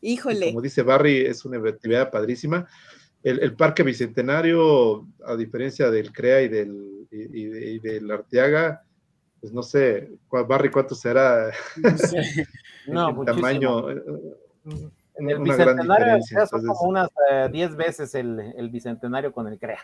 Híjole. 0.00 0.48
como 0.48 0.60
dice 0.60 0.82
Barry, 0.82 1.24
es 1.24 1.44
una 1.44 1.56
actividad 1.68 2.10
padrísima. 2.10 2.68
El, 3.22 3.56
Parque 3.56 3.82
Bicentenario, 3.82 5.08
a 5.24 5.34
diferencia 5.34 5.90
del 5.90 6.12
CREA 6.12 6.42
y 6.42 6.48
del, 6.48 7.08
y, 7.10 7.78
del 7.78 8.10
Arteaga, 8.10 8.84
pues 9.40 9.50
no 9.50 9.62
sé, 9.62 10.10
Barry, 10.30 10.70
¿cuánto 10.70 10.94
será 10.94 11.50
no, 12.86 13.08
el 13.20 13.26
tamaño? 13.26 13.86
En 15.16 15.30
el 15.30 15.38
bicentenario 15.38 16.20
son 16.50 16.66
como 16.66 16.88
unas 16.88 17.08
10 17.52 17.70
eh, 17.70 17.74
veces 17.74 18.14
el, 18.14 18.40
el, 18.56 18.68
bicentenario 18.68 19.32
con 19.32 19.46
el 19.46 19.58
CREA. 19.58 19.78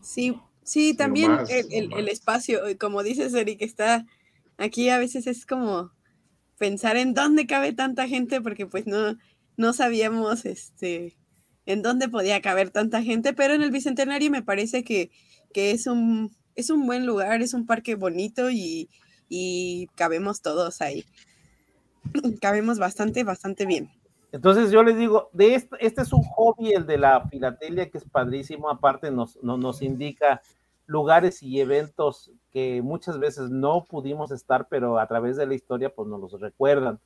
Sí, 0.00 0.40
sí, 0.62 0.94
también 0.94 1.38
el, 1.48 1.92
el, 1.92 2.08
espacio, 2.08 2.60
como 2.80 3.02
dices, 3.02 3.34
Eric, 3.34 3.60
está 3.60 4.06
aquí 4.58 4.88
a 4.88 4.98
veces 4.98 5.26
es 5.26 5.44
como 5.44 5.90
pensar 6.58 6.96
en 6.96 7.14
dónde 7.14 7.46
cabe 7.46 7.72
tanta 7.72 8.08
gente, 8.08 8.40
porque 8.40 8.66
pues 8.66 8.86
no, 8.86 9.16
no 9.56 9.72
sabíamos 9.72 10.44
este, 10.44 11.16
en 11.66 11.82
dónde 11.82 12.08
podía 12.08 12.40
caber 12.40 12.70
tanta 12.70 13.02
gente, 13.02 13.32
pero 13.32 13.54
en 13.54 13.62
el 13.62 13.70
Bicentenario 13.70 14.30
me 14.30 14.42
parece 14.42 14.84
que, 14.84 15.10
que 15.52 15.72
es, 15.72 15.86
un, 15.86 16.34
es 16.54 16.70
un 16.70 16.86
buen 16.86 17.06
lugar, 17.06 17.42
es 17.42 17.54
un 17.54 17.66
parque 17.66 17.94
bonito 17.94 18.50
y, 18.50 18.88
y 19.28 19.88
cabemos 19.94 20.40
todos 20.40 20.80
ahí. 20.80 21.04
cabemos 22.40 22.78
bastante, 22.78 23.24
bastante 23.24 23.66
bien. 23.66 23.90
Entonces 24.36 24.70
yo 24.70 24.82
les 24.82 24.98
digo, 24.98 25.30
de 25.32 25.54
este, 25.54 25.76
este 25.80 26.02
es 26.02 26.12
un 26.12 26.22
hobby, 26.22 26.72
el 26.72 26.84
de 26.86 26.98
la 26.98 27.26
filatelia, 27.28 27.88
que 27.88 27.96
es 27.96 28.04
padrísimo, 28.04 28.68
aparte 28.68 29.10
nos, 29.10 29.42
nos, 29.42 29.58
nos 29.58 29.80
indica 29.80 30.42
lugares 30.84 31.42
y 31.42 31.58
eventos 31.58 32.30
que 32.52 32.82
muchas 32.82 33.18
veces 33.18 33.48
no 33.48 33.86
pudimos 33.86 34.30
estar, 34.32 34.68
pero 34.68 34.98
a 34.98 35.06
través 35.06 35.38
de 35.38 35.46
la 35.46 35.54
historia 35.54 35.88
pues 35.88 36.06
nos 36.06 36.20
los 36.20 36.38
recuerdan. 36.38 37.00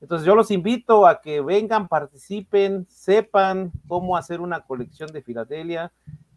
Entonces 0.00 0.26
yo 0.26 0.34
los 0.34 0.50
invito 0.50 1.06
a 1.06 1.20
que 1.20 1.42
vengan, 1.42 1.86
participen, 1.86 2.86
sepan 2.88 3.72
cómo 3.86 4.16
hacer 4.16 4.40
una 4.40 4.62
colección 4.62 5.12
de 5.12 5.20
filatelia, 5.20 5.92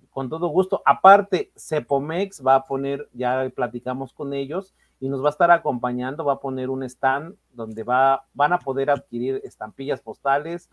con 0.09 0.29
todo 0.29 0.47
gusto. 0.49 0.81
Aparte, 0.85 1.53
Cepomex 1.55 2.45
va 2.45 2.55
a 2.55 2.65
poner, 2.65 3.07
ya 3.13 3.49
platicamos 3.55 4.11
con 4.11 4.33
ellos, 4.33 4.75
y 5.03 5.09
nos 5.09 5.21
va 5.21 5.27
a 5.27 5.31
estar 5.31 5.51
acompañando, 5.51 6.23
va 6.23 6.35
a 6.35 6.39
poner 6.39 6.69
un 6.69 6.81
stand 6.83 7.35
donde 7.51 7.83
va, 7.83 8.25
van 8.33 8.53
a 8.53 8.59
poder 8.59 8.89
adquirir 8.89 9.41
estampillas 9.43 9.99
postales. 9.99 10.69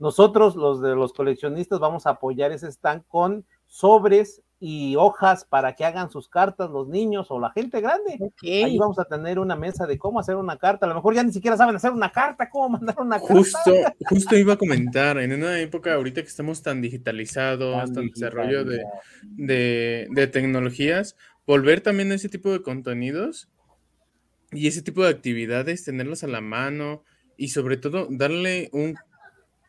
Nosotros, 0.00 0.56
los 0.56 0.82
de 0.82 0.96
los 0.96 1.12
coleccionistas, 1.12 1.78
vamos 1.78 2.04
a 2.04 2.10
apoyar 2.10 2.50
ese 2.50 2.66
stand 2.72 3.04
con 3.06 3.44
sobres 3.68 4.42
y 4.58 4.96
hojas 4.96 5.44
para 5.44 5.76
que 5.76 5.84
hagan 5.84 6.10
sus 6.10 6.28
cartas 6.28 6.70
los 6.70 6.88
niños 6.88 7.30
o 7.30 7.38
la 7.38 7.50
gente 7.50 7.80
grande. 7.80 8.18
Ahí 8.42 8.76
vamos 8.78 8.98
a 8.98 9.04
tener 9.04 9.38
una 9.38 9.54
mesa 9.54 9.86
de 9.86 9.96
cómo 9.96 10.18
hacer 10.18 10.34
una 10.34 10.56
carta. 10.56 10.84
A 10.84 10.88
lo 10.88 10.96
mejor 10.96 11.14
ya 11.14 11.22
ni 11.22 11.32
siquiera 11.32 11.56
saben 11.56 11.76
hacer 11.76 11.92
una 11.92 12.10
carta, 12.10 12.50
cómo 12.50 12.70
mandar 12.70 12.96
una 12.98 13.20
justo, 13.20 13.58
carta. 13.64 13.94
Justo 14.08 14.36
iba 14.36 14.54
a 14.54 14.58
comentar, 14.58 15.18
en 15.18 15.32
una 15.32 15.60
época 15.60 15.94
ahorita 15.94 16.22
que 16.22 16.28
estamos 16.28 16.64
tan 16.64 16.82
digitalizados, 16.82 17.92
tan, 17.92 18.08
desarrollo 18.08 18.64
de, 18.64 18.82
de, 19.22 20.08
de, 20.10 20.26
tecnologías, 20.26 21.14
volver 21.46 21.80
también 21.80 22.10
a 22.10 22.16
ese 22.16 22.28
tipo 22.28 22.50
de 22.50 22.60
contenidos 22.60 23.48
y 24.52 24.66
ese 24.66 24.82
tipo 24.82 25.02
de 25.04 25.10
actividades, 25.10 25.84
tenerlos 25.84 26.24
a 26.24 26.28
la 26.28 26.40
mano 26.40 27.04
y 27.36 27.48
sobre 27.48 27.76
todo 27.76 28.08
darle 28.10 28.68
un 28.72 28.96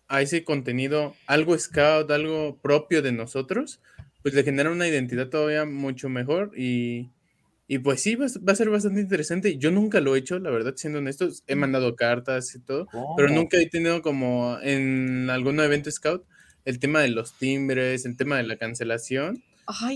a 0.08 0.22
ese 0.22 0.44
contenido 0.44 1.16
algo 1.28 1.58
scout, 1.58 2.10
algo 2.10 2.58
propio 2.62 3.02
de 3.02 3.12
nosotros, 3.12 3.80
pues 4.24 4.34
le 4.34 4.44
genera 4.44 4.72
una 4.72 4.88
identidad 4.88 5.30
todavía 5.30 5.66
mucho 5.66 6.10
mejor 6.10 6.52
y, 6.58 7.12
pues 7.84 8.02
sí, 8.02 8.16
va, 8.16 8.26
a 8.26 8.56
ser 8.56 8.70
bastante 8.72 9.00
interesante. 9.00 9.58
Yo 9.58 9.70
nunca 9.70 10.02
lo 10.02 10.16
he 10.16 10.20
hecho, 10.20 10.40
la 10.40 10.50
verdad, 10.50 10.74
siendo 10.76 10.98
honesto, 10.98 11.30
he 11.46 11.56
mandado 11.56 11.96
cartas 11.96 12.56
y 12.56 12.60
todo, 12.60 12.88
pero 13.16 13.30
nunca 13.30 13.58
he 13.58 13.70
tenido 13.70 14.02
como 14.02 14.58
en 14.64 15.30
algún 15.30 15.60
evento 15.60 15.92
scout 15.92 16.26
el 16.66 16.80
tema 16.80 17.02
de 17.02 17.10
los 17.10 17.38
timbres, 17.38 18.06
el 18.06 18.18
tema 18.18 18.38
de 18.38 18.44
la 18.44 18.58
cancelación. 18.58 19.44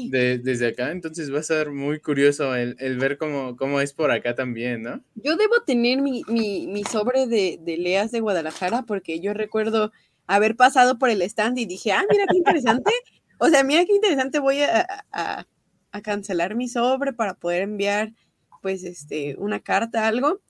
Desde 0.09 0.67
acá, 0.67 0.91
entonces 0.91 1.33
va 1.33 1.39
a 1.39 1.43
ser 1.43 1.71
muy 1.71 1.99
curioso 1.99 2.55
el, 2.55 2.97
ver 2.97 3.17
cómo, 3.17 3.55
cómo, 3.55 3.81
es 3.81 3.93
por 3.93 4.11
acá 4.11 4.35
también, 4.35 4.83
¿no? 4.83 5.01
Yo 5.15 5.35
debo 5.35 5.61
tener 5.65 6.01
mi, 6.01 6.23
mi, 6.27 6.83
sobre 6.83 7.25
de, 7.27 7.59
de, 7.61 7.77
Leas 7.77 8.11
de 8.11 8.19
Guadalajara 8.19 8.83
porque 8.83 9.19
yo 9.19 9.33
recuerdo 9.33 9.91
haber 10.27 10.55
pasado 10.55 10.99
por 10.99 11.09
el 11.09 11.21
stand 11.23 11.57
y 11.57 11.65
dije, 11.65 11.91
ah, 11.91 12.03
mira 12.09 12.25
qué 12.29 12.37
interesante, 12.37 12.91
o 13.39 13.49
sea, 13.49 13.63
mira 13.63 13.85
qué 13.85 13.93
interesante, 13.93 14.39
voy 14.39 14.61
a, 14.61 15.47
cancelar 16.03 16.55
mi 16.55 16.67
sobre 16.67 17.13
para 17.13 17.35
poder 17.35 17.61
enviar, 17.61 18.13
pues, 18.61 18.83
este, 18.83 19.35
una 19.37 19.59
carta, 19.59 20.07
algo. 20.07 20.41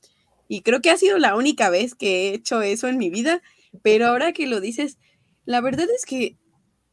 Y 0.48 0.62
creo 0.62 0.82
que 0.82 0.90
ha 0.90 0.98
sido 0.98 1.18
la 1.18 1.36
única 1.36 1.70
vez 1.70 1.96
que 1.96 2.30
he 2.30 2.34
hecho 2.34 2.62
eso 2.62 2.88
en 2.88 2.98
mi 2.98 3.10
vida, 3.10 3.42
pero 3.82 4.08
ahora 4.08 4.32
que 4.32 4.48
lo 4.48 4.62
dices, 4.62 5.00
la 5.46 5.60
verdad 5.60 5.88
es 5.94 6.06
que 6.06 6.38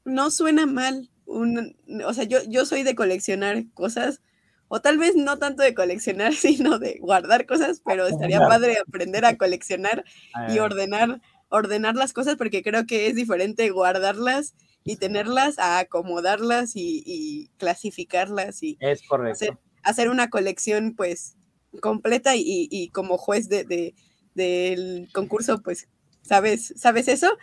no 0.04 0.30
suena 0.30 0.66
mal. 0.66 1.09
Un, 1.30 1.76
o 2.04 2.12
sea, 2.12 2.24
yo, 2.24 2.38
yo 2.48 2.66
soy 2.66 2.82
de 2.82 2.96
coleccionar 2.96 3.64
cosas, 3.72 4.20
o 4.66 4.80
tal 4.80 4.98
vez 4.98 5.14
no 5.14 5.38
tanto 5.38 5.62
de 5.62 5.74
coleccionar, 5.74 6.32
sino 6.34 6.78
de 6.78 6.98
guardar 7.00 7.46
cosas, 7.46 7.82
pero 7.84 8.06
estaría 8.06 8.40
padre 8.40 8.78
aprender 8.78 9.24
a 9.24 9.36
coleccionar 9.36 10.04
y 10.48 10.58
ah. 10.58 10.64
ordenar, 10.64 11.20
ordenar 11.48 11.94
las 11.94 12.12
cosas, 12.12 12.36
porque 12.36 12.62
creo 12.62 12.86
que 12.86 13.06
es 13.06 13.14
diferente 13.14 13.70
guardarlas 13.70 14.54
y 14.84 14.96
tenerlas, 14.96 15.58
a 15.58 15.78
acomodarlas 15.78 16.72
y, 16.74 17.50
clasificarlas 17.58 18.62
y 18.62 18.76
es 18.80 19.02
correcto. 19.06 19.58
Hacer, 19.82 20.10
una 20.10 20.28
colección 20.30 20.94
pues 20.94 21.36
completa 21.80 22.32
y, 22.36 22.90
como 22.92 23.18
juez 23.18 23.48
de, 23.48 23.94
del 24.34 25.08
concurso 25.12 25.62
pues 25.62 25.88
sabes, 26.22 26.74
sabes 26.76 27.08
eso, 27.08 27.36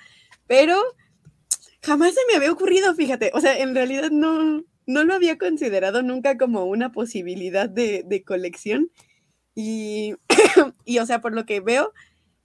pero 0.46 0.82
jamás 1.82 2.14
se 2.14 2.22
me 2.30 2.36
había 2.36 2.52
ocurrido, 2.52 2.94
fíjate, 2.96 3.32
o 3.34 3.40
sea, 3.40 3.58
en 3.60 3.76
realidad 3.76 4.10
no, 4.12 4.64
no 4.86 5.04
lo 5.04 5.14
había 5.14 5.38
considerado 5.38 6.02
nunca 6.02 6.38
como 6.38 6.66
una 6.66 6.92
posibilidad 6.92 7.70
de, 7.70 8.24
colección 8.26 8.90
y, 9.56 10.16
y, 10.86 11.00
o 11.00 11.06
sea, 11.06 11.22
por 11.22 11.34
lo 11.34 11.46
que 11.46 11.60
veo, 11.60 11.94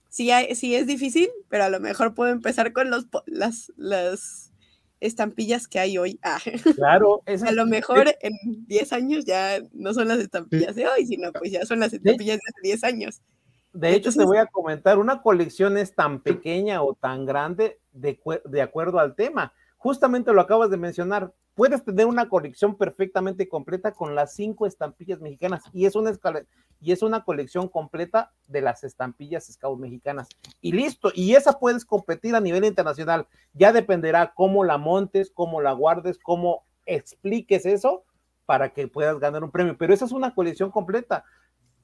sí, 0.09 0.29
sí 0.55 0.75
es 0.75 0.87
difícil, 0.87 1.29
pero 1.49 1.63
a 1.63 1.69
lo 1.69 1.79
mejor 1.79 2.13
puedo 2.13 2.31
empezar 2.31 2.73
con 2.73 2.89
los, 2.89 3.07
las, 3.25 3.71
las 3.77 4.53
estampillas 4.99 5.67
que 5.67 5.79
hay 5.79 5.97
hoy. 5.97 6.19
Ah. 6.23 6.39
Claro, 6.75 7.21
a 7.25 7.51
lo 7.51 7.65
mejor 7.65 8.15
en 8.21 8.33
10 8.67 8.93
años 8.93 9.25
ya 9.25 9.59
no 9.73 9.93
son 9.93 10.07
las 10.07 10.19
estampillas 10.19 10.75
de 10.75 10.87
hoy, 10.87 11.05
sino 11.05 11.31
pues 11.31 11.51
ya 11.51 11.65
son 11.65 11.79
las 11.79 11.93
estampillas 11.93 12.37
de 12.37 12.43
hace 12.47 12.61
10 12.61 12.83
años. 12.83 13.21
De 13.73 13.95
hecho, 13.95 14.11
te 14.11 14.23
voy 14.23 14.37
a 14.37 14.45
comentar, 14.45 14.99
una 14.99 15.21
colección 15.21 15.77
es 15.77 15.95
tan 15.95 16.21
pequeña 16.21 16.83
o 16.83 16.93
tan 16.93 17.25
grande 17.25 17.79
de, 17.93 18.19
de 18.45 18.61
acuerdo 18.61 18.99
al 18.99 19.15
tema. 19.15 19.53
Justamente 19.77 20.31
lo 20.31 20.41
acabas 20.41 20.69
de 20.69 20.77
mencionar, 20.77 21.33
puedes 21.55 21.83
tener 21.83 22.05
una 22.05 22.29
colección 22.29 22.77
perfectamente 22.77 23.47
completa 23.47 23.91
con 23.91 24.15
las 24.15 24.33
cinco 24.33 24.65
estampillas 24.65 25.19
mexicanas 25.19 25.63
y 25.73 25.85
es 25.85 25.95
una 25.95 26.11
y 26.79 26.91
es 26.91 27.01
una 27.01 27.23
colección 27.23 27.67
completa 27.67 28.31
de 28.47 28.61
las 28.61 28.83
estampillas 28.83 29.45
Scout 29.51 29.79
mexicanas. 29.79 30.29
Y 30.61 30.71
listo 30.71 31.11
y 31.13 31.35
esa 31.35 31.59
puedes 31.59 31.85
competir 31.85 32.35
a 32.35 32.39
nivel 32.39 32.65
internacional. 32.65 33.27
Ya 33.53 33.71
dependerá 33.71 34.33
cómo 34.33 34.63
la 34.63 34.77
montes 34.77 35.31
cómo 35.33 35.61
la 35.61 35.73
guardes 35.73 36.17
cómo 36.17 36.63
expliques 36.85 37.65
eso 37.65 38.03
para 38.45 38.73
que 38.73 38.87
puedas 38.87 39.19
ganar 39.19 39.43
un 39.43 39.51
premio. 39.51 39.77
Pero 39.77 39.93
esa 39.93 40.05
es 40.05 40.11
una 40.11 40.33
colección 40.33 40.71
completa. 40.71 41.23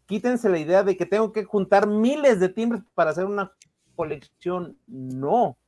Quítense 0.05 0.49
la 0.49 0.57
idea 0.57 0.84
de 0.84 0.97
que 0.97 1.05
tengo 1.05 1.32
que 1.32 1.43
juntar 1.43 1.88
miles 1.88 2.39
de 2.39 2.49
timbres 2.49 2.82
para 2.95 3.12
hacer 3.12 3.26
una 3.26 3.51
colección. 3.95 4.78
No 4.88 5.59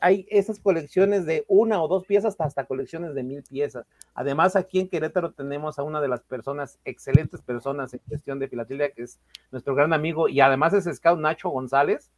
hay 0.00 0.26
esas 0.30 0.58
colecciones 0.58 1.26
de 1.26 1.44
una 1.48 1.82
o 1.82 1.88
dos 1.88 2.06
piezas 2.06 2.36
hasta, 2.38 2.64
colecciones 2.64 3.14
de 3.14 3.22
mil 3.22 3.42
piezas. 3.42 3.86
Además, 4.14 4.56
aquí 4.56 4.80
en 4.80 4.88
Querétaro 4.88 5.32
tenemos 5.32 5.78
a 5.78 5.82
una 5.82 6.00
de 6.00 6.08
las 6.08 6.20
personas, 6.22 6.78
excelentes 6.84 7.42
personas 7.42 7.92
en 7.94 8.00
cuestión 8.08 8.38
de 8.38 8.48
filatelia, 8.48 8.90
que 8.90 9.02
es 9.02 9.18
nuestro 9.50 9.74
gran 9.74 9.92
amigo 9.92 10.28
y 10.28 10.40
además 10.40 10.72
es 10.74 10.84
scout 10.96 11.18
Nacho 11.18 11.50
González, 11.50 12.10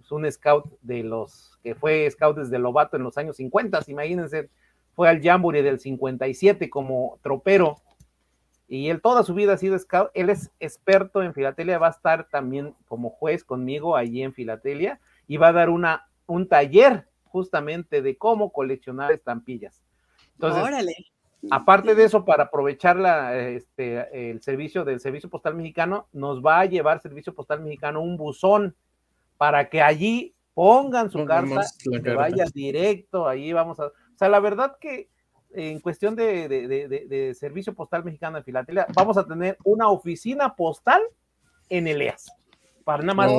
es 0.00 0.12
un 0.12 0.30
scout 0.30 0.66
de 0.82 1.02
los 1.02 1.58
que 1.62 1.74
fue 1.74 2.10
scout 2.10 2.36
desde 2.36 2.58
Lobato 2.58 2.96
en 2.96 3.02
los 3.02 3.16
años 3.16 3.36
50, 3.36 3.80
imagínense, 3.86 4.50
fue 4.94 5.08
al 5.08 5.22
Jamboree 5.22 5.62
del 5.62 5.80
57 5.80 6.70
como 6.70 7.18
tropero. 7.22 7.76
Y 8.66 8.88
él 8.88 9.02
toda 9.02 9.22
su 9.24 9.34
vida 9.34 9.54
ha 9.54 9.58
sido 9.58 9.78
scout, 9.78 10.10
él 10.14 10.30
es 10.30 10.50
experto 10.58 11.22
en 11.22 11.34
filatelia, 11.34 11.78
va 11.78 11.88
a 11.88 11.90
estar 11.90 12.28
también 12.28 12.74
como 12.88 13.10
juez 13.10 13.44
conmigo 13.44 13.96
allí 13.96 14.22
en 14.22 14.32
filatelia 14.32 15.00
y 15.26 15.36
va 15.36 15.48
a 15.48 15.52
dar 15.52 15.70
una 15.70 16.08
un 16.26 16.48
taller 16.48 17.06
justamente 17.24 18.02
de 18.02 18.16
cómo 18.16 18.52
coleccionar 18.52 19.12
estampillas. 19.12 19.82
Entonces, 20.34 20.94
aparte 21.50 21.94
de 21.94 22.04
eso, 22.04 22.24
para 22.24 22.44
aprovechar 22.44 22.96
la, 22.96 23.36
este, 23.36 24.30
el 24.30 24.40
servicio 24.42 24.84
del 24.84 25.00
Servicio 25.00 25.28
Postal 25.28 25.54
Mexicano, 25.54 26.08
nos 26.12 26.44
va 26.44 26.60
a 26.60 26.64
llevar 26.66 27.00
Servicio 27.00 27.34
Postal 27.34 27.60
Mexicano 27.60 28.00
un 28.02 28.16
buzón 28.16 28.76
para 29.36 29.68
que 29.68 29.82
allí 29.82 30.34
pongan 30.54 31.10
su 31.10 31.24
carta 31.24 31.66
y 31.84 32.00
que 32.00 32.14
vaya 32.14 32.44
directo, 32.54 33.26
ahí 33.26 33.52
vamos 33.52 33.80
a... 33.80 33.86
O 33.86 34.16
sea, 34.16 34.28
la 34.28 34.38
verdad 34.38 34.76
que 34.80 35.08
en 35.50 35.80
cuestión 35.80 36.14
de, 36.16 36.48
de, 36.48 37.34
Servicio 37.34 37.74
Postal 37.74 38.04
Mexicano 38.04 38.38
de 38.38 38.44
Filatelia, 38.44 38.86
vamos 38.94 39.16
a 39.16 39.26
tener 39.26 39.56
una 39.64 39.88
oficina 39.88 40.54
postal 40.54 41.02
en 41.68 41.88
Eleas. 41.88 42.32
Para 42.84 43.02
nada 43.02 43.14
más, 43.14 43.32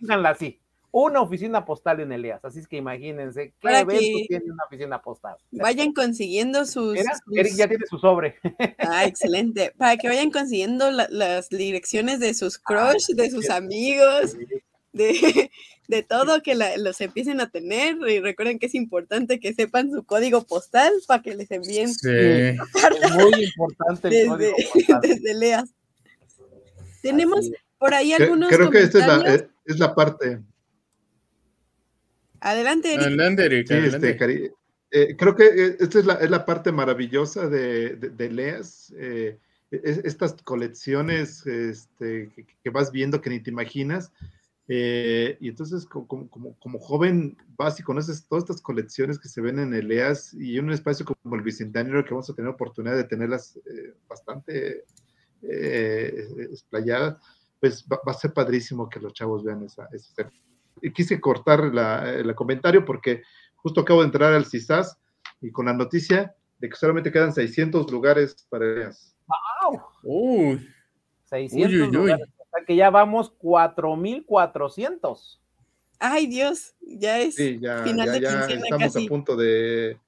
vénganla 0.00 0.30
así 0.30 0.61
una 0.92 1.22
oficina 1.22 1.64
postal 1.64 2.00
en 2.00 2.12
Eleas. 2.12 2.44
Así 2.44 2.58
es 2.60 2.68
que 2.68 2.76
imagínense 2.76 3.48
qué 3.48 3.54
Para 3.62 3.80
evento 3.80 4.00
que 4.00 4.26
tiene 4.28 4.52
una 4.52 4.64
oficina 4.64 5.00
postal. 5.02 5.36
Vayan 5.50 5.92
consiguiendo 5.92 6.66
sus. 6.66 6.96
Eric 7.34 7.54
ya 7.56 7.66
tiene 7.66 7.86
su 7.88 7.98
sobre. 7.98 8.36
Ah, 8.78 9.06
excelente. 9.06 9.72
Para 9.76 9.96
que 9.96 10.08
vayan 10.08 10.30
consiguiendo 10.30 10.90
la- 10.90 11.08
las 11.10 11.48
direcciones 11.48 12.20
de 12.20 12.34
sus 12.34 12.58
crush, 12.58 13.06
de 13.14 13.30
sus 13.30 13.48
amigos, 13.50 14.36
de, 14.92 15.50
de 15.88 16.02
todo, 16.02 16.42
que 16.42 16.54
la- 16.54 16.76
los 16.76 17.00
empiecen 17.00 17.40
a 17.40 17.48
tener. 17.48 17.96
Y 18.08 18.20
recuerden 18.20 18.58
que 18.58 18.66
es 18.66 18.74
importante 18.74 19.40
que 19.40 19.54
sepan 19.54 19.90
su 19.90 20.04
código 20.04 20.44
postal 20.44 20.92
para 21.06 21.22
que 21.22 21.34
les 21.34 21.50
envíen 21.50 21.88
Sí. 21.92 22.08
Es 22.10 22.58
muy 23.14 23.44
importante 23.44 24.08
el 24.08 24.12
desde, 24.14 24.28
código 24.28 24.56
postal. 24.74 25.00
desde 25.00 25.34
Leas. 25.34 25.70
Tenemos 27.00 27.50
por 27.78 27.94
ahí 27.94 28.12
algunos 28.12 28.48
Creo 28.50 28.70
que 28.70 28.80
esta 28.82 28.98
es 29.00 29.06
la, 29.06 29.46
es 29.64 29.78
la 29.78 29.94
parte. 29.94 30.40
Adelante, 32.42 32.88
Eric. 32.94 33.06
Adelante, 33.06 33.44
Eric, 33.46 33.66
Sí, 33.68 33.74
adelante. 33.74 34.08
este, 34.10 34.18
Cari- 34.18 34.52
eh, 34.90 35.16
creo 35.16 35.34
que 35.36 35.44
eh, 35.46 35.76
esta 35.80 35.98
es 36.00 36.04
la, 36.06 36.14
es 36.14 36.28
la 36.30 36.44
parte 36.44 36.72
maravillosa 36.72 37.48
de, 37.48 37.96
de, 37.96 38.10
de 38.10 38.30
Leas. 38.30 38.92
eh, 38.98 39.38
es- 39.70 39.98
estas 40.04 40.34
colecciones 40.42 41.46
este, 41.46 42.30
que, 42.34 42.44
que 42.62 42.70
vas 42.70 42.92
viendo 42.92 43.20
que 43.20 43.30
ni 43.30 43.40
te 43.40 43.50
imaginas. 43.50 44.12
eh, 44.68 45.36
y 45.40 45.48
entonces, 45.48 45.86
co- 45.86 46.06
como, 46.06 46.28
como, 46.30 46.58
como 46.58 46.78
joven, 46.78 47.36
vas 47.56 47.78
y 47.80 47.82
conoces 47.82 48.26
todas 48.26 48.44
estas 48.44 48.60
colecciones 48.60 49.18
que 49.18 49.28
se 49.28 49.40
ven 49.40 49.58
en 49.58 49.72
el 49.74 49.90
EAS 49.90 50.34
y 50.34 50.58
en 50.58 50.66
un 50.66 50.72
espacio 50.72 51.04
como 51.06 51.36
el 51.36 51.42
Bicentenario 51.42 52.04
que 52.04 52.10
vamos 52.10 52.28
a 52.30 52.34
tener 52.34 52.50
oportunidad 52.50 52.96
de 52.96 53.04
tenerlas 53.04 53.56
eh, 53.66 53.94
bastante 54.08 54.84
eh, 55.42 56.28
explayadas, 56.50 57.16
pues 57.60 57.84
va, 57.90 58.00
va 58.06 58.12
a 58.12 58.18
ser 58.18 58.32
padrísimo 58.32 58.88
que 58.88 59.00
los 59.00 59.12
chavos 59.14 59.42
vean 59.44 59.62
esa, 59.64 59.88
esa 59.92 60.30
quise 60.90 61.20
cortar 61.20 61.72
la- 61.72 62.10
el 62.12 62.34
comentario 62.34 62.84
porque 62.84 63.22
justo 63.56 63.82
acabo 63.82 64.00
de 64.00 64.06
entrar 64.06 64.32
al 64.32 64.46
CISAS 64.46 64.96
y 65.40 65.52
con 65.52 65.66
la 65.66 65.74
noticia 65.74 66.34
de 66.58 66.68
que 66.68 66.76
solamente 66.76 67.12
quedan 67.12 67.32
600 67.32 67.90
lugares 67.92 68.46
para 68.48 68.66
EAS. 68.82 69.14
Uy, 70.02 70.68
600 71.24 71.70
Uy, 71.70 71.80
uy, 71.80 71.86
uy. 71.88 71.92
lugares. 71.92 72.28
O 72.38 72.44
sea 72.56 72.64
que 72.66 72.76
ya 72.76 72.90
vamos 72.90 73.30
4400. 73.38 75.40
Ay, 75.98 76.26
Dios, 76.26 76.74
ya 76.80 77.20
es. 77.20 77.36
Sí, 77.36 77.58
ya, 77.60 77.84
Final 77.84 78.06
ya, 78.06 78.12
de 78.12 78.20
ya 78.20 78.28
quincena 78.30 78.62
estamos 78.64 78.92
casi. 78.92 79.06
a 79.06 79.08
punto 79.08 79.36
de, 79.36 79.98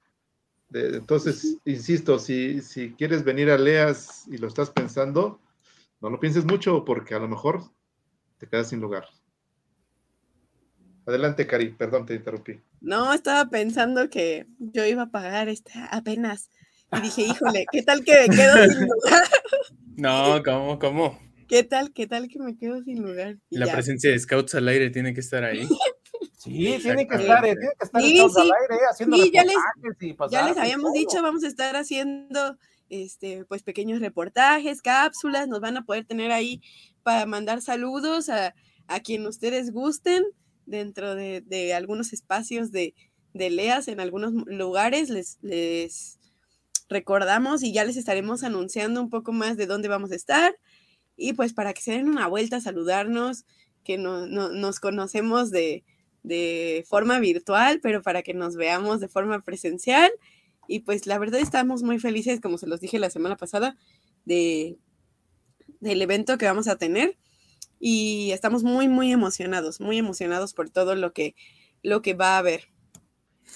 de- 0.69 0.97
Entonces, 0.97 1.57
insisto, 1.65 2.19
si, 2.19 2.61
si 2.61 2.91
quieres 2.93 3.23
venir 3.23 3.49
a 3.49 3.57
Leas 3.57 4.27
y 4.27 4.37
lo 4.37 4.47
estás 4.47 4.69
pensando, 4.69 5.39
no 6.01 6.09
lo 6.09 6.19
pienses 6.19 6.45
mucho 6.45 6.83
porque 6.83 7.15
a 7.15 7.19
lo 7.19 7.27
mejor 7.29 7.63
te 8.37 8.47
quedas 8.47 8.69
sin 8.69 8.81
lugar. 8.81 9.05
Adelante, 11.05 11.45
Cari, 11.45 11.69
perdón, 11.69 12.05
te 12.05 12.15
interrumpí. 12.15 12.59
No, 12.81 13.13
estaba 13.13 13.49
pensando 13.49 14.09
que 14.09 14.47
yo 14.57 14.85
iba 14.85 15.03
a 15.03 15.09
pagar 15.11 15.49
esta 15.49 15.85
apenas. 15.87 16.49
Y 16.91 17.01
dije, 17.01 17.21
híjole, 17.23 17.65
¿qué 17.71 17.83
tal 17.83 18.03
que 18.03 18.27
me 18.27 18.35
quedo 18.35 18.63
sin 18.63 18.87
lugar? 18.87 19.23
no, 19.97 20.41
¿cómo, 20.43 20.79
cómo? 20.79 21.19
¿Qué 21.47 21.63
tal, 21.63 21.93
qué 21.93 22.07
tal 22.07 22.27
que 22.27 22.39
me 22.39 22.57
quedo 22.57 22.81
sin 22.83 23.03
lugar? 23.03 23.37
Y 23.49 23.57
La 23.57 23.67
ya. 23.67 23.73
presencia 23.73 24.09
de 24.09 24.17
scouts 24.19 24.55
al 24.55 24.67
aire 24.67 24.89
tiene 24.89 25.13
que 25.13 25.19
estar 25.19 25.43
ahí. 25.43 25.67
Sí, 26.37 26.77
tiene 26.79 27.07
que 27.07 27.15
estar, 27.15 27.43
eh, 27.43 27.55
tiene 27.55 27.73
que 27.79 27.85
estar 27.85 28.01
Sí, 28.03 28.17
Scouts 28.17 28.37
al 28.37 28.43
sí. 28.43 28.51
aire, 28.61 28.75
eh, 28.75 28.87
haciendo 28.91 29.17
Sí, 29.17 29.31
ya 29.33 29.43
les- 29.43 29.55
y 29.99 30.09
Ya 30.09 30.15
pasar 30.15 30.47
les 30.47 30.57
y 30.57 30.59
habíamos 30.59 30.83
todo. 30.91 30.93
dicho, 30.93 31.21
vamos 31.23 31.43
a 31.43 31.47
estar 31.47 31.75
haciendo 31.75 32.57
este, 32.89 33.45
pues 33.45 33.63
pequeños 33.63 33.99
reportajes, 33.99 34.83
cápsulas, 34.83 35.47
nos 35.47 35.59
van 35.59 35.77
a 35.77 35.85
poder 35.85 36.05
tener 36.05 36.31
ahí 36.31 36.61
para 37.01 37.25
mandar 37.25 37.61
saludos 37.61 38.29
a, 38.29 38.53
a 38.87 38.99
quien 38.99 39.25
ustedes 39.25 39.71
gusten 39.71 40.23
dentro 40.65 41.15
de, 41.15 41.73
algunos 41.75 42.13
espacios 42.13 42.71
de, 42.71 42.93
de 43.33 43.49
LEAS 43.49 43.87
en 43.87 43.99
algunos 43.99 44.33
lugares. 44.47 45.09
Les, 45.09 45.37
les 45.41 46.19
recordamos 46.89 47.63
y 47.63 47.73
ya 47.73 47.83
les 47.85 47.97
estaremos 47.97 48.43
anunciando 48.43 49.01
un 49.01 49.09
poco 49.09 49.31
más 49.31 49.57
de 49.57 49.65
dónde 49.67 49.87
vamos 49.87 50.11
a 50.11 50.15
estar. 50.15 50.55
Y 51.17 51.33
pues 51.33 51.53
para 51.53 51.73
que 51.73 51.81
se 51.81 51.91
den 51.93 52.09
una 52.09 52.27
vuelta 52.27 52.61
saludarnos, 52.61 53.45
que 53.83 53.97
no, 53.97 54.27
no- 54.27 54.49
nos 54.49 54.79
conocemos 54.79 55.51
de, 55.51 55.83
de 56.23 56.85
forma 56.87 57.19
virtual, 57.19 57.79
pero 57.81 58.01
para 58.01 58.21
que 58.23 58.33
nos 58.33 58.55
veamos 58.55 58.99
de 58.99 59.07
forma 59.07 59.41
presencial. 59.41 60.11
Y 60.67 60.79
pues 60.81 61.05
la 61.07 61.19
verdad 61.19 61.39
estamos 61.41 61.83
muy 61.83 61.99
felices, 61.99 62.41
como 62.41 62.57
se 62.57 62.67
los 62.67 62.81
dije 62.81 62.99
la 62.99 63.09
semana 63.11 63.37
pasada, 63.37 63.77
de, 64.25 64.77
del 65.79 66.01
evento 66.01 66.37
que 66.37 66.45
vamos 66.45 66.67
a 66.67 66.77
tener. 66.77 67.17
Y 67.87 68.31
estamos 68.31 68.63
muy, 68.63 68.87
muy 68.87 69.11
emocionados, 69.11 69.79
muy 69.79 69.99
emocionados 69.99 70.55
por 70.55 70.71
todo 70.71 70.95
lo 70.95 71.13
que, 71.13 71.35
lo 71.83 72.01
que 72.01 72.15
va 72.15 72.29
a 72.29 72.39
haber. 72.39 72.61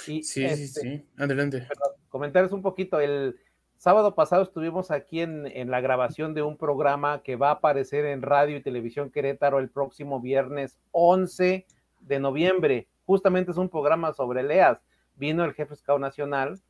Y, 0.06 0.22
Sí, 0.22 0.22
sí, 0.22 0.46
este, 0.46 0.82
sí. 0.82 1.06
Adelante. 1.18 1.68
comentarles 2.10 2.52
un 2.52 2.62
poquito. 2.62 3.00
El 3.00 3.40
sábado 3.78 4.14
pasado 4.14 4.44
estuvimos 4.44 4.92
aquí 4.92 5.22
en, 5.22 5.48
en 5.48 5.72
la 5.72 5.82
grabación 5.82 6.36
de 6.36 6.44
un 6.44 6.58
programa 6.58 7.24
que 7.24 7.38
va 7.38 7.50
a 7.50 7.54
aparecer 7.54 8.06
en 8.06 8.22
radio 8.22 8.58
y 8.58 8.62
televisión 8.62 9.10
Querétaro 9.10 9.58
el 9.58 9.72
próximo 9.72 10.22
viernes 10.22 10.78
11 10.92 11.66
de 12.02 12.20
noviembre. 12.20 12.88
Justamente 13.08 13.50
es 13.50 13.58
un 13.58 13.70
programa 13.70 14.14
sobre 14.14 14.44
LEAS. 14.44 14.78
Vino 15.16 15.44
el 15.44 15.56
jefe 15.56 15.76
Scout 15.76 16.00
Nacional 16.00 16.62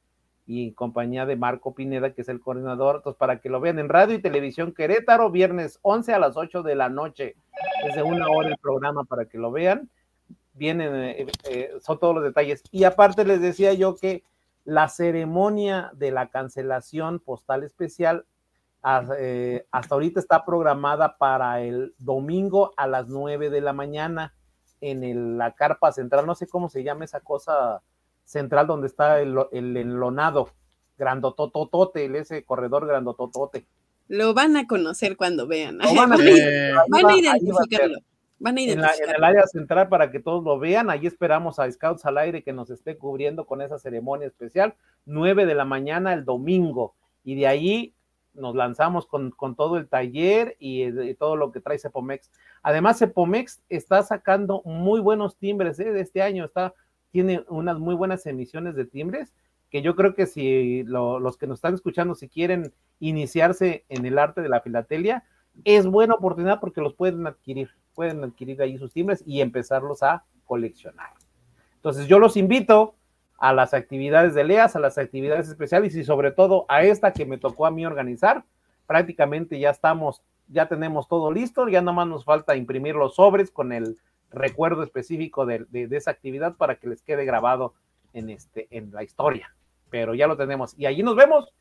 y 0.50 0.70
en 0.70 0.74
compañía 0.74 1.28
de 1.28 1.36
Marco 1.36 1.76
Pineda, 1.76 2.12
que 2.12 2.24
es 2.24 2.28
el 2.28 2.40
coordinador. 2.42 2.96
Entonces, 2.96 3.20
para 3.20 3.40
que 3.40 3.50
lo 3.50 3.60
vean 3.60 3.78
en 3.78 3.88
radio 3.88 4.16
y 4.16 4.22
televisión 4.22 4.74
Querétaro, 4.74 5.30
viernes 5.30 5.78
11 5.84 6.12
a 6.12 6.18
las 6.18 6.38
8 6.38 6.64
de 6.64 6.74
la 6.74 6.90
noche. 6.90 7.36
Es 7.86 7.94
de 7.94 8.02
una 8.02 8.28
hora 8.30 8.50
el 8.50 8.58
programa 8.58 9.04
para 9.04 9.26
que 9.26 9.38
lo 9.38 9.52
vean. 9.52 9.92
Vienen, 10.54 10.96
eh, 10.96 11.28
eh, 11.48 11.72
son 11.82 12.00
todos 12.00 12.16
los 12.16 12.24
detalles. 12.24 12.64
Y 12.72 12.84
aparte 12.86 13.26
les 13.26 13.42
decía 13.42 13.74
yo 13.74 13.96
que 13.96 14.24
la 14.66 14.88
ceremonia 14.90 15.92
de 15.94 16.10
la 16.10 16.30
cancelación 16.30 17.20
postal 17.20 17.64
especial 17.64 18.26
eh, 19.20 19.68
hasta 19.72 19.94
ahorita 19.94 20.20
está 20.20 20.46
programada 20.46 21.18
para 21.18 21.62
el 21.62 21.94
domingo 22.00 22.72
a 22.76 22.88
las 22.88 23.08
9 23.08 23.52
de 23.52 23.62
la 23.62 23.74
mañana 23.74 24.34
en 24.82 25.04
el- 25.04 25.38
la 25.38 25.52
carpa 25.54 25.92
central, 25.92 26.26
no 26.26 26.34
sé 26.34 26.48
cómo 26.48 26.70
se 26.70 26.82
llama 26.84 27.06
esa 27.06 27.20
cosa 27.20 27.84
central 28.30 28.68
donde 28.68 28.86
está 28.88 29.20
el, 29.22 29.36
el 29.52 29.76
enlonado, 29.76 30.50
grandotototote, 31.00 32.06
el- 32.06 32.16
ese 32.16 32.44
corredor 32.44 32.86
grandototote. 32.88 33.66
Lo 34.08 34.34
van 34.34 34.56
a 34.58 34.68
conocer 34.68 35.18
cuando 35.18 35.48
vean. 35.48 35.78
Lo 35.80 35.94
van 35.96 36.14
a 36.14 36.16
Eh, 36.18 36.72
ahí 36.72 36.74
van 36.90 37.04
va- 37.06 37.10
a 37.10 37.14
va 37.14 37.18
identificarlo. 37.18 37.98
Van 38.40 38.58
a 38.58 38.62
en, 38.62 38.68
la- 38.68 38.72
en 38.74 38.80
identificarlo. 38.80 39.18
el 39.18 39.24
área 39.24 39.48
central 39.48 39.90
para 39.90 40.12
que 40.12 40.20
todos 40.20 40.44
lo 40.44 40.60
vean. 40.60 40.90
Allí 40.90 41.08
esperamos 41.08 41.60
a 41.60 41.70
Scouts 41.72 42.06
al 42.06 42.18
aire 42.20 42.44
que 42.44 42.54
nos 42.54 42.70
esté 42.70 42.98
cubriendo 42.98 43.46
con 43.46 43.62
esa 43.62 43.78
ceremonia 43.80 44.28
especial, 44.28 44.76
9 45.06 45.46
de 45.46 45.56
la 45.56 45.66
mañana 45.66 46.14
el 46.14 46.24
domingo. 46.26 46.94
Y 47.24 47.36
de 47.36 47.48
ahí 47.48 47.94
nos 48.34 48.56
lanzamos 48.56 49.06
con, 49.08 49.32
con 49.32 49.56
todo 49.56 49.78
el 49.78 49.88
taller 49.88 50.56
y, 50.60 50.84
y 50.84 51.14
todo 51.16 51.36
lo 51.36 51.52
que 51.52 51.60
trae 51.62 51.78
Cepomex. 51.80 52.32
Además, 52.64 52.98
Cepomex 53.00 53.62
está 53.70 54.02
sacando 54.04 54.62
muy 54.66 55.00
buenos 55.02 55.36
timbres 55.36 55.80
¿eh? 55.80 55.92
de 55.92 56.02
este 56.02 56.22
año. 56.22 56.46
Está, 56.46 56.74
tiene 57.12 57.44
unas 57.50 57.80
muy 57.80 57.96
buenas 57.96 58.26
emisiones 58.26 58.76
de 58.76 58.86
timbres 58.86 59.34
que 59.70 59.82
yo 59.82 59.96
creo 59.96 60.16
que 60.16 60.26
si 60.26 60.84
lo- 60.84 61.20
los 61.20 61.38
que 61.38 61.46
nos 61.48 61.60
están 61.60 61.76
escuchando, 61.76 62.16
si 62.16 62.28
quieren 62.28 62.74
iniciarse 63.00 63.86
en 63.90 64.06
el 64.06 64.18
arte 64.18 64.42
de 64.42 64.50
la 64.50 64.62
filatelia, 64.62 65.24
es 65.64 65.86
buena 65.86 66.16
oportunidad 66.16 66.60
porque 66.60 66.82
los 66.82 66.94
pueden 66.96 67.28
adquirir, 67.28 67.70
pueden 67.94 68.24
adquirir 68.24 68.62
ahí 68.62 68.78
sus 68.78 68.94
timbres 68.94 69.24
y 69.28 69.42
empezarlos 69.42 70.02
a 70.04 70.24
coleccionar. 70.46 71.10
Entonces 71.76 72.08
yo 72.08 72.18
los 72.20 72.36
invito 72.36 72.96
a 73.38 73.54
las 73.54 73.74
actividades 73.74 74.34
de 74.34 74.44
LEAS, 74.44 74.76
a 74.76 74.80
las 74.80 74.98
actividades 74.98 75.48
especiales 75.48 75.96
y 75.96 76.04
sobre 76.04 76.32
todo 76.32 76.66
a 76.68 76.84
esta 76.84 77.14
que 77.14 77.26
me 77.26 77.38
tocó 77.38 77.66
a 77.66 77.72
mí 77.72 77.86
organizar. 77.86 78.44
Prácticamente 78.88 79.60
ya 79.60 79.70
estamos, 79.70 80.24
ya 80.48 80.68
tenemos 80.68 81.08
todo 81.08 81.32
listo, 81.32 81.68
ya 81.70 81.82
nomás 81.82 82.08
nos 82.08 82.26
falta 82.26 82.56
imprimir 82.56 82.96
los 82.96 83.16
sobres 83.16 83.52
con 83.52 83.72
el 83.72 83.98
recuerdo 84.32 84.84
específico 84.84 85.46
de, 85.46 85.66
de- 85.70 85.96
esa 85.98 86.12
actividad 86.12 86.56
para 86.56 86.76
que 86.76 86.88
les 86.88 87.02
quede 87.02 87.26
grabado 87.26 87.74
en, 88.14 88.30
este, 88.30 88.68
en 88.72 88.92
la 88.92 89.04
historia. 89.04 89.56
Pero 89.90 90.14
ya 90.14 90.28
lo 90.28 90.38
tenemos. 90.38 90.74
Y 90.78 90.86
allí 90.86 91.04
nos 91.04 91.16
vemos 91.16 91.54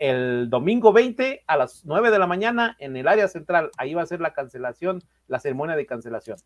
el 0.00 0.50
domingo 0.50 0.92
20 0.92 1.44
a 1.46 1.56
las 1.56 1.84
9 1.86 2.10
de 2.10 2.18
la 2.18 2.26
mañana 2.26 2.76
en 2.78 2.96
el 2.96 3.08
área 3.08 3.26
central. 3.28 3.70
Ahí 3.78 3.94
va 3.94 4.02
a 4.02 4.06
ser 4.06 4.20
la 4.20 4.34
cancelación, 4.34 5.02
la 5.28 5.40
ceremonia 5.40 5.76
de 5.76 5.86
cancelación. 5.86 6.38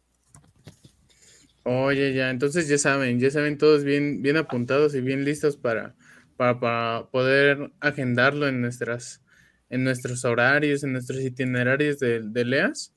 Oye, 1.65 2.15
ya, 2.15 2.31
entonces 2.31 2.69
ya 2.69 2.79
saben, 2.79 3.19
ya 3.21 3.31
saben 3.31 3.59
todos 3.59 3.85
bien, 3.85 4.23
bien 4.23 4.37
apuntados 4.37 4.95
y 4.95 5.01
bien 5.01 5.25
listos 5.25 5.57
para, 5.57 5.95
para, 6.37 6.59
para 6.59 7.07
poder 7.11 7.71
agendarlo 7.81 8.49
en 8.49 8.61
nuestras, 8.63 9.23
en 9.69 9.85
nuestros 9.85 10.25
horarios, 10.25 10.85
en 10.85 10.93
nuestros 10.93 11.21
itinerarios 11.21 11.99
de, 11.99 12.21
de 12.23 12.45
LEAS. 12.45 12.95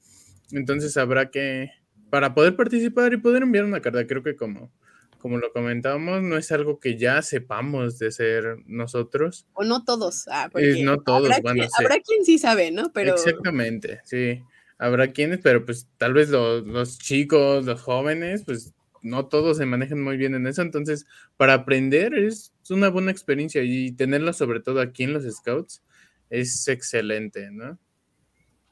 Entonces 0.52 0.96
habrá 0.96 1.30
que, 1.30 1.72
para 2.14 2.36
poder 2.36 2.56
participar 2.56 3.12
y 3.12 3.18
poder 3.18 3.42
enviar 3.42 3.66
una 3.66 3.82
carta, 3.82 4.06
creo 4.06 4.22
que 4.22 4.36
como, 4.36 4.72
como 5.18 5.40
lo 5.40 5.52
comentábamos, 5.52 6.22
no 6.22 6.38
es 6.38 6.52
algo 6.52 6.80
que 6.80 6.96
ya 6.96 7.24
sepamos 7.24 7.98
de 7.98 8.12
ser 8.12 8.58
nosotros. 8.68 9.48
O 9.54 9.64
no 9.64 9.84
todos. 9.84 10.28
Ah, 10.28 10.48
porque 10.52 10.84
no 10.84 11.00
todos 11.00 11.32
habrá 11.32 11.40
van 11.42 11.54
a 11.54 11.62
quien, 11.62 11.72
ser. 11.72 11.86
habrá 11.88 12.00
quien 12.02 12.24
sí 12.24 12.38
sabe, 12.38 12.70
¿no? 12.70 12.92
Pero 12.94 13.16
Exactamente, 13.16 14.02
sí. 14.04 14.44
habrá 14.78 15.08
quienes, 15.08 15.40
pero 15.40 15.66
pues 15.66 15.88
tal 15.98 16.14
vez 16.14 16.30
los, 16.30 16.68
los 16.68 17.00
chicos, 17.00 17.66
los 17.66 17.82
jóvenes, 17.82 18.44
pues 18.46 18.76
no 19.02 19.26
todos 19.26 19.58
se 19.58 19.66
manejan 19.66 20.00
muy 20.00 20.16
bien 20.16 20.36
en 20.36 20.46
eso, 20.46 20.62
entonces 20.62 21.08
para 21.36 21.56
aprender 21.56 22.14
es 22.14 22.54
una 22.70 22.90
buena 22.90 23.10
experiencia 23.10 23.64
y 23.64 23.92
tenerlo 23.94 24.34
sobre 24.34 24.60
todo 24.60 24.82
aquí 24.82 25.02
en 25.02 25.14
los 25.14 25.24
scouts 25.24 25.82
es 26.30 26.68
excelente, 26.68 27.50
¿no? 27.50 27.80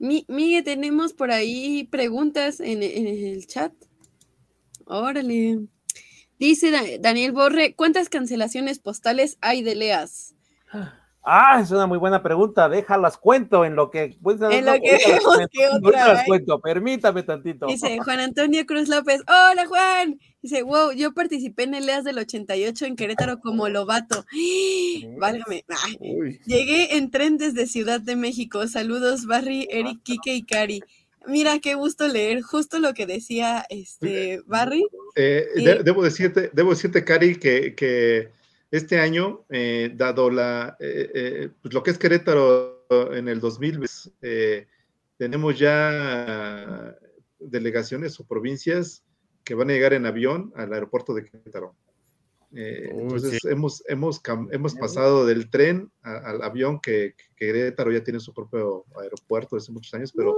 Miguel, 0.01 0.63
tenemos 0.63 1.13
por 1.13 1.29
ahí 1.31 1.83
preguntas 1.83 2.59
en, 2.59 2.81
el 2.81 3.45
chat. 3.45 3.71
Órale. 4.85 5.59
Dice 6.39 6.71
Daniel 6.99 7.33
Borre, 7.33 7.75
¿cuántas 7.75 8.09
cancelaciones 8.09 8.79
postales 8.79 9.37
hay 9.41 9.61
de 9.61 9.75
Leas? 9.75 10.33
Ah, 11.23 11.59
es 11.61 11.69
una 11.69 11.85
muy 11.85 11.99
buena 11.99 12.23
pregunta. 12.23 12.67
Déjalas 12.67 13.17
cuento 13.17 13.63
en 13.63 13.75
lo 13.75 13.91
que. 13.91 14.17
Pues, 14.21 14.41
en 14.41 14.65
lo 14.65 14.73
que 14.73 14.97
vemos 15.07 15.47
que 15.51 15.67
otra 15.67 16.13
las 16.13 16.25
cuento. 16.25 16.59
Permítame 16.59 17.21
tantito. 17.23 17.67
Dice 17.67 17.99
Juan 17.99 18.19
Antonio 18.19 18.65
Cruz 18.65 18.89
López. 18.89 19.21
Hola, 19.27 19.65
Juan. 19.67 20.19
Dice, 20.41 20.63
wow, 20.63 20.91
yo 20.91 21.13
participé 21.13 21.63
en 21.63 21.75
el 21.75 21.87
EAS 21.87 22.03
del 22.03 22.17
88 22.17 22.85
en 22.85 22.95
Querétaro 22.95 23.39
como 23.39 23.69
lobato. 23.69 24.25
Válgame. 25.19 25.63
Llegué 26.45 26.97
en 26.97 27.11
tren 27.11 27.37
desde 27.37 27.67
Ciudad 27.67 28.01
de 28.01 28.15
México. 28.15 28.67
Saludos, 28.67 29.27
Barry, 29.27 29.67
Eric, 29.69 29.99
Kike 30.01 30.33
y 30.33 30.43
Cari. 30.43 30.81
Mira, 31.27 31.59
qué 31.59 31.75
gusto 31.75 32.07
leer 32.07 32.41
justo 32.41 32.79
lo 32.79 32.95
que 32.95 33.05
decía 33.05 33.63
este 33.69 34.41
Barry. 34.47 34.83
Eh, 35.15 35.45
debo 35.83 36.01
decirte, 36.01 36.49
debo 36.51 36.71
decirte, 36.71 37.05
Cari, 37.05 37.35
que, 37.35 37.75
que 37.75 38.29
este 38.71 38.99
año, 38.99 39.45
eh, 39.49 39.91
dado 39.95 40.29
la, 40.29 40.77
eh, 40.79 41.11
eh, 41.13 41.49
pues 41.61 41.73
lo 41.73 41.83
que 41.83 41.91
es 41.91 41.97
Querétaro 41.97 42.85
en 43.13 43.27
el 43.27 43.39
2000, 43.39 43.87
tenemos 45.17 45.59
ya 45.59 46.97
delegaciones 47.39 48.19
o 48.19 48.25
provincias 48.25 49.03
que 49.43 49.55
van 49.55 49.69
a 49.69 49.73
llegar 49.73 49.93
en 49.93 50.05
avión 50.05 50.51
al 50.55 50.73
aeropuerto 50.73 51.13
de 51.13 51.25
Querétaro. 51.25 51.75
entonces 52.51 53.43
hemos, 53.45 53.83
hemos, 53.87 54.21
hemos 54.51 54.75
pasado 54.75 55.25
del 55.25 55.49
tren 55.49 55.91
al 56.01 56.41
avión 56.41 56.79
que, 56.79 57.15
Querétaro 57.35 57.91
ya 57.91 58.03
tiene 58.03 58.19
su 58.19 58.33
propio 58.33 58.85
aeropuerto 59.01 59.57
desde 59.57 59.73
muchos 59.73 59.93
años, 59.93 60.13
pero, 60.15 60.35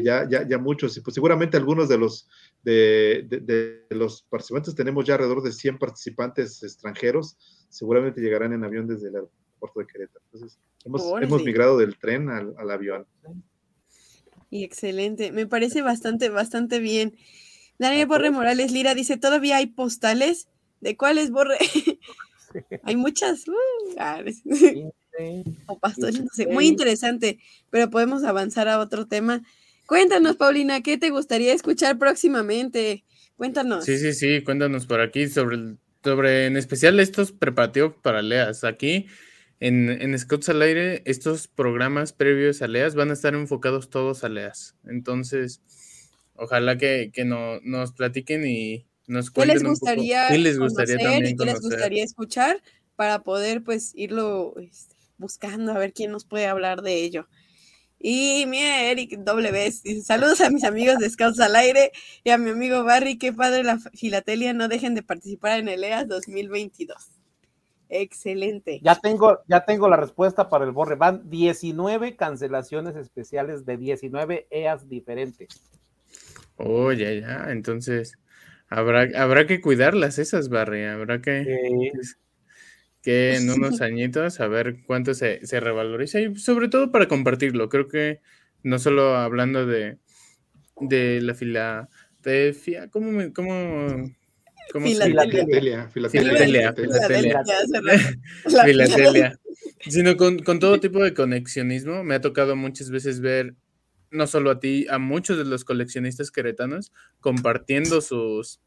ya, 0.00 0.28
ya, 0.28 0.46
ya, 0.46 0.58
muchos, 0.58 0.96
y 0.96 1.00
pues 1.00 1.14
seguramente 1.14 1.56
algunos 1.56 1.88
de 1.88 1.98
los, 1.98 2.28
de, 2.62 3.26
de 3.28 3.86
los 3.90 4.22
participantes 4.22 4.74
tenemos 4.74 5.04
ya 5.04 5.14
alrededor 5.14 5.42
de 5.42 5.52
100 5.52 5.78
participantes 5.78 6.62
extranjeros 6.62 7.36
seguramente 7.72 8.20
llegarán 8.20 8.52
en 8.52 8.64
avión 8.64 8.86
desde 8.86 9.08
el 9.08 9.14
aeropuerto 9.16 9.80
de 9.80 9.86
Querétaro. 9.86 10.24
Entonces, 10.32 10.58
hemos, 10.84 11.42
migrado 11.42 11.78
del 11.78 11.96
tren 11.98 12.28
al, 12.28 12.70
avión. 12.70 13.06
Y 14.50 14.62
excelente, 14.62 15.32
me 15.32 15.46
parece 15.46 15.80
bastante, 15.80 16.28
bastante 16.28 16.78
bien. 16.80 17.16
Daniel 17.78 18.06
Borre 18.06 18.30
Morales 18.30 18.70
Lira 18.72 18.94
dice, 18.94 19.16
¿todavía 19.16 19.56
hay 19.56 19.66
postales? 19.66 20.48
¿De 20.80 20.96
cuáles, 20.96 21.30
Borre? 21.30 21.56
hay 22.82 22.96
muchas. 22.96 23.48
Uh, 23.48 23.52
ah, 23.98 24.22
o 25.66 25.78
pastores, 25.78 26.20
no 26.20 26.28
sé. 26.32 26.46
Muy 26.46 26.66
interesante, 26.66 27.38
pero 27.70 27.88
podemos 27.88 28.22
avanzar 28.24 28.68
a 28.68 28.78
otro 28.78 29.06
tema. 29.06 29.42
Cuéntanos, 29.92 30.36
Paulina, 30.36 30.80
¿qué 30.80 30.96
te 30.96 31.10
gustaría 31.10 31.52
escuchar 31.52 31.98
próximamente? 31.98 33.04
Cuéntanos. 33.36 33.84
Sí, 33.84 33.98
sí, 33.98 34.14
sí, 34.14 34.42
cuéntanos 34.42 34.86
por 34.86 35.02
aquí 35.02 35.28
sobre 35.28 35.76
sobre 36.02 36.46
en 36.46 36.56
especial 36.56 36.98
estos 36.98 37.30
preparativos 37.30 37.96
para 38.00 38.22
LEAS. 38.22 38.64
Aquí 38.64 39.04
en, 39.60 39.90
en 39.90 40.18
Scouts 40.18 40.48
al 40.48 40.62
aire, 40.62 41.02
estos 41.04 41.46
programas 41.46 42.14
previos 42.14 42.62
a 42.62 42.68
LEAS 42.68 42.94
van 42.94 43.10
a 43.10 43.12
estar 43.12 43.34
enfocados 43.34 43.90
todos 43.90 44.24
a 44.24 44.30
LEAS. 44.30 44.76
Entonces, 44.86 45.60
ojalá 46.36 46.78
que, 46.78 47.10
que 47.12 47.26
no, 47.26 47.60
nos 47.60 47.92
platiquen 47.92 48.46
y 48.46 48.86
nos 49.06 49.30
cuenten 49.30 49.58
¿Qué 49.58 49.62
les 49.62 49.68
gustaría, 49.68 50.28
¿qué 50.28 50.38
les 50.38 50.58
gustaría 50.58 50.96
también 50.96 51.36
¿Qué 51.36 51.44
les 51.44 51.60
gustaría 51.60 52.02
escuchar 52.02 52.62
para 52.96 53.18
poder 53.24 53.62
pues 53.62 53.92
irlo 53.94 54.54
este, 54.56 54.96
buscando 55.18 55.70
a 55.70 55.78
ver 55.78 55.92
quién 55.92 56.12
nos 56.12 56.24
puede 56.24 56.46
hablar 56.46 56.80
de 56.80 56.94
ello? 56.94 57.28
Y 58.04 58.46
mira, 58.48 58.82
Eric 58.90 59.18
W. 59.18 59.72
saludos 60.02 60.40
a 60.40 60.50
mis 60.50 60.64
amigos 60.64 60.98
de 60.98 61.08
Scouts 61.08 61.38
al 61.38 61.54
aire 61.54 61.92
y 62.24 62.30
a 62.30 62.38
mi 62.38 62.50
amigo 62.50 62.82
Barry, 62.82 63.16
qué 63.16 63.32
padre 63.32 63.62
la 63.62 63.78
filatelia, 63.78 64.52
no 64.52 64.66
dejen 64.66 64.96
de 64.96 65.04
participar 65.04 65.60
en 65.60 65.68
el 65.68 65.84
EAS 65.84 66.08
2022. 66.08 67.12
Excelente. 67.88 68.80
Ya 68.82 68.96
tengo, 68.96 69.38
ya 69.46 69.64
tengo 69.64 69.88
la 69.88 69.96
respuesta 69.96 70.48
para 70.48 70.64
el 70.64 70.72
borre. 70.72 70.96
Van 70.96 71.30
19 71.30 72.16
cancelaciones 72.16 72.96
especiales 72.96 73.64
de 73.66 73.76
19 73.76 74.48
EAS 74.50 74.88
diferentes. 74.88 75.62
Oh, 76.56 76.90
ya, 76.90 77.12
ya. 77.12 77.52
Entonces, 77.52 78.14
habrá, 78.68 79.06
habrá 79.14 79.46
que 79.46 79.60
cuidarlas 79.60 80.18
esas, 80.18 80.48
Barry. 80.48 80.86
Habrá 80.86 81.20
que 81.20 81.44
que 83.02 83.34
en 83.34 83.50
unos 83.50 83.80
añitos 83.80 84.38
a 84.40 84.46
ver 84.46 84.78
cuánto 84.86 85.12
se, 85.14 85.44
se, 85.44 85.60
revaloriza 85.60 86.20
y 86.20 86.36
sobre 86.36 86.68
todo 86.68 86.92
para 86.92 87.08
compartirlo. 87.08 87.68
Creo 87.68 87.88
que 87.88 88.20
no 88.62 88.78
solo 88.78 89.16
hablando 89.16 89.66
de, 89.66 89.98
de 90.80 91.20
la 91.20 91.34
Filadelfia, 91.34 92.88
¿cómo 92.90 93.10
me, 93.10 93.32
cómo, 93.32 94.08
cómo 94.72 94.86
filatelia, 94.86 95.88
filatelia, 95.88 96.72
filatelia, 98.64 99.40
sino 99.80 100.16
con, 100.16 100.38
con 100.38 100.60
todo 100.60 100.78
tipo 100.78 101.02
de 101.02 101.12
conexionismo. 101.12 102.04
Me 102.04 102.14
ha 102.14 102.20
tocado 102.20 102.54
muchas 102.54 102.90
veces 102.90 103.20
ver 103.20 103.56
no 104.12 104.26
solo 104.28 104.50
a 104.50 104.60
ti, 104.60 104.86
a 104.90 104.98
muchos 104.98 105.38
de 105.38 105.44
los 105.44 105.64
coleccionistas 105.64 106.30
queretanos 106.30 106.92
compartiendo 107.20 108.00
sus, 108.00 108.60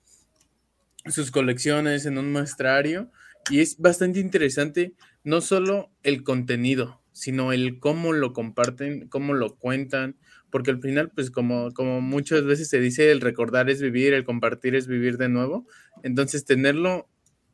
sus 1.05 1.31
colecciones 1.31 2.05
en 2.05 2.17
un 2.17 2.31
muestrario 2.31 3.11
y 3.49 3.59
es 3.59 3.77
bastante 3.77 4.19
interesante 4.19 4.93
no 5.23 5.41
solo 5.41 5.91
el 6.03 6.23
contenido, 6.23 7.01
sino 7.11 7.53
el 7.53 7.79
cómo 7.79 8.13
lo 8.13 8.33
comparten, 8.33 9.07
cómo 9.07 9.33
lo 9.33 9.55
cuentan, 9.55 10.17
porque 10.49 10.71
al 10.71 10.81
final, 10.81 11.11
pues 11.13 11.31
como, 11.31 11.73
como 11.73 12.01
muchas 12.01 12.43
veces 12.45 12.69
se 12.69 12.79
dice, 12.79 13.11
el 13.11 13.21
recordar 13.21 13.69
es 13.69 13.81
vivir, 13.81 14.13
el 14.13 14.23
compartir 14.23 14.75
es 14.75 14.87
vivir 14.87 15.17
de 15.17 15.29
nuevo. 15.29 15.65
Entonces, 16.03 16.45
tenerlo 16.45 17.09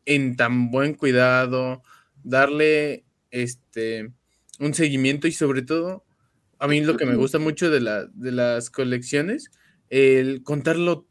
en 0.05 0.35
tan 0.35 0.71
buen 0.71 0.93
cuidado, 0.93 1.83
darle 2.23 3.03
este 3.29 4.11
un 4.59 4.73
seguimiento 4.75 5.27
y 5.27 5.31
sobre 5.31 5.63
todo, 5.63 6.05
a 6.59 6.67
mí 6.67 6.81
lo 6.81 6.95
que 6.95 7.07
me 7.07 7.15
gusta 7.15 7.39
mucho 7.39 7.71
de, 7.71 7.81
la, 7.81 8.05
de 8.05 8.31
las 8.31 8.69
colecciones, 8.69 9.49
el 9.89 10.43
contarlo 10.43 11.07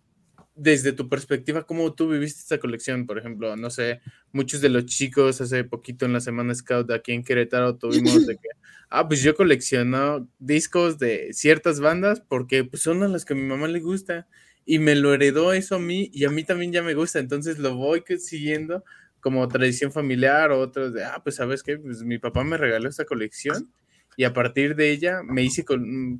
desde 0.60 0.92
tu 0.92 1.08
perspectiva, 1.08 1.64
¿cómo 1.64 1.94
tú 1.94 2.10
viviste 2.10 2.40
esta 2.40 2.58
colección? 2.58 3.06
Por 3.06 3.16
ejemplo, 3.16 3.56
no 3.56 3.70
sé, 3.70 4.02
muchos 4.30 4.60
de 4.60 4.68
los 4.68 4.84
chicos 4.84 5.40
hace 5.40 5.64
poquito 5.64 6.04
en 6.04 6.12
la 6.12 6.20
Semana 6.20 6.54
Scout 6.54 6.90
aquí 6.90 7.12
en 7.12 7.24
Querétaro 7.24 7.76
tuvimos 7.76 8.26
de 8.26 8.36
que, 8.42 8.48
ah, 8.90 9.08
pues 9.08 9.22
yo 9.22 9.34
colecciono 9.34 10.28
discos 10.38 10.98
de 10.98 11.30
ciertas 11.32 11.80
bandas 11.80 12.20
porque 12.20 12.62
pues, 12.64 12.82
son 12.82 13.02
a 13.02 13.08
las 13.08 13.24
que 13.24 13.32
a 13.32 13.36
mi 13.36 13.44
mamá 13.44 13.68
le 13.68 13.80
gusta 13.80 14.28
y 14.66 14.78
me 14.80 14.94
lo 14.96 15.14
heredó 15.14 15.54
eso 15.54 15.76
a 15.76 15.78
mí 15.78 16.10
y 16.12 16.26
a 16.26 16.30
mí 16.30 16.44
también 16.44 16.72
ya 16.72 16.82
me 16.82 16.92
gusta, 16.92 17.20
entonces 17.20 17.58
lo 17.58 17.76
voy 17.76 18.04
siguiendo 18.18 18.84
como 19.20 19.48
tradición 19.48 19.92
familiar 19.92 20.50
o 20.50 20.60
otros 20.60 20.92
de, 20.92 21.04
ah, 21.04 21.22
pues 21.24 21.36
sabes 21.36 21.62
qué, 21.62 21.78
pues 21.78 22.02
mi 22.02 22.18
papá 22.18 22.44
me 22.44 22.58
regaló 22.58 22.86
esta 22.86 23.06
colección 23.06 23.72
y 24.14 24.24
a 24.24 24.34
partir 24.34 24.76
de 24.76 24.90
ella 24.90 25.22
me 25.22 25.42
hice 25.42 25.64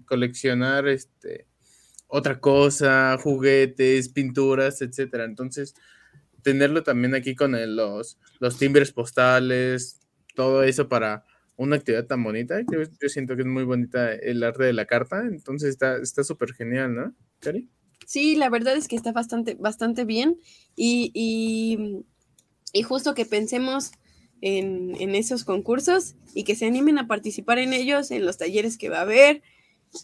coleccionar 0.07 0.89
este 0.89 1.47
otra 2.11 2.41
cosa, 2.41 3.17
juguetes, 3.23 4.09
pinturas, 4.09 4.83
etcétera. 4.83 5.25
Entonces, 5.25 5.75
tenerlo 6.43 6.83
también 6.83 7.15
aquí 7.15 7.35
con 7.35 7.53
los, 7.77 8.19
los 8.39 8.59
timbres 8.59 8.93
postales, 8.93 10.01
todo 10.35 10.63
eso 10.63 10.89
para 10.89 11.25
una 11.57 11.77
actividad 11.77 12.07
tan 12.07 12.23
bonita. 12.23 12.61
Yo, 12.71 13.09
siento 13.09 13.37
que 13.37 13.43
es 13.43 13.49
muy 13.49 13.65
bonita 13.65 14.13
el 14.15 14.43
arte 14.43 14.65
de 14.65 14.73
la 14.73 14.87
carta, 14.87 15.23
entonces 15.27 15.77
está 16.03 16.25
súper 16.25 16.53
genial, 16.55 16.95
¿no, 16.95 17.15
Cari? 17.39 17.69
Sí, 18.07 18.35
la 18.35 18.49
verdad 18.49 18.77
es 18.77 18.89
que 18.89 18.97
está 18.97 19.13
bastante, 19.13 19.55
bastante 19.55 20.05
bien 20.05 20.41
y, 20.75 21.13
y, 21.15 22.83
justo 22.83 23.15
que 23.15 23.25
pensemos 23.25 23.93
en, 24.41 24.97
en, 24.99 25.15
esos 25.15 25.45
concursos 25.45 26.17
y 26.35 26.43
que 26.43 26.57
se 26.57 26.67
animen 26.67 26.99
a 26.99 27.07
participar 27.07 27.59
en 27.59 27.73
ellos, 27.73 28.11
en 28.11 28.27
los 28.27 28.37
talleres 28.37 28.79
que 28.79 28.89
va 28.89 28.99
a 28.99 29.03
haber, 29.03 29.43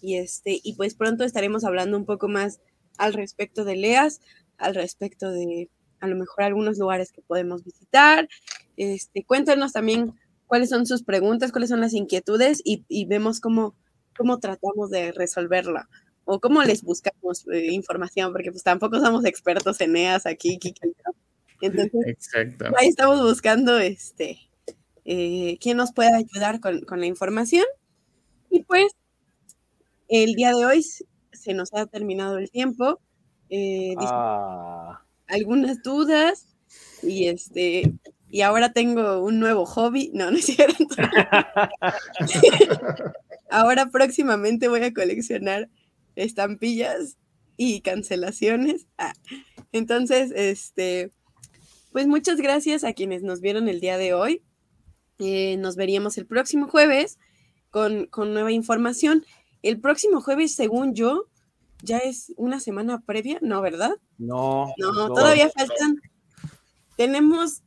y, 0.03 0.17
este, 0.17 0.61
y 0.63 0.75
pues 0.75 0.95
pronto 0.95 1.25
estaremos 1.25 1.65
hablando 1.65 1.97
un 1.97 2.05
poco 2.05 2.29
más 2.29 2.61
al 2.99 3.13
respecto 3.13 3.65
de 3.65 3.77
LEAS, 3.77 4.21
al 4.59 4.75
respecto 4.75 5.31
de 5.31 5.71
a 6.01 6.09
lo 6.09 6.17
mejor 6.17 6.45
algunos 6.45 6.79
lugares 6.79 7.13
que 7.13 7.23
podemos 7.23 7.65
visitar. 7.65 8.29
Este, 8.77 9.25
cuéntanos 9.25 9.73
también 9.73 10.15
cuáles 10.47 10.71
son 10.71 10.87
sus 10.87 11.03
preguntas, 11.03 11.53
cuáles 11.53 11.71
son 11.71 11.81
las 11.81 11.95
inquietudes 11.95 12.61
y, 12.65 13.07
vemos 13.07 13.41
cómo, 13.41 13.75
cómo 14.17 14.39
tratamos 14.39 14.91
de 14.91 15.13
resolverla 15.13 15.89
o 16.25 16.41
cómo 16.41 16.63
les 16.63 16.83
buscamos 16.83 17.47
eh, 17.53 17.73
información, 17.73 18.33
porque 18.33 18.51
pues 18.51 18.63
tampoco 18.63 18.99
somos 19.01 19.25
expertos 19.25 19.81
en 19.81 19.97
EAS 19.97 20.27
aquí, 20.27 20.59
Entonces, 21.61 22.31
ahí 22.77 22.89
estamos 22.89 23.23
buscando 23.23 23.79
este, 23.79 24.39
eh, 25.05 25.57
quién 25.61 25.77
nos 25.77 25.93
pueda 25.93 26.17
ayudar 26.17 26.61
con, 26.61 26.81
con 26.81 27.01
la 27.01 27.07
información. 27.07 27.65
Y 28.51 28.63
pues 28.65 28.93
el 30.09 30.35
día 30.35 30.55
de 30.55 30.65
hoy 30.65 30.85
se 31.33 31.55
nos 31.55 31.73
ha 31.75 31.87
terminado 31.87 32.39
el 32.39 32.51
tiempo. 32.51 33.01
Eh, 33.51 33.95
Ah, 33.99 35.03
algunas 35.29 35.83
dudas 35.83 36.57
y 37.03 37.29
este 37.29 37.93
y 38.29 38.41
ahora 38.43 38.73
tengo 38.73 39.23
un 39.23 39.39
nuevo 39.39 39.65
hobby. 39.67 40.11
No, 40.13 40.31
no 40.31 40.37
es 40.37 40.47
cierto. 40.47 40.85
ahora 43.51 43.87
próximamente 43.91 44.69
voy 44.69 44.83
a 44.83 44.93
coleccionar 44.93 45.69
estampillas 46.17 47.17
y 47.57 47.81
cancelaciones. 47.81 48.87
Ah, 48.99 49.15
entonces, 49.73 50.33
este, 50.35 51.13
pues 51.93 52.07
muchas 52.07 52.39
gracias 52.39 52.85
a 52.85 52.93
quienes 52.93 53.23
nos 53.23 53.41
vieron 53.41 53.69
el 53.69 53.81
día 53.81 53.97
de 53.97 54.15
hoy. 54.15 54.43
Eh, 55.19 55.57
nos 55.59 55.77
veríamos 55.77 56.19
el 56.19 56.27
próximo 56.27 56.69
jueves 56.69 57.19
con, 57.71 58.07
con 58.07 58.35
nueva 58.35 58.53
información. 58.53 59.25
El 59.69 59.81
próximo 59.81 60.21
jueves, 60.21 60.55
según 60.55 60.95
yo, 60.95 61.27
ya 61.83 61.99
es 61.99 62.33
una 62.37 62.61
semana 62.61 63.01
previa, 63.05 63.39
¿no, 63.43 63.61
verdad? 63.61 63.93
no, 64.19 64.73
No, 64.79 64.93
no. 64.93 65.09
todavía 65.15 65.51
faltan. 65.51 66.01
Tenemos 66.97 67.63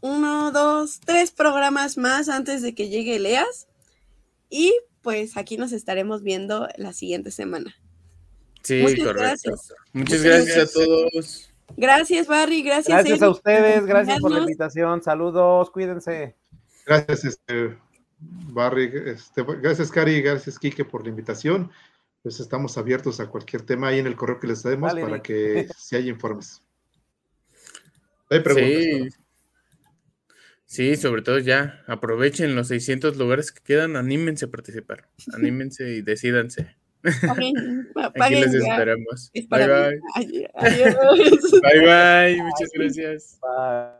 uno, 0.00 0.50
dos, 0.50 1.00
tres 1.00 1.30
programas 1.30 1.96
más 1.96 2.28
antes 2.28 2.62
de 2.62 2.74
que 2.74 2.88
llegue 2.88 3.18
Leas. 3.18 3.68
Y 4.48 4.72
pues 5.02 5.36
aquí 5.36 5.56
nos 5.56 5.72
estaremos 5.72 6.22
viendo 6.22 6.68
la 6.76 6.92
siguiente 6.92 7.30
semana. 7.30 7.74
Sí, 8.62 8.82
Muchas 8.82 8.98
correcto. 8.98 9.20
gracias. 9.22 9.74
Muchas 9.92 10.22
gracias 10.22 10.58
a 10.58 10.72
todos. 10.72 11.50
Gracias, 11.76 12.26
Barry. 12.26 12.62
Gracias, 12.62 12.88
Gracias 12.88 13.22
a 13.22 13.30
ustedes, 13.30 13.86
gracias 13.86 14.18
por 14.20 14.32
la 14.32 14.40
invitación. 14.40 15.02
Saludos, 15.02 15.70
cuídense. 15.70 16.34
Gracias, 16.84 17.24
este, 17.24 17.78
Barry, 18.20 18.90
este, 19.06 19.42
gracias, 19.60 19.90
Cari, 19.90 20.20
gracias, 20.20 20.58
Quique, 20.58 20.84
por 20.84 21.02
la 21.04 21.08
invitación. 21.10 21.70
Pues 22.22 22.38
estamos 22.38 22.76
abiertos 22.76 23.18
a 23.20 23.28
cualquier 23.28 23.62
tema 23.62 23.88
ahí 23.88 23.98
en 23.98 24.06
el 24.06 24.14
correo 24.16 24.38
que 24.38 24.46
les 24.46 24.62
demos 24.62 24.92
Vale, 24.92 25.02
para 25.02 25.22
que 25.22 25.68
si 25.78 25.96
hay 25.96 26.08
informes. 26.08 26.62
Hay 28.28 28.40
preguntas. 28.40 29.18
Sí. 30.66 30.96
sobre 30.96 31.22
todo 31.22 31.38
ya. 31.38 31.82
Aprovechen 31.88 32.54
los 32.54 32.68
600 32.68 33.16
lugares 33.16 33.50
que 33.50 33.62
quedan. 33.62 33.96
Anímense 33.96 34.44
a 34.44 34.48
participar. 34.50 35.08
Anímense 35.34 35.88
y 35.94 36.02
decídanse. 36.02 36.76
Paguen, 37.26 37.88
pa- 37.94 38.06
Aquí 38.06 38.18
paguen 38.18 38.40
les 38.42 38.54
esperamos. 38.54 39.30
Es 39.32 39.48
Bye 39.48 39.66
bye. 39.66 40.00
Adiós. 40.14 40.50
Bye 41.62 41.80
bye. 41.80 42.42
Muchas 42.42 42.70
gracias. 42.74 43.38
Bye. 43.40 43.99